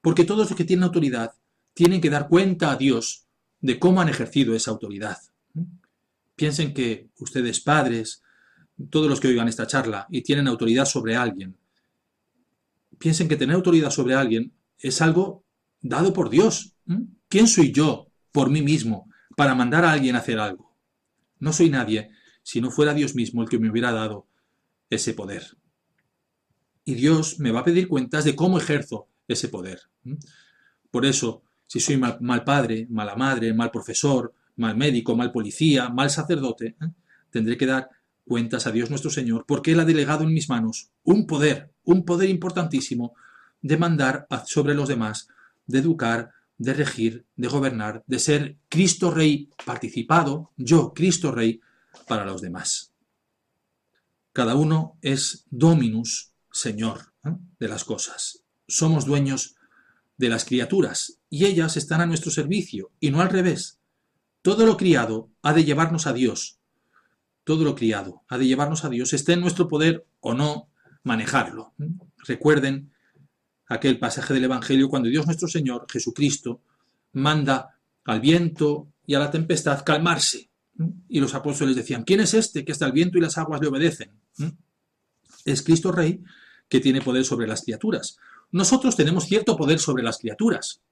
Porque 0.00 0.24
todos 0.24 0.50
los 0.50 0.56
que 0.56 0.64
tienen 0.64 0.84
autoridad 0.84 1.32
tienen 1.72 2.00
que 2.00 2.10
dar 2.10 2.28
cuenta 2.28 2.70
a 2.70 2.76
Dios 2.76 3.26
de 3.60 3.78
cómo 3.78 4.00
han 4.00 4.08
ejercido 4.08 4.54
esa 4.54 4.70
autoridad. 4.70 5.18
Piensen 6.34 6.74
que 6.74 7.08
ustedes 7.18 7.60
padres, 7.60 8.22
todos 8.90 9.08
los 9.08 9.20
que 9.20 9.28
oigan 9.28 9.48
esta 9.48 9.66
charla 9.66 10.06
y 10.10 10.22
tienen 10.22 10.48
autoridad 10.48 10.84
sobre 10.84 11.16
alguien, 11.16 11.56
piensen 12.98 13.28
que 13.28 13.36
tener 13.36 13.56
autoridad 13.56 13.90
sobre 13.90 14.14
alguien 14.14 14.52
es 14.78 15.00
algo 15.00 15.44
dado 15.80 16.12
por 16.12 16.28
Dios. 16.28 16.74
¿Quién 17.28 17.46
soy 17.46 17.72
yo 17.72 18.08
por 18.32 18.50
mí 18.50 18.62
mismo 18.62 19.08
para 19.36 19.54
mandar 19.54 19.84
a 19.84 19.92
alguien 19.92 20.16
a 20.16 20.18
hacer 20.18 20.38
algo? 20.38 20.76
No 21.38 21.52
soy 21.52 21.70
nadie 21.70 22.10
si 22.46 22.60
no 22.60 22.70
fuera 22.70 22.94
Dios 22.94 23.16
mismo 23.16 23.42
el 23.42 23.48
que 23.48 23.58
me 23.58 23.68
hubiera 23.68 23.90
dado 23.90 24.28
ese 24.88 25.14
poder. 25.14 25.56
Y 26.84 26.94
Dios 26.94 27.40
me 27.40 27.50
va 27.50 27.60
a 27.60 27.64
pedir 27.64 27.88
cuentas 27.88 28.24
de 28.24 28.36
cómo 28.36 28.56
ejerzo 28.56 29.08
ese 29.26 29.48
poder. 29.48 29.80
Por 30.92 31.04
eso, 31.04 31.42
si 31.66 31.80
soy 31.80 31.96
mal, 31.96 32.44
padre, 32.44 32.86
mala 32.88 33.16
madre, 33.16 33.52
mal 33.52 33.72
profesor, 33.72 34.32
mal 34.54 34.76
médico, 34.76 35.16
mal 35.16 35.32
policía, 35.32 35.88
mal 35.88 36.08
sacerdote, 36.08 36.76
tendré 37.30 37.56
que 37.56 37.66
dar 37.66 37.90
cuentas 38.24 38.68
a 38.68 38.70
Dios 38.70 38.90
nuestro 38.90 39.10
Señor, 39.10 39.44
porque 39.44 39.72
Él 39.72 39.80
ha 39.80 39.84
delegado 39.84 40.22
en 40.22 40.32
mis 40.32 40.48
manos 40.48 40.90
un 41.02 41.26
poder, 41.26 41.72
un 41.82 42.04
poder 42.04 42.30
importantísimo 42.30 43.16
de 43.60 43.76
mandar 43.76 44.28
sobre 44.46 44.76
los 44.76 44.88
demás, 44.88 45.26
de 45.66 45.80
educar, 45.80 46.30
de 46.58 46.74
regir, 46.74 47.24
de 47.34 47.48
gobernar, 47.48 48.04
de 48.06 48.20
ser 48.20 48.56
Cristo 48.68 49.10
Rey 49.10 49.50
participado, 49.64 50.52
yo, 50.56 50.94
Cristo 50.94 51.32
Rey, 51.32 51.60
para 52.06 52.24
los 52.24 52.40
demás. 52.40 52.92
Cada 54.32 54.54
uno 54.54 54.98
es 55.00 55.46
dominus, 55.50 56.32
Señor, 56.52 57.12
¿eh? 57.24 57.30
de 57.58 57.68
las 57.68 57.84
cosas. 57.84 58.44
Somos 58.68 59.06
dueños 59.06 59.56
de 60.18 60.28
las 60.28 60.44
criaturas 60.44 61.20
y 61.30 61.46
ellas 61.46 61.76
están 61.76 62.00
a 62.00 62.06
nuestro 62.06 62.30
servicio 62.30 62.90
y 63.00 63.10
no 63.10 63.20
al 63.20 63.30
revés. 63.30 63.78
Todo 64.42 64.66
lo 64.66 64.76
criado 64.76 65.30
ha 65.42 65.52
de 65.52 65.64
llevarnos 65.64 66.06
a 66.06 66.12
Dios. 66.12 66.58
Todo 67.44 67.64
lo 67.64 67.74
criado 67.74 68.24
ha 68.28 68.38
de 68.38 68.46
llevarnos 68.46 68.84
a 68.84 68.88
Dios, 68.88 69.12
esté 69.12 69.32
en 69.34 69.40
nuestro 69.40 69.68
poder 69.68 70.06
o 70.20 70.34
no 70.34 70.68
manejarlo. 71.02 71.74
Recuerden 72.26 72.92
aquel 73.68 73.98
pasaje 73.98 74.34
del 74.34 74.44
Evangelio 74.44 74.88
cuando 74.88 75.08
Dios 75.08 75.26
nuestro 75.26 75.48
Señor, 75.48 75.86
Jesucristo, 75.90 76.60
manda 77.12 77.78
al 78.04 78.20
viento 78.20 78.88
y 79.06 79.14
a 79.14 79.18
la 79.18 79.30
tempestad 79.30 79.84
calmarse. 79.84 80.50
Y 81.08 81.20
los 81.20 81.34
apóstoles 81.34 81.76
decían, 81.76 82.04
¿quién 82.04 82.20
es 82.20 82.34
este 82.34 82.64
que 82.64 82.72
hasta 82.72 82.86
el 82.86 82.92
viento 82.92 83.18
y 83.18 83.20
las 83.20 83.38
aguas 83.38 83.60
le 83.60 83.68
obedecen? 83.68 84.10
Es 85.44 85.62
Cristo 85.62 85.92
Rey 85.92 86.22
que 86.68 86.80
tiene 86.80 87.00
poder 87.00 87.24
sobre 87.24 87.46
las 87.46 87.62
criaturas. 87.62 88.18
Nosotros 88.52 88.96
tenemos 88.96 89.24
cierto 89.24 89.56
poder 89.56 89.78
sobre 89.78 90.02
las 90.02 90.18
criaturas. 90.18 90.82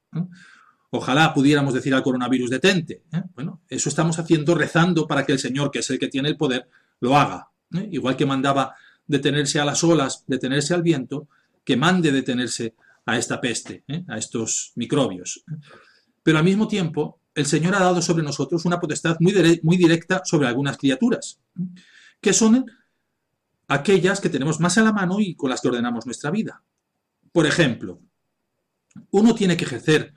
Ojalá 0.91 1.35
pudiéramos 1.35 1.74
decir 1.74 1.93
al 1.93 2.03
coronavirus 2.03 2.51
detente. 2.51 3.03
¿eh? 3.12 3.22
Bueno, 3.35 3.62
eso 3.68 3.89
estamos 3.89 4.18
haciendo 4.18 4.55
rezando 4.55 5.07
para 5.07 5.26
que 5.26 5.32
el 5.32 5.39
Señor, 5.39 5.70
que 5.70 5.80
es 5.80 5.91
el 5.91 5.99
que 5.99 6.09
tiene 6.09 6.28
el 6.28 6.37
poder, 6.37 6.68
lo 7.01 7.16
haga. 7.16 7.49
¿eh? 7.74 7.89
Igual 7.91 8.16
que 8.16 8.26
mandaba 8.26 8.74
detenerse 9.07 9.59
a 9.59 9.64
las 9.64 9.82
olas, 9.82 10.24
detenerse 10.26 10.72
al 10.72 10.82
viento, 10.82 11.28
que 11.64 11.76
mande 11.76 12.12
detenerse 12.12 12.74
a 13.07 13.18
esta 13.18 13.41
peste, 13.41 13.85
¿eh? 13.89 14.05
a 14.09 14.18
estos 14.18 14.72
microbios. 14.76 15.45
Pero 16.22 16.39
al 16.39 16.45
mismo 16.45 16.68
tiempo, 16.68 17.20
el 17.35 17.47
Señor 17.47 17.74
ha 17.74 17.80
dado 17.80 18.01
sobre 18.01 18.22
nosotros 18.22 18.64
una 18.64 18.80
potestad 18.80 19.16
muy, 19.20 19.76
directa 19.76 20.22
sobre 20.24 20.47
algunas 20.47 20.78
criaturas, 20.78 21.41
que 22.20 22.32
son 22.32 22.66
aquellas 23.68 24.20
que 24.20 24.28
tenemos 24.28 24.61
más 24.61 24.78
a 24.78 24.82
la 24.82 24.93
mano 24.93 25.20
y 25.20 25.35
con 25.35 25.51
las 25.51 25.61
que 25.61 25.68
ordenamos 25.68 26.07
nuestra 26.07 26.30
vida. 26.30 26.62
Por 27.32 27.47
ejemplo, 27.47 28.01
uno 29.11 29.35
tiene 29.35 29.57
que 29.57 29.64
ejercer 29.64 30.14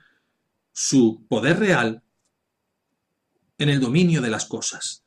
su 0.72 1.26
poder 1.28 1.58
real 1.58 2.02
en 3.58 3.68
el 3.68 3.80
dominio 3.80 4.22
de 4.22 4.30
las 4.30 4.44
cosas. 4.44 5.02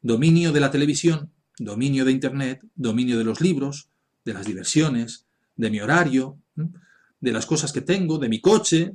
Dominio 0.00 0.52
de 0.52 0.60
la 0.60 0.70
televisión, 0.70 1.32
dominio 1.58 2.06
de 2.06 2.12
Internet, 2.12 2.64
dominio 2.74 3.18
de 3.18 3.24
los 3.24 3.42
libros, 3.42 3.90
de 4.24 4.32
las 4.32 4.46
diversiones, 4.46 5.26
de 5.54 5.70
mi 5.70 5.80
horario, 5.80 6.38
de 6.54 7.32
las 7.32 7.44
cosas 7.44 7.72
que 7.72 7.82
tengo, 7.82 8.18
de 8.18 8.30
mi 8.30 8.40
coche, 8.40 8.94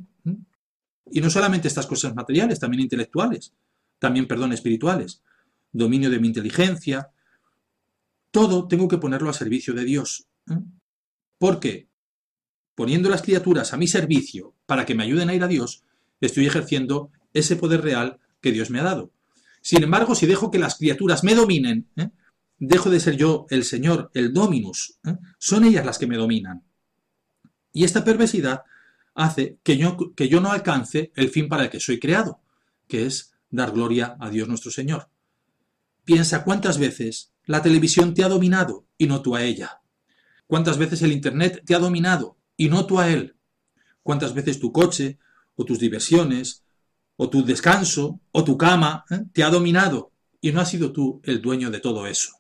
y 1.10 1.22
no 1.22 1.30
solamente 1.30 1.68
estas 1.68 1.88
cosas 1.88 2.14
materiales, 2.16 2.60
también 2.60 2.82
intelectuales, 2.82 3.54
también, 4.00 4.28
perdón, 4.28 4.54
espirituales. 4.54 5.22
Dominio 5.72 6.10
de 6.10 6.20
mi 6.20 6.28
inteligencia. 6.28 7.12
Todo 8.32 8.68
tengo 8.68 8.88
que 8.88 8.98
ponerlo 8.98 9.30
a 9.30 9.34
servicio 9.34 9.74
de 9.74 9.86
Dios. 9.86 10.28
¿eh? 10.50 10.58
Porque 11.38 11.88
poniendo 12.76 13.10
las 13.10 13.22
criaturas 13.22 13.74
a 13.74 13.78
mi 13.78 13.88
servicio 13.88 14.56
para 14.66 14.86
que 14.86 14.96
me 14.96 15.04
ayuden 15.04 15.30
a 15.30 15.36
ir 15.36 15.44
a 15.44 15.48
Dios, 15.48 15.84
estoy 16.20 16.46
ejerciendo 16.46 17.12
ese 17.34 17.56
poder 17.56 17.82
real 17.82 18.20
que 18.42 18.52
Dios 18.52 18.70
me 18.70 18.80
ha 18.80 18.84
dado. 18.84 19.12
Sin 19.62 19.84
embargo, 19.84 20.16
si 20.16 20.26
dejo 20.26 20.50
que 20.50 20.60
las 20.60 20.78
criaturas 20.78 21.24
me 21.24 21.36
dominen, 21.36 21.88
¿eh? 21.96 22.10
dejo 22.58 22.90
de 22.90 23.00
ser 23.00 23.18
yo 23.18 23.46
el 23.50 23.64
Señor, 23.64 24.10
el 24.14 24.34
Dominus, 24.34 24.98
¿eh? 25.06 25.16
son 25.38 25.66
ellas 25.66 25.86
las 25.86 26.00
que 26.00 26.08
me 26.08 26.18
dominan. 26.18 26.64
Y 27.74 27.84
esta 27.84 28.04
perversidad 28.04 28.64
hace 29.14 29.60
que 29.64 29.78
yo, 29.78 30.14
que 30.16 30.30
yo 30.30 30.42
no 30.42 30.52
alcance 30.52 31.12
el 31.16 31.30
fin 31.30 31.50
para 31.50 31.64
el 31.64 31.70
que 31.70 31.80
soy 31.80 32.00
creado, 32.00 32.42
que 32.88 33.06
es 33.06 33.34
dar 33.50 33.72
gloria 33.72 34.16
a 34.20 34.30
Dios 34.30 34.48
nuestro 34.48 34.72
Señor. 34.72 35.10
Piensa 36.04 36.44
cuántas 36.44 36.78
veces 36.78 37.32
la 37.46 37.62
televisión 37.62 38.14
te 38.14 38.24
ha 38.24 38.30
dominado 38.30 38.86
y 38.98 39.08
no 39.08 39.22
tú 39.22 39.36
a 39.36 39.44
ella. 39.44 39.82
Cuántas 40.48 40.78
veces 40.78 41.02
el 41.02 41.12
Internet 41.12 41.64
te 41.66 41.76
ha 41.76 41.80
dominado 41.80 42.38
y 42.58 42.70
no 42.70 42.86
tú 42.86 43.00
a 43.00 43.10
él. 43.10 43.36
Cuántas 44.04 44.34
veces 44.34 44.60
tu 44.60 44.72
coche, 44.72 45.20
o 45.56 45.66
tus 45.66 45.80
diversiones, 45.80 46.64
o 47.16 47.30
tu 47.30 47.44
descanso, 47.46 48.20
o 48.32 48.44
tu 48.44 48.58
cama, 48.58 49.06
¿eh? 49.10 49.24
te 49.32 49.44
ha 49.44 49.50
dominado 49.50 50.12
y 50.40 50.52
no 50.52 50.60
has 50.60 50.70
sido 50.70 50.92
tú 50.92 51.22
el 51.24 51.42
dueño 51.42 51.70
de 51.70 51.80
todo 51.80 52.08
eso. 52.08 52.32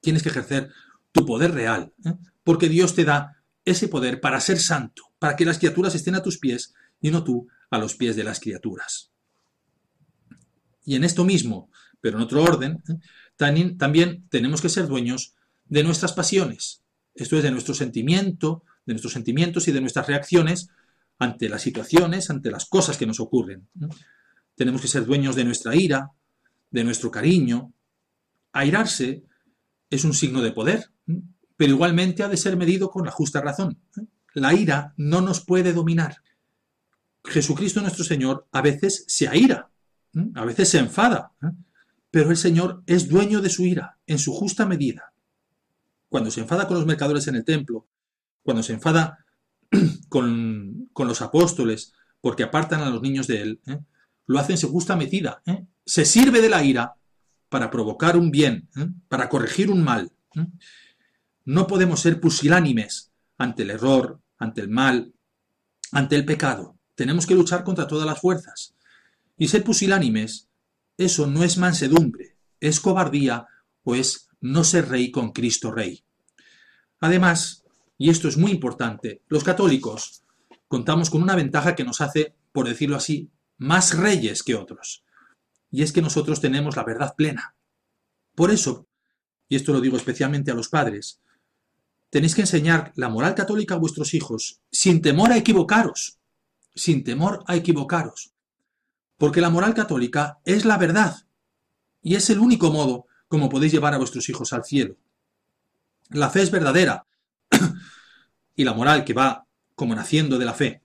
Tienes 0.00 0.22
que 0.22 0.30
ejercer 0.30 0.70
tu 1.12 1.26
poder 1.26 1.52
real, 1.52 1.92
¿eh? 2.04 2.14
porque 2.42 2.68
Dios 2.68 2.94
te 2.94 3.04
da 3.04 3.43
ese 3.64 3.88
poder 3.88 4.20
para 4.20 4.40
ser 4.40 4.58
santo, 4.58 5.02
para 5.18 5.36
que 5.36 5.44
las 5.44 5.58
criaturas 5.58 5.94
estén 5.94 6.14
a 6.14 6.22
tus 6.22 6.38
pies 6.38 6.74
y 7.00 7.10
no 7.10 7.24
tú 7.24 7.48
a 7.70 7.78
los 7.78 7.94
pies 7.94 8.16
de 8.16 8.24
las 8.24 8.40
criaturas. 8.40 9.10
Y 10.84 10.96
en 10.96 11.04
esto 11.04 11.24
mismo, 11.24 11.70
pero 12.00 12.18
en 12.18 12.24
otro 12.24 12.42
orden, 12.42 12.82
¿eh? 12.88 12.98
también, 13.36 13.78
también 13.78 14.26
tenemos 14.28 14.60
que 14.60 14.68
ser 14.68 14.86
dueños 14.86 15.34
de 15.66 15.82
nuestras 15.82 16.12
pasiones, 16.12 16.82
esto 17.14 17.36
es 17.36 17.42
de 17.42 17.50
nuestro 17.50 17.74
sentimiento, 17.74 18.64
de 18.86 18.94
nuestros 18.94 19.12
sentimientos 19.12 19.68
y 19.68 19.72
de 19.72 19.80
nuestras 19.80 20.06
reacciones 20.06 20.68
ante 21.18 21.48
las 21.48 21.62
situaciones, 21.62 22.28
ante 22.28 22.50
las 22.50 22.66
cosas 22.66 22.96
que 22.96 23.06
nos 23.06 23.20
ocurren. 23.20 23.68
Tenemos 24.56 24.80
que 24.82 24.88
ser 24.88 25.06
dueños 25.06 25.36
de 25.36 25.44
nuestra 25.44 25.74
ira, 25.76 26.10
de 26.70 26.84
nuestro 26.84 27.10
cariño. 27.10 27.72
Airarse 28.52 29.22
es 29.90 30.04
un 30.04 30.12
signo 30.12 30.42
de 30.42 30.52
poder, 30.52 30.90
pero 31.56 31.72
igualmente 31.72 32.22
ha 32.22 32.28
de 32.28 32.36
ser 32.36 32.56
medido 32.56 32.90
con 32.90 33.04
la 33.04 33.10
justa 33.10 33.40
razón. 33.40 33.78
La 34.34 34.52
ira 34.52 34.94
no 34.96 35.20
nos 35.20 35.44
puede 35.44 35.72
dominar. 35.72 36.22
Jesucristo 37.24 37.80
nuestro 37.80 38.04
Señor 38.04 38.46
a 38.52 38.60
veces 38.60 39.04
se 39.08 39.28
aira, 39.28 39.70
a 40.34 40.44
veces 40.44 40.68
se 40.68 40.78
enfada, 40.78 41.32
pero 42.10 42.30
el 42.30 42.36
Señor 42.36 42.82
es 42.86 43.08
dueño 43.08 43.40
de 43.40 43.50
su 43.50 43.64
ira 43.64 43.98
en 44.06 44.18
su 44.18 44.32
justa 44.32 44.66
medida. 44.66 45.12
Cuando 46.08 46.30
se 46.30 46.40
enfada 46.40 46.68
con 46.68 46.76
los 46.76 46.86
mercadores 46.86 47.26
en 47.26 47.36
el 47.36 47.44
templo, 47.44 47.86
cuando 48.42 48.62
se 48.62 48.72
enfada 48.72 49.24
con, 50.08 50.88
los 50.96 51.22
apóstoles 51.22 51.92
porque 52.20 52.42
apartan 52.42 52.82
a 52.82 52.90
los 52.90 53.02
niños 53.02 53.26
de 53.26 53.42
él, 53.42 53.60
¿eh? 53.66 53.80
lo 54.26 54.38
hace 54.38 54.52
en 54.52 54.58
su 54.58 54.70
justa 54.70 54.96
medida. 54.96 55.42
¿eh? 55.46 55.64
Se 55.84 56.04
sirve 56.04 56.40
de 56.40 56.48
la 56.48 56.62
ira 56.62 56.94
para 57.48 57.70
provocar 57.70 58.16
un 58.16 58.30
bien, 58.30 58.68
¿eh? 58.76 58.88
para 59.08 59.28
corregir 59.28 59.70
un 59.70 59.82
mal. 59.82 60.12
No 61.44 61.66
podemos 61.66 62.00
ser 62.00 62.20
pusilánimes 62.20 63.12
ante 63.36 63.62
el 63.62 63.70
error, 63.70 64.20
ante 64.38 64.60
el 64.60 64.68
mal, 64.68 65.12
ante 65.92 66.16
el 66.16 66.24
pecado. 66.24 66.78
Tenemos 66.94 67.26
que 67.26 67.34
luchar 67.34 67.64
contra 67.64 67.86
todas 67.86 68.06
las 68.06 68.20
fuerzas. 68.20 68.74
Y 69.36 69.48
ser 69.48 69.64
pusilánimes, 69.64 70.48
eso 70.96 71.26
no 71.26 71.44
es 71.44 71.58
mansedumbre, 71.58 72.36
es 72.60 72.80
cobardía 72.80 73.46
o 73.82 73.94
es 73.94 74.28
no 74.40 74.64
ser 74.64 74.88
rey 74.88 75.10
con 75.10 75.32
Cristo 75.32 75.70
Rey. 75.70 76.04
Además, 77.00 77.64
y 77.98 78.10
esto 78.10 78.28
es 78.28 78.36
muy 78.36 78.50
importante, 78.50 79.22
los 79.28 79.44
católicos 79.44 80.22
contamos 80.68 81.10
con 81.10 81.22
una 81.22 81.36
ventaja 81.36 81.74
que 81.74 81.84
nos 81.84 82.00
hace, 82.00 82.34
por 82.52 82.68
decirlo 82.68 82.96
así, 82.96 83.30
más 83.58 83.96
reyes 83.96 84.42
que 84.42 84.54
otros. 84.54 85.04
Y 85.70 85.82
es 85.82 85.92
que 85.92 86.02
nosotros 86.02 86.40
tenemos 86.40 86.76
la 86.76 86.84
verdad 86.84 87.14
plena. 87.16 87.54
Por 88.34 88.50
eso, 88.50 88.86
y 89.48 89.56
esto 89.56 89.72
lo 89.72 89.80
digo 89.80 89.96
especialmente 89.96 90.50
a 90.50 90.54
los 90.54 90.68
padres, 90.68 91.20
tenéis 92.14 92.36
que 92.36 92.42
enseñar 92.42 92.92
la 92.94 93.08
moral 93.08 93.34
católica 93.34 93.74
a 93.74 93.78
vuestros 93.78 94.14
hijos 94.14 94.60
sin 94.70 95.02
temor 95.02 95.32
a 95.32 95.36
equivocaros, 95.36 96.20
sin 96.72 97.02
temor 97.02 97.42
a 97.48 97.56
equivocaros. 97.56 98.30
Porque 99.18 99.40
la 99.40 99.50
moral 99.50 99.74
católica 99.74 100.38
es 100.44 100.64
la 100.64 100.78
verdad 100.78 101.26
y 102.02 102.14
es 102.14 102.30
el 102.30 102.38
único 102.38 102.70
modo 102.70 103.08
como 103.26 103.48
podéis 103.48 103.72
llevar 103.72 103.94
a 103.94 103.98
vuestros 103.98 104.28
hijos 104.28 104.52
al 104.52 104.64
cielo. 104.64 104.96
La 106.10 106.30
fe 106.30 106.42
es 106.42 106.52
verdadera 106.52 107.04
y 108.54 108.62
la 108.62 108.74
moral 108.74 109.04
que 109.04 109.12
va 109.12 109.48
como 109.74 109.96
naciendo 109.96 110.38
de 110.38 110.44
la 110.44 110.54
fe. 110.54 110.82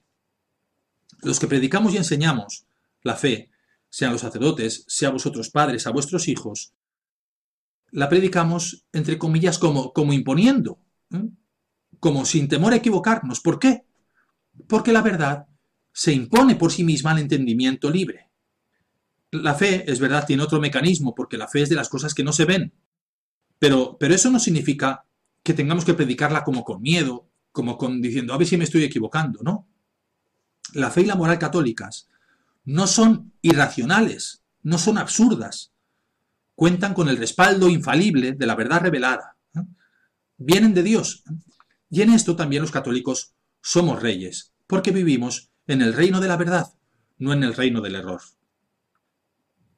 Los 1.22 1.40
que 1.40 1.46
predicamos 1.46 1.94
y 1.94 1.98
enseñamos 1.98 2.66
la 3.04 3.16
fe, 3.16 3.52
sean 3.92 4.14
los 4.14 4.22
sacerdotes, 4.22 4.84
sea 4.88 5.12
vosotros 5.12 5.52
padres, 5.52 5.86
a 5.86 5.92
vuestros 5.92 6.28
hijos, 6.28 6.74
la 7.92 8.10
predicamos, 8.10 8.84
entre 8.94 9.20
comillas, 9.20 9.60
como, 9.60 9.94
como 9.94 10.12
imponiendo. 10.14 10.80
Como 12.00 12.26
sin 12.26 12.48
temor 12.48 12.74
a 12.74 12.78
equivocarnos. 12.78 13.42
¿Por 13.42 13.60
qué? 13.60 13.86
Porque 14.68 14.94
la 14.94 15.02
verdad 15.02 15.48
se 15.92 16.14
impone 16.14 16.56
por 16.56 16.72
sí 16.72 16.84
misma 16.84 17.12
al 17.12 17.20
entendimiento 17.20 17.90
libre. 17.90 18.30
La 19.32 19.54
fe, 19.54 19.90
es 19.92 20.00
verdad, 20.00 20.26
tiene 20.26 20.44
otro 20.44 20.60
mecanismo, 20.60 21.14
porque 21.14 21.38
la 21.38 21.48
fe 21.48 21.64
es 21.64 21.70
de 21.70 21.76
las 21.76 21.90
cosas 21.90 22.14
que 22.14 22.24
no 22.24 22.34
se 22.34 22.46
ven. 22.46 22.74
Pero, 23.60 23.98
pero 24.00 24.16
eso 24.16 24.32
no 24.32 24.40
significa 24.40 25.06
que 25.44 25.54
tengamos 25.54 25.86
que 25.86 25.94
predicarla 25.94 26.44
como 26.44 26.64
con 26.64 26.82
miedo, 26.82 27.30
como 27.52 27.78
con 27.78 28.02
diciendo, 28.02 28.34
a 28.34 28.38
ver 28.38 28.48
si 28.48 28.58
me 28.58 28.64
estoy 28.64 28.84
equivocando, 28.84 29.42
¿no? 29.44 29.68
La 30.74 30.92
fe 30.92 31.02
y 31.02 31.06
la 31.06 31.16
moral 31.16 31.40
católicas 31.40 32.08
no 32.66 32.88
son 32.88 33.34
irracionales, 33.42 34.44
no 34.62 34.78
son 34.78 34.98
absurdas, 34.98 35.74
cuentan 36.56 36.94
con 36.94 37.10
el 37.10 37.18
respaldo 37.18 37.70
infalible 37.70 38.34
de 38.34 38.46
la 38.46 38.56
verdad 38.56 38.82
revelada. 38.82 39.39
Vienen 40.40 40.74
de 40.74 40.82
Dios. 40.82 41.24
Y 41.90 42.02
en 42.02 42.12
esto 42.12 42.36
también 42.36 42.64
los 42.64 42.72
católicos 42.72 43.36
somos 43.62 44.02
reyes, 44.02 44.54
porque 44.66 44.92
vivimos 44.92 45.52
en 45.68 45.82
el 45.82 45.94
reino 45.94 46.20
de 46.20 46.28
la 46.28 46.38
verdad, 46.38 46.74
no 47.18 47.34
en 47.34 47.44
el 47.44 47.54
reino 47.54 47.82
del 47.82 47.96
error. 47.96 48.22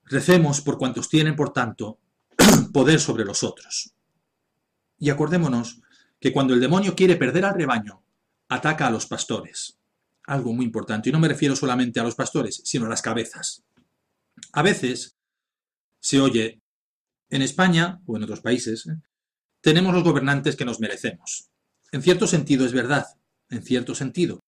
Recemos 0.06 0.62
por 0.62 0.78
cuantos 0.78 1.10
tienen, 1.10 1.36
por 1.36 1.52
tanto, 1.52 2.00
poder 2.74 3.00
sobre 3.00 3.26
los 3.26 3.44
otros. 3.44 3.94
Y 5.00 5.10
acordémonos 5.10 5.82
que 6.20 6.32
cuando 6.32 6.54
el 6.54 6.60
demonio 6.60 6.96
quiere 6.96 7.16
perder 7.16 7.46
al 7.46 7.56
rebaño, 7.56 8.04
ataca 8.48 8.88
a 8.88 8.92
los 8.92 9.08
pastores. 9.08 9.78
Algo 10.28 10.54
muy 10.54 10.66
importante, 10.66 11.10
y 11.10 11.12
no 11.12 11.20
me 11.20 11.28
refiero 11.28 11.56
solamente 11.56 12.00
a 12.00 12.04
los 12.04 12.16
pastores, 12.16 12.62
sino 12.64 12.86
a 12.86 12.90
las 12.90 13.02
cabezas. 13.02 13.64
A 14.54 14.62
veces 14.62 15.18
se 16.00 16.20
oye, 16.20 16.62
en 17.30 17.42
España 17.42 18.02
o 18.06 18.18
en 18.18 18.24
otros 18.24 18.42
países, 18.42 18.86
¿eh? 18.88 18.98
Tenemos 19.62 19.94
los 19.94 20.04
gobernantes 20.04 20.56
que 20.56 20.66
nos 20.66 20.80
merecemos. 20.80 21.50
En 21.92 22.02
cierto 22.02 22.28
sentido 22.28 22.66
es 22.66 22.74
verdad, 22.74 23.06
en 23.50 23.64
cierto 23.64 23.96
sentido. 23.96 24.44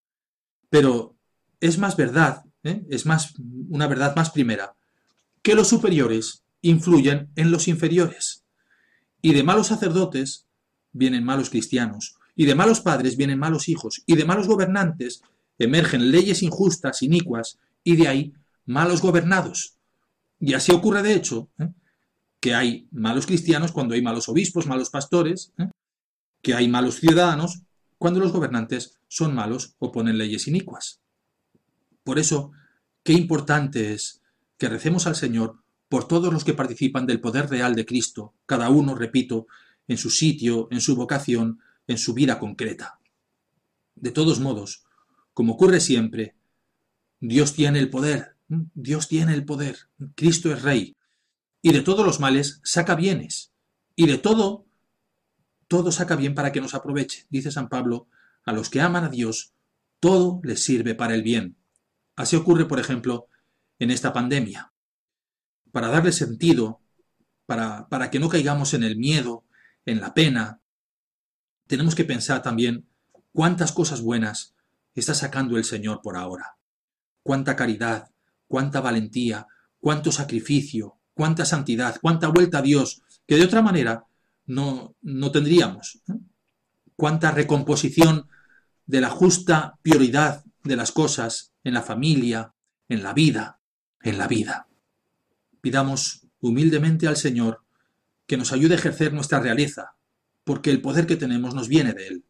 Pero 0.70 1.16
es 1.59 1.78
más 1.78 1.95
verdad, 1.95 2.43
¿eh? 2.64 2.84
es 2.89 3.05
más 3.05 3.34
una 3.70 3.88
verdad 3.88 4.16
más 4.16 4.32
primera, 4.32 4.76
que 5.41 5.55
los 5.55 5.68
superiores 5.68 6.43
influyen 6.61 7.30
en 7.36 7.51
los 7.51 7.68
inferiores. 7.68 8.43
Y 9.22 9.34
de 9.34 9.43
malos 9.43 9.68
sacerdotes 9.68 10.47
vienen 10.91 11.24
malos 11.24 11.49
cristianos, 11.49 12.16
y 12.36 12.45
de 12.45 12.55
malos 12.55 12.82
padres 12.82 13.16
vienen 13.16 13.39
malos 13.39 13.70
hijos, 13.70 14.03
y 14.05 14.16
de 14.16 14.26
malos 14.26 14.47
gobernantes 14.47 15.22
emergen 15.59 16.11
leyes 16.11 16.41
injustas, 16.41 17.03
inicuas, 17.03 17.59
y 17.84 17.95
de 17.95 18.07
ahí 18.07 18.34
malos 18.66 19.01
gobernados. 19.01 19.78
Y 20.39 20.53
así 20.53 20.72
ocurre 20.72 21.03
de 21.03 21.14
hecho, 21.14 21.49
¿eh? 21.59 21.70
Que 22.44 22.54
hay 22.54 22.89
malos 22.91 23.26
cristianos 23.26 23.72
cuando 23.72 23.96
hay 23.96 24.02
malos 24.02 24.28
obispos, 24.28 24.68
malos 24.68 24.89
pastores, 24.89 25.54
¿eh? 25.58 25.70
que 26.41 26.54
hay 26.54 26.68
malos 26.68 26.96
ciudadanos 27.00 27.62
cuando 27.98 28.20
los 28.20 28.34
gobernantes 28.34 29.00
son 29.08 29.34
malos 29.34 29.78
o 29.80 29.94
ponen 29.94 30.18
leyes 30.18 30.50
inicuas. 30.50 31.00
Por 32.04 32.20
eso, 32.20 32.52
qué 33.02 33.14
importante 33.14 33.94
es 33.94 34.22
que 34.58 34.68
recemos 34.68 35.08
al 35.08 35.16
Señor 35.16 35.64
por 35.88 36.06
todos 36.06 36.34
los 36.34 36.44
que 36.44 36.54
participan 36.54 37.06
del 37.06 37.22
poder 37.22 37.50
real 37.50 37.76
de 37.76 37.86
Cristo, 37.86 38.34
cada 38.46 38.68
uno, 38.68 38.94
repito, 38.94 39.48
en 39.88 39.98
su 39.98 40.10
sitio, 40.10 40.68
en 40.70 40.82
su 40.82 40.98
vocación, 40.98 41.62
en 41.88 41.98
su 41.98 42.14
vida 42.14 42.39
concreta. 42.39 43.00
De 43.96 44.12
todos 44.12 44.41
modos, 44.41 44.84
como 45.34 45.54
ocurre 45.54 45.80
siempre, 45.80 46.36
Dios 47.22 47.54
tiene 47.54 47.80
el 47.80 47.89
poder, 47.89 48.36
Dios 48.50 49.08
tiene 49.08 49.34
el 49.34 49.46
poder, 49.46 49.78
Cristo 50.16 50.52
es 50.52 50.62
Rey, 50.62 50.98
y 51.64 51.72
de 51.72 51.82
todos 51.82 52.05
los 52.05 52.20
males 52.20 52.59
saca 52.64 52.93
bienes, 52.93 53.53
y 53.95 54.05
de 54.05 54.18
todo, 54.18 54.68
todo 55.70 55.93
saca 55.93 56.18
bien 56.18 56.36
para 56.36 56.51
que 56.51 56.59
nos 56.59 56.74
aproveche, 56.74 57.26
dice 57.30 57.51
San 57.51 57.70
Pablo, 57.70 58.07
a 58.43 58.51
los 58.51 58.70
que 58.70 58.82
aman 58.82 59.05
a 59.05 59.09
Dios, 59.09 59.53
todo 60.01 60.41
les 60.43 60.61
sirve 60.61 60.93
para 60.93 61.16
el 61.16 61.24
bien. 61.24 61.55
Así 62.18 62.36
ocurre, 62.36 62.66
por 62.66 62.80
ejemplo, 62.80 63.30
en 63.80 63.91
esta 63.91 64.11
pandemia. 64.11 64.74
Para 65.72 65.88
darle 65.88 66.11
sentido, 66.11 66.82
para, 67.45 67.88
para 67.88 68.11
que 68.11 68.20
no 68.20 68.28
caigamos 68.28 68.74
en 68.74 68.84
el 68.84 68.97
miedo, 68.97 69.45
en 69.86 70.01
la 70.01 70.14
pena, 70.14 70.59
tenemos 71.68 71.95
que 71.95 72.03
pensar 72.03 72.43
también 72.43 72.89
cuántas 73.32 73.72
cosas 73.72 74.01
buenas 74.01 74.53
está 74.95 75.14
sacando 75.14 75.55
el 75.55 75.64
Señor 75.64 76.01
por 76.01 76.18
ahora. 76.18 76.57
Cuánta 77.24 77.55
caridad, 77.55 78.11
cuánta 78.49 78.82
valentía, 78.82 79.47
cuánto 79.80 80.11
sacrificio, 80.11 80.99
cuánta 81.14 81.45
santidad, 81.45 81.97
cuánta 82.01 82.28
vuelta 82.28 82.59
a 82.59 82.61
Dios, 82.61 83.01
que 83.28 83.36
de 83.36 83.45
otra 83.45 83.61
manera 83.61 84.05
no, 84.45 84.95
no 85.01 85.32
tendríamos. 85.32 86.01
Cuánta 86.95 87.32
recomposición 87.32 88.28
de 88.86 89.01
la 89.01 89.09
justa 89.09 89.78
prioridad 89.82 90.43
de 90.64 90.76
las 90.76 90.91
cosas 90.91 91.53
en 91.64 91.74
la 91.74 91.82
familia, 91.82 92.53
en 92.89 93.03
la 93.03 93.14
vida, 93.14 93.59
en 94.01 94.18
la 94.18 94.28
vida. 94.28 94.68
Pidamos 95.61 96.28
humildemente 96.39 97.07
al 97.07 97.18
Señor 97.18 97.64
que 98.28 98.38
nos 98.38 98.51
ayude 98.51 98.76
a 98.76 98.78
ejercer 98.78 99.14
nuestra 99.14 99.39
realeza, 99.39 99.95
porque 100.43 100.72
el 100.72 100.82
poder 100.82 101.07
que 101.07 101.16
tenemos 101.16 101.55
nos 101.55 101.68
viene 101.68 101.93
de 101.93 102.07
Él. 102.07 102.26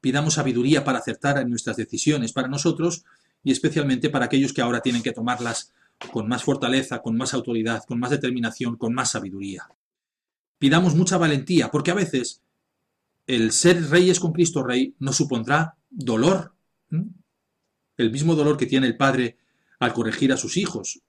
Pidamos 0.00 0.34
sabiduría 0.34 0.84
para 0.84 0.98
acertar 0.98 1.38
en 1.38 1.50
nuestras 1.50 1.76
decisiones 1.76 2.32
para 2.32 2.48
nosotros 2.48 3.04
y 3.42 3.52
especialmente 3.52 4.10
para 4.10 4.26
aquellos 4.26 4.52
que 4.52 4.62
ahora 4.62 4.80
tienen 4.80 5.02
que 5.02 5.12
tomarlas 5.12 5.72
con 6.12 6.28
más 6.28 6.44
fortaleza, 6.44 7.02
con 7.02 7.16
más 7.16 7.34
autoridad, 7.34 7.84
con 7.86 7.98
más 7.98 8.10
determinación, 8.10 8.76
con 8.76 8.94
más 8.94 9.12
sabiduría. 9.12 9.68
Pidamos 10.58 10.94
mucha 10.94 11.18
valentía, 11.18 11.70
porque 11.70 11.90
a 11.90 11.94
veces 11.94 12.42
el 13.26 13.52
ser 13.52 13.88
reyes 13.90 14.20
con 14.20 14.32
Cristo 14.32 14.62
Rey 14.62 14.94
nos 14.98 15.16
supondrá 15.16 15.76
dolor. 15.88 16.54
El 17.96 18.10
mismo 18.10 18.34
dolor 18.34 18.56
que 18.56 18.66
tiene 18.66 18.86
el 18.86 18.96
padre 18.96 19.38
al 19.78 19.92
corregir 19.92 20.32
a 20.32 20.36
sus 20.36 20.56
hijos. 20.56 21.00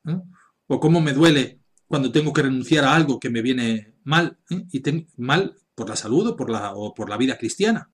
O 0.68 0.80
cómo 0.80 1.02
me 1.02 1.14
duele 1.14 1.60
cuando 1.88 2.12
tengo 2.12 2.32
que 2.32 2.44
renunciar 2.44 2.86
a 2.86 2.96
algo 2.96 3.20
que 3.20 3.30
me 3.30 3.42
viene 3.42 3.94
mal, 4.04 4.38
y 4.50 4.82
mal 5.18 5.58
por 5.76 5.90
la 5.90 5.96
salud 5.96 6.28
o 6.28 6.36
por 6.36 6.50
la, 6.50 6.74
o 6.74 6.94
por 6.94 7.10
la 7.10 7.18
vida 7.18 7.38
cristiana. 7.38 7.90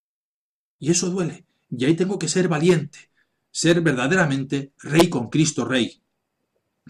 Y 0.80 0.92
eso 0.92 1.10
duele. 1.10 1.46
Y 1.70 1.86
ahí 1.86 1.96
tengo 1.96 2.20
que 2.20 2.28
ser 2.28 2.48
valiente, 2.48 3.12
ser 3.52 3.82
verdaderamente 3.82 4.74
rey 4.80 5.10
con 5.10 5.30
Cristo 5.30 5.66
Rey. 5.66 6.02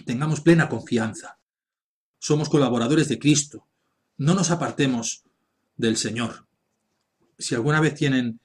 Tengamos 0.05 0.41
plena 0.41 0.69
confianza. 0.69 1.39
Somos 2.19 2.49
colaboradores 2.49 3.07
de 3.07 3.19
Cristo. 3.19 3.67
No 4.17 4.33
nos 4.33 4.51
apartemos 4.51 5.23
del 5.75 5.97
Señor. 5.97 6.47
Si 7.37 7.55
alguna 7.55 7.79
vez 7.79 7.93
tienen 7.95 8.39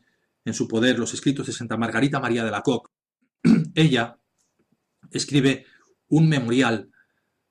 en 0.45 0.55
su 0.55 0.69
poder 0.69 0.99
los 0.99 1.15
escritos 1.15 1.47
de 1.47 1.53
Santa 1.53 1.77
Margarita 1.77 2.21
María 2.21 2.45
de 2.45 2.51
la 2.51 2.63
Coque, 2.63 2.91
ella 3.75 4.19
escribe 5.11 5.67
un 6.09 6.29
memorial, 6.29 6.91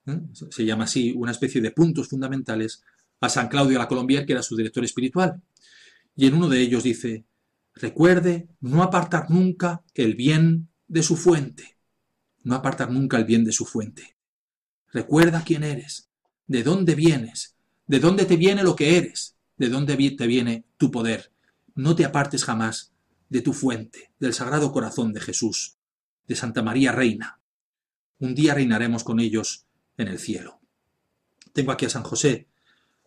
¿eh? 0.06 0.20
se 0.50 0.64
llama 0.64 0.84
así, 0.84 1.12
una 1.16 1.32
especie 1.32 1.60
de 1.60 1.72
puntos 1.72 2.08
fundamentales 2.08 2.82
a 3.20 3.28
San 3.28 3.48
Claudio 3.48 3.78
la 3.78 3.88
Colombier, 3.88 4.26
que 4.26 4.32
era 4.32 4.42
su 4.42 4.56
director 4.56 4.84
espiritual. 4.84 5.42
Y 6.14 6.26
en 6.26 6.34
uno 6.34 6.48
de 6.48 6.60
ellos 6.60 6.82
dice, 6.82 7.24
recuerde 7.74 8.48
no 8.60 8.82
apartar 8.82 9.30
nunca 9.30 9.82
el 9.94 10.14
bien 10.14 10.68
de 10.86 11.02
su 11.02 11.16
fuente, 11.16 11.76
no 12.44 12.54
apartar 12.54 12.90
nunca 12.90 13.16
el 13.16 13.24
bien 13.24 13.44
de 13.44 13.52
su 13.52 13.64
fuente. 13.64 14.16
Recuerda 14.92 15.44
quién 15.44 15.64
eres, 15.64 16.10
de 16.46 16.62
dónde 16.62 16.94
vienes, 16.94 17.56
de 17.86 18.00
dónde 18.00 18.24
te 18.24 18.36
viene 18.36 18.62
lo 18.62 18.76
que 18.76 18.98
eres, 18.98 19.36
de 19.56 19.68
dónde 19.68 19.96
te 19.96 20.26
viene 20.26 20.64
tu 20.76 20.90
poder. 20.90 21.32
No 21.74 21.94
te 21.96 22.04
apartes 22.04 22.44
jamás 22.44 22.92
de 23.28 23.40
tu 23.40 23.52
fuente, 23.52 24.12
del 24.18 24.34
Sagrado 24.34 24.72
Corazón 24.72 25.12
de 25.12 25.20
Jesús, 25.20 25.76
de 26.28 26.36
Santa 26.36 26.62
María 26.62 26.92
Reina. 26.92 27.40
Un 28.18 28.34
día 28.34 28.54
reinaremos 28.54 29.04
con 29.04 29.20
ellos 29.20 29.66
en 29.96 30.08
el 30.08 30.18
cielo. 30.18 30.60
Tengo 31.52 31.72
aquí 31.72 31.86
a 31.86 31.90
San 31.90 32.02
José, 32.02 32.48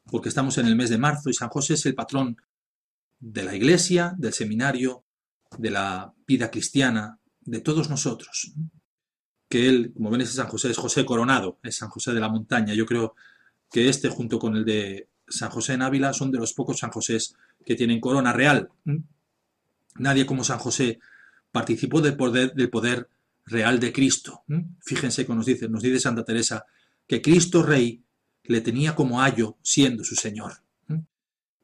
porque 0.10 0.30
estamos 0.30 0.58
en 0.58 0.68
el 0.68 0.76
mes 0.76 0.90
de 0.90 0.98
marzo 0.98 1.30
y 1.30 1.34
San 1.34 1.50
José 1.50 1.76
es 1.76 1.86
el 1.86 1.96
patrón 1.96 2.38
de 3.20 3.44
la 3.44 3.56
iglesia, 3.56 4.14
del 4.18 4.34
seminario, 4.34 5.04
de 5.58 5.72
la 5.72 6.14
vida 6.28 6.52
cristiana, 6.52 7.20
de 7.42 7.62
todos 7.62 7.90
nosotros. 7.90 8.54
Que 9.48 9.70
él, 9.70 9.92
como 9.94 10.10
ven, 10.10 10.22
ese 10.22 10.34
San 10.34 10.48
José 10.48 10.72
es 10.72 10.78
José 10.78 11.06
Coronado, 11.06 11.60
es 11.64 11.78
San 11.78 11.90
José 11.90 12.14
de 12.14 12.20
la 12.20 12.30
Montaña. 12.30 12.74
Yo 12.74 12.86
creo 12.86 13.16
que 13.72 13.90
este, 13.90 14.10
junto 14.10 14.40
con 14.40 14.56
el 14.56 14.66
de 14.66 15.08
San 15.28 15.50
José 15.50 15.74
en 15.74 15.82
Ávila, 15.82 16.14
son 16.14 16.32
de 16.32 16.40
los 16.40 16.54
pocos 16.54 16.80
San 16.80 16.92
Josés 16.92 17.36
que 17.66 17.76
tienen 17.76 18.00
corona 18.00 18.34
real. 18.34 18.70
Nadie 19.96 20.26
como 20.26 20.44
San 20.44 20.60
José 20.60 21.00
participó 21.52 22.02
del 22.02 22.16
poder, 22.16 22.54
del 22.54 22.70
poder 22.70 23.10
real 23.46 23.80
de 23.80 23.94
Cristo. 23.94 24.44
Fíjense 24.82 25.26
que 25.26 25.34
nos 25.34 25.46
dice, 25.46 25.70
nos 25.70 25.84
dice 25.84 26.00
Santa 26.00 26.24
Teresa, 26.24 26.66
que 27.08 27.22
Cristo 27.22 27.64
Rey 27.64 28.04
le 28.44 28.62
tenía 28.62 28.96
como 28.96 29.22
ayo 29.22 29.58
siendo 29.62 30.04
su 30.04 30.16
Señor. 30.16 30.54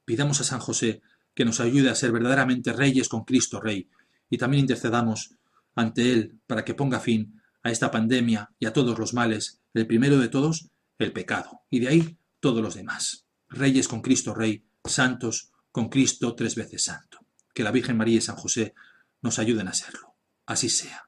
Pidamos 0.06 0.42
a 0.42 0.44
San 0.44 0.60
José 0.60 1.02
que 1.34 1.46
nos 1.46 1.60
ayude 1.60 1.90
a 1.90 1.96
ser 1.96 2.12
verdaderamente 2.12 2.74
reyes 2.74 3.08
con 3.08 3.24
Cristo 3.24 3.60
Rey 3.60 3.90
y 4.30 4.38
también 4.38 4.62
intercedamos 4.62 5.36
ante 5.76 6.12
Él 6.12 6.40
para 6.48 6.66
que 6.66 6.74
ponga 6.74 7.00
fin 7.00 7.41
a 7.64 7.72
esta 7.72 7.92
pandemia 7.92 8.52
y 8.60 8.66
a 8.66 8.74
todos 8.74 8.98
los 8.98 9.14
males, 9.14 9.62
el 9.74 9.88
primero 9.88 10.18
de 10.18 10.30
todos, 10.30 10.70
el 10.98 11.14
pecado, 11.14 11.62
y 11.70 11.80
de 11.80 11.88
ahí 11.88 12.18
todos 12.40 12.62
los 12.62 12.76
demás. 12.76 13.26
Reyes 13.50 13.88
con 13.88 14.02
Cristo 14.02 14.34
Rey, 14.34 14.66
santos 14.86 15.52
con 15.72 15.90
Cristo 15.90 16.36
tres 16.36 16.56
veces 16.56 16.84
santo. 16.84 17.20
Que 17.54 17.64
la 17.64 17.72
Virgen 17.72 17.98
María 17.98 18.18
y 18.18 18.22
San 18.22 18.36
José 18.36 18.74
nos 19.22 19.40
ayuden 19.40 19.68
a 19.68 19.74
serlo. 19.74 20.16
Así 20.46 20.70
sea. 20.70 21.08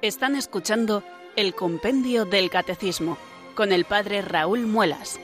Están 0.00 0.36
escuchando 0.36 1.02
el 1.36 1.54
Compendio 1.54 2.24
del 2.24 2.50
Catecismo 2.50 3.18
con 3.58 3.72
el 3.72 3.86
Padre 3.86 4.22
Raúl 4.22 4.68
Muelas. 4.68 5.18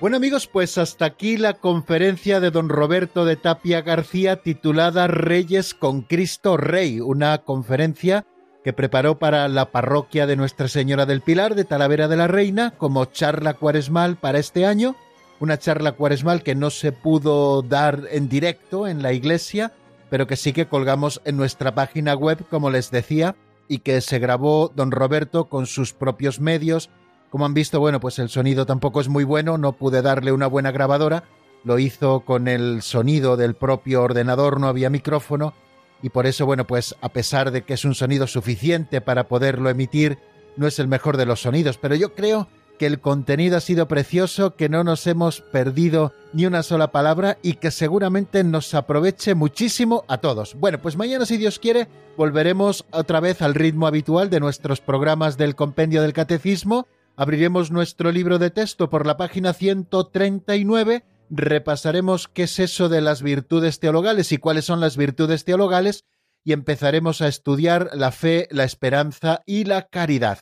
Bueno 0.00 0.16
amigos, 0.16 0.46
pues 0.46 0.78
hasta 0.78 1.06
aquí 1.06 1.36
la 1.36 1.54
conferencia 1.54 2.38
de 2.38 2.52
don 2.52 2.68
Roberto 2.68 3.24
de 3.24 3.34
Tapia 3.34 3.80
García 3.82 4.42
titulada 4.42 5.08
Reyes 5.08 5.74
con 5.74 6.02
Cristo 6.02 6.56
Rey, 6.56 7.00
una 7.00 7.38
conferencia 7.38 8.24
que 8.68 8.74
preparó 8.74 9.18
para 9.18 9.48
la 9.48 9.70
parroquia 9.70 10.26
de 10.26 10.36
Nuestra 10.36 10.68
Señora 10.68 11.06
del 11.06 11.22
Pilar 11.22 11.54
de 11.54 11.64
Talavera 11.64 12.06
de 12.06 12.18
la 12.18 12.26
Reina 12.26 12.74
como 12.76 13.06
charla 13.06 13.54
cuaresmal 13.54 14.16
para 14.16 14.38
este 14.40 14.66
año, 14.66 14.94
una 15.40 15.58
charla 15.58 15.92
cuaresmal 15.92 16.42
que 16.42 16.54
no 16.54 16.68
se 16.68 16.92
pudo 16.92 17.62
dar 17.62 18.02
en 18.10 18.28
directo 18.28 18.86
en 18.86 19.00
la 19.02 19.14
iglesia, 19.14 19.72
pero 20.10 20.26
que 20.26 20.36
sí 20.36 20.52
que 20.52 20.66
colgamos 20.66 21.22
en 21.24 21.38
nuestra 21.38 21.74
página 21.74 22.14
web, 22.14 22.44
como 22.50 22.68
les 22.68 22.90
decía, 22.90 23.36
y 23.68 23.78
que 23.78 24.02
se 24.02 24.18
grabó 24.18 24.70
don 24.76 24.90
Roberto 24.90 25.46
con 25.46 25.64
sus 25.64 25.94
propios 25.94 26.38
medios, 26.38 26.90
como 27.30 27.46
han 27.46 27.54
visto, 27.54 27.80
bueno, 27.80 28.00
pues 28.00 28.18
el 28.18 28.28
sonido 28.28 28.66
tampoco 28.66 29.00
es 29.00 29.08
muy 29.08 29.24
bueno, 29.24 29.56
no 29.56 29.72
pude 29.72 30.02
darle 30.02 30.30
una 30.30 30.46
buena 30.46 30.72
grabadora, 30.72 31.24
lo 31.64 31.78
hizo 31.78 32.20
con 32.20 32.48
el 32.48 32.82
sonido 32.82 33.38
del 33.38 33.54
propio 33.54 34.02
ordenador, 34.02 34.60
no 34.60 34.68
había 34.68 34.90
micrófono, 34.90 35.54
y 36.02 36.10
por 36.10 36.26
eso, 36.26 36.46
bueno, 36.46 36.66
pues 36.66 36.94
a 37.00 37.08
pesar 37.10 37.50
de 37.50 37.62
que 37.62 37.74
es 37.74 37.84
un 37.84 37.94
sonido 37.94 38.26
suficiente 38.26 39.00
para 39.00 39.28
poderlo 39.28 39.70
emitir, 39.70 40.18
no 40.56 40.66
es 40.66 40.78
el 40.78 40.88
mejor 40.88 41.16
de 41.16 41.26
los 41.26 41.42
sonidos, 41.42 41.78
pero 41.78 41.94
yo 41.94 42.14
creo 42.14 42.48
que 42.78 42.86
el 42.86 43.00
contenido 43.00 43.56
ha 43.56 43.60
sido 43.60 43.88
precioso, 43.88 44.54
que 44.54 44.68
no 44.68 44.84
nos 44.84 45.06
hemos 45.08 45.40
perdido 45.40 46.12
ni 46.32 46.46
una 46.46 46.62
sola 46.62 46.92
palabra 46.92 47.38
y 47.42 47.54
que 47.54 47.72
seguramente 47.72 48.44
nos 48.44 48.72
aproveche 48.74 49.34
muchísimo 49.34 50.04
a 50.06 50.18
todos. 50.18 50.54
Bueno, 50.54 50.78
pues 50.80 50.96
mañana, 50.96 51.26
si 51.26 51.36
Dios 51.38 51.58
quiere, 51.58 51.88
volveremos 52.16 52.84
otra 52.92 53.18
vez 53.18 53.42
al 53.42 53.54
ritmo 53.54 53.88
habitual 53.88 54.30
de 54.30 54.38
nuestros 54.38 54.80
programas 54.80 55.36
del 55.36 55.56
Compendio 55.56 56.02
del 56.02 56.12
Catecismo 56.12 56.86
Abriremos 57.18 57.72
nuestro 57.72 58.12
libro 58.12 58.38
de 58.38 58.50
texto 58.50 58.90
por 58.90 59.04
la 59.04 59.16
página 59.16 59.52
139, 59.52 61.02
repasaremos 61.30 62.28
qué 62.28 62.44
es 62.44 62.58
eso 62.58 62.88
de 62.88 63.00
las 63.00 63.22
virtudes 63.22 63.80
teologales 63.80 64.32
y 64.32 64.38
cuáles 64.38 64.64
son 64.64 64.80
las 64.80 64.96
virtudes 64.96 65.44
teologales 65.44 66.04
y 66.44 66.52
empezaremos 66.52 67.20
a 67.20 67.28
estudiar 67.28 67.90
la 67.92 68.12
fe, 68.12 68.48
la 68.50 68.64
esperanza 68.64 69.42
y 69.46 69.64
la 69.64 69.88
caridad. 69.88 70.40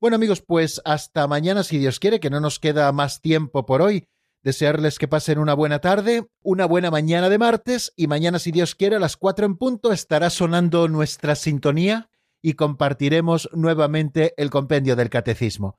Bueno 0.00 0.16
amigos, 0.16 0.42
pues 0.42 0.80
hasta 0.84 1.26
mañana 1.26 1.64
si 1.64 1.78
Dios 1.78 1.98
quiere, 1.98 2.20
que 2.20 2.30
no 2.30 2.40
nos 2.40 2.60
queda 2.60 2.90
más 2.92 3.20
tiempo 3.20 3.66
por 3.66 3.82
hoy. 3.82 4.06
Desearles 4.42 4.98
que 4.98 5.08
pasen 5.08 5.38
una 5.38 5.54
buena 5.54 5.80
tarde, 5.80 6.28
una 6.42 6.64
buena 6.64 6.92
mañana 6.92 7.28
de 7.28 7.38
martes 7.38 7.92
y 7.96 8.06
mañana 8.06 8.38
si 8.38 8.52
Dios 8.52 8.76
quiere 8.76 8.96
a 8.96 9.00
las 9.00 9.16
cuatro 9.16 9.46
en 9.46 9.56
punto 9.56 9.92
estará 9.92 10.30
sonando 10.30 10.86
nuestra 10.86 11.34
sintonía 11.34 12.08
y 12.40 12.52
compartiremos 12.52 13.50
nuevamente 13.52 14.34
el 14.36 14.50
compendio 14.50 14.94
del 14.94 15.10
catecismo 15.10 15.78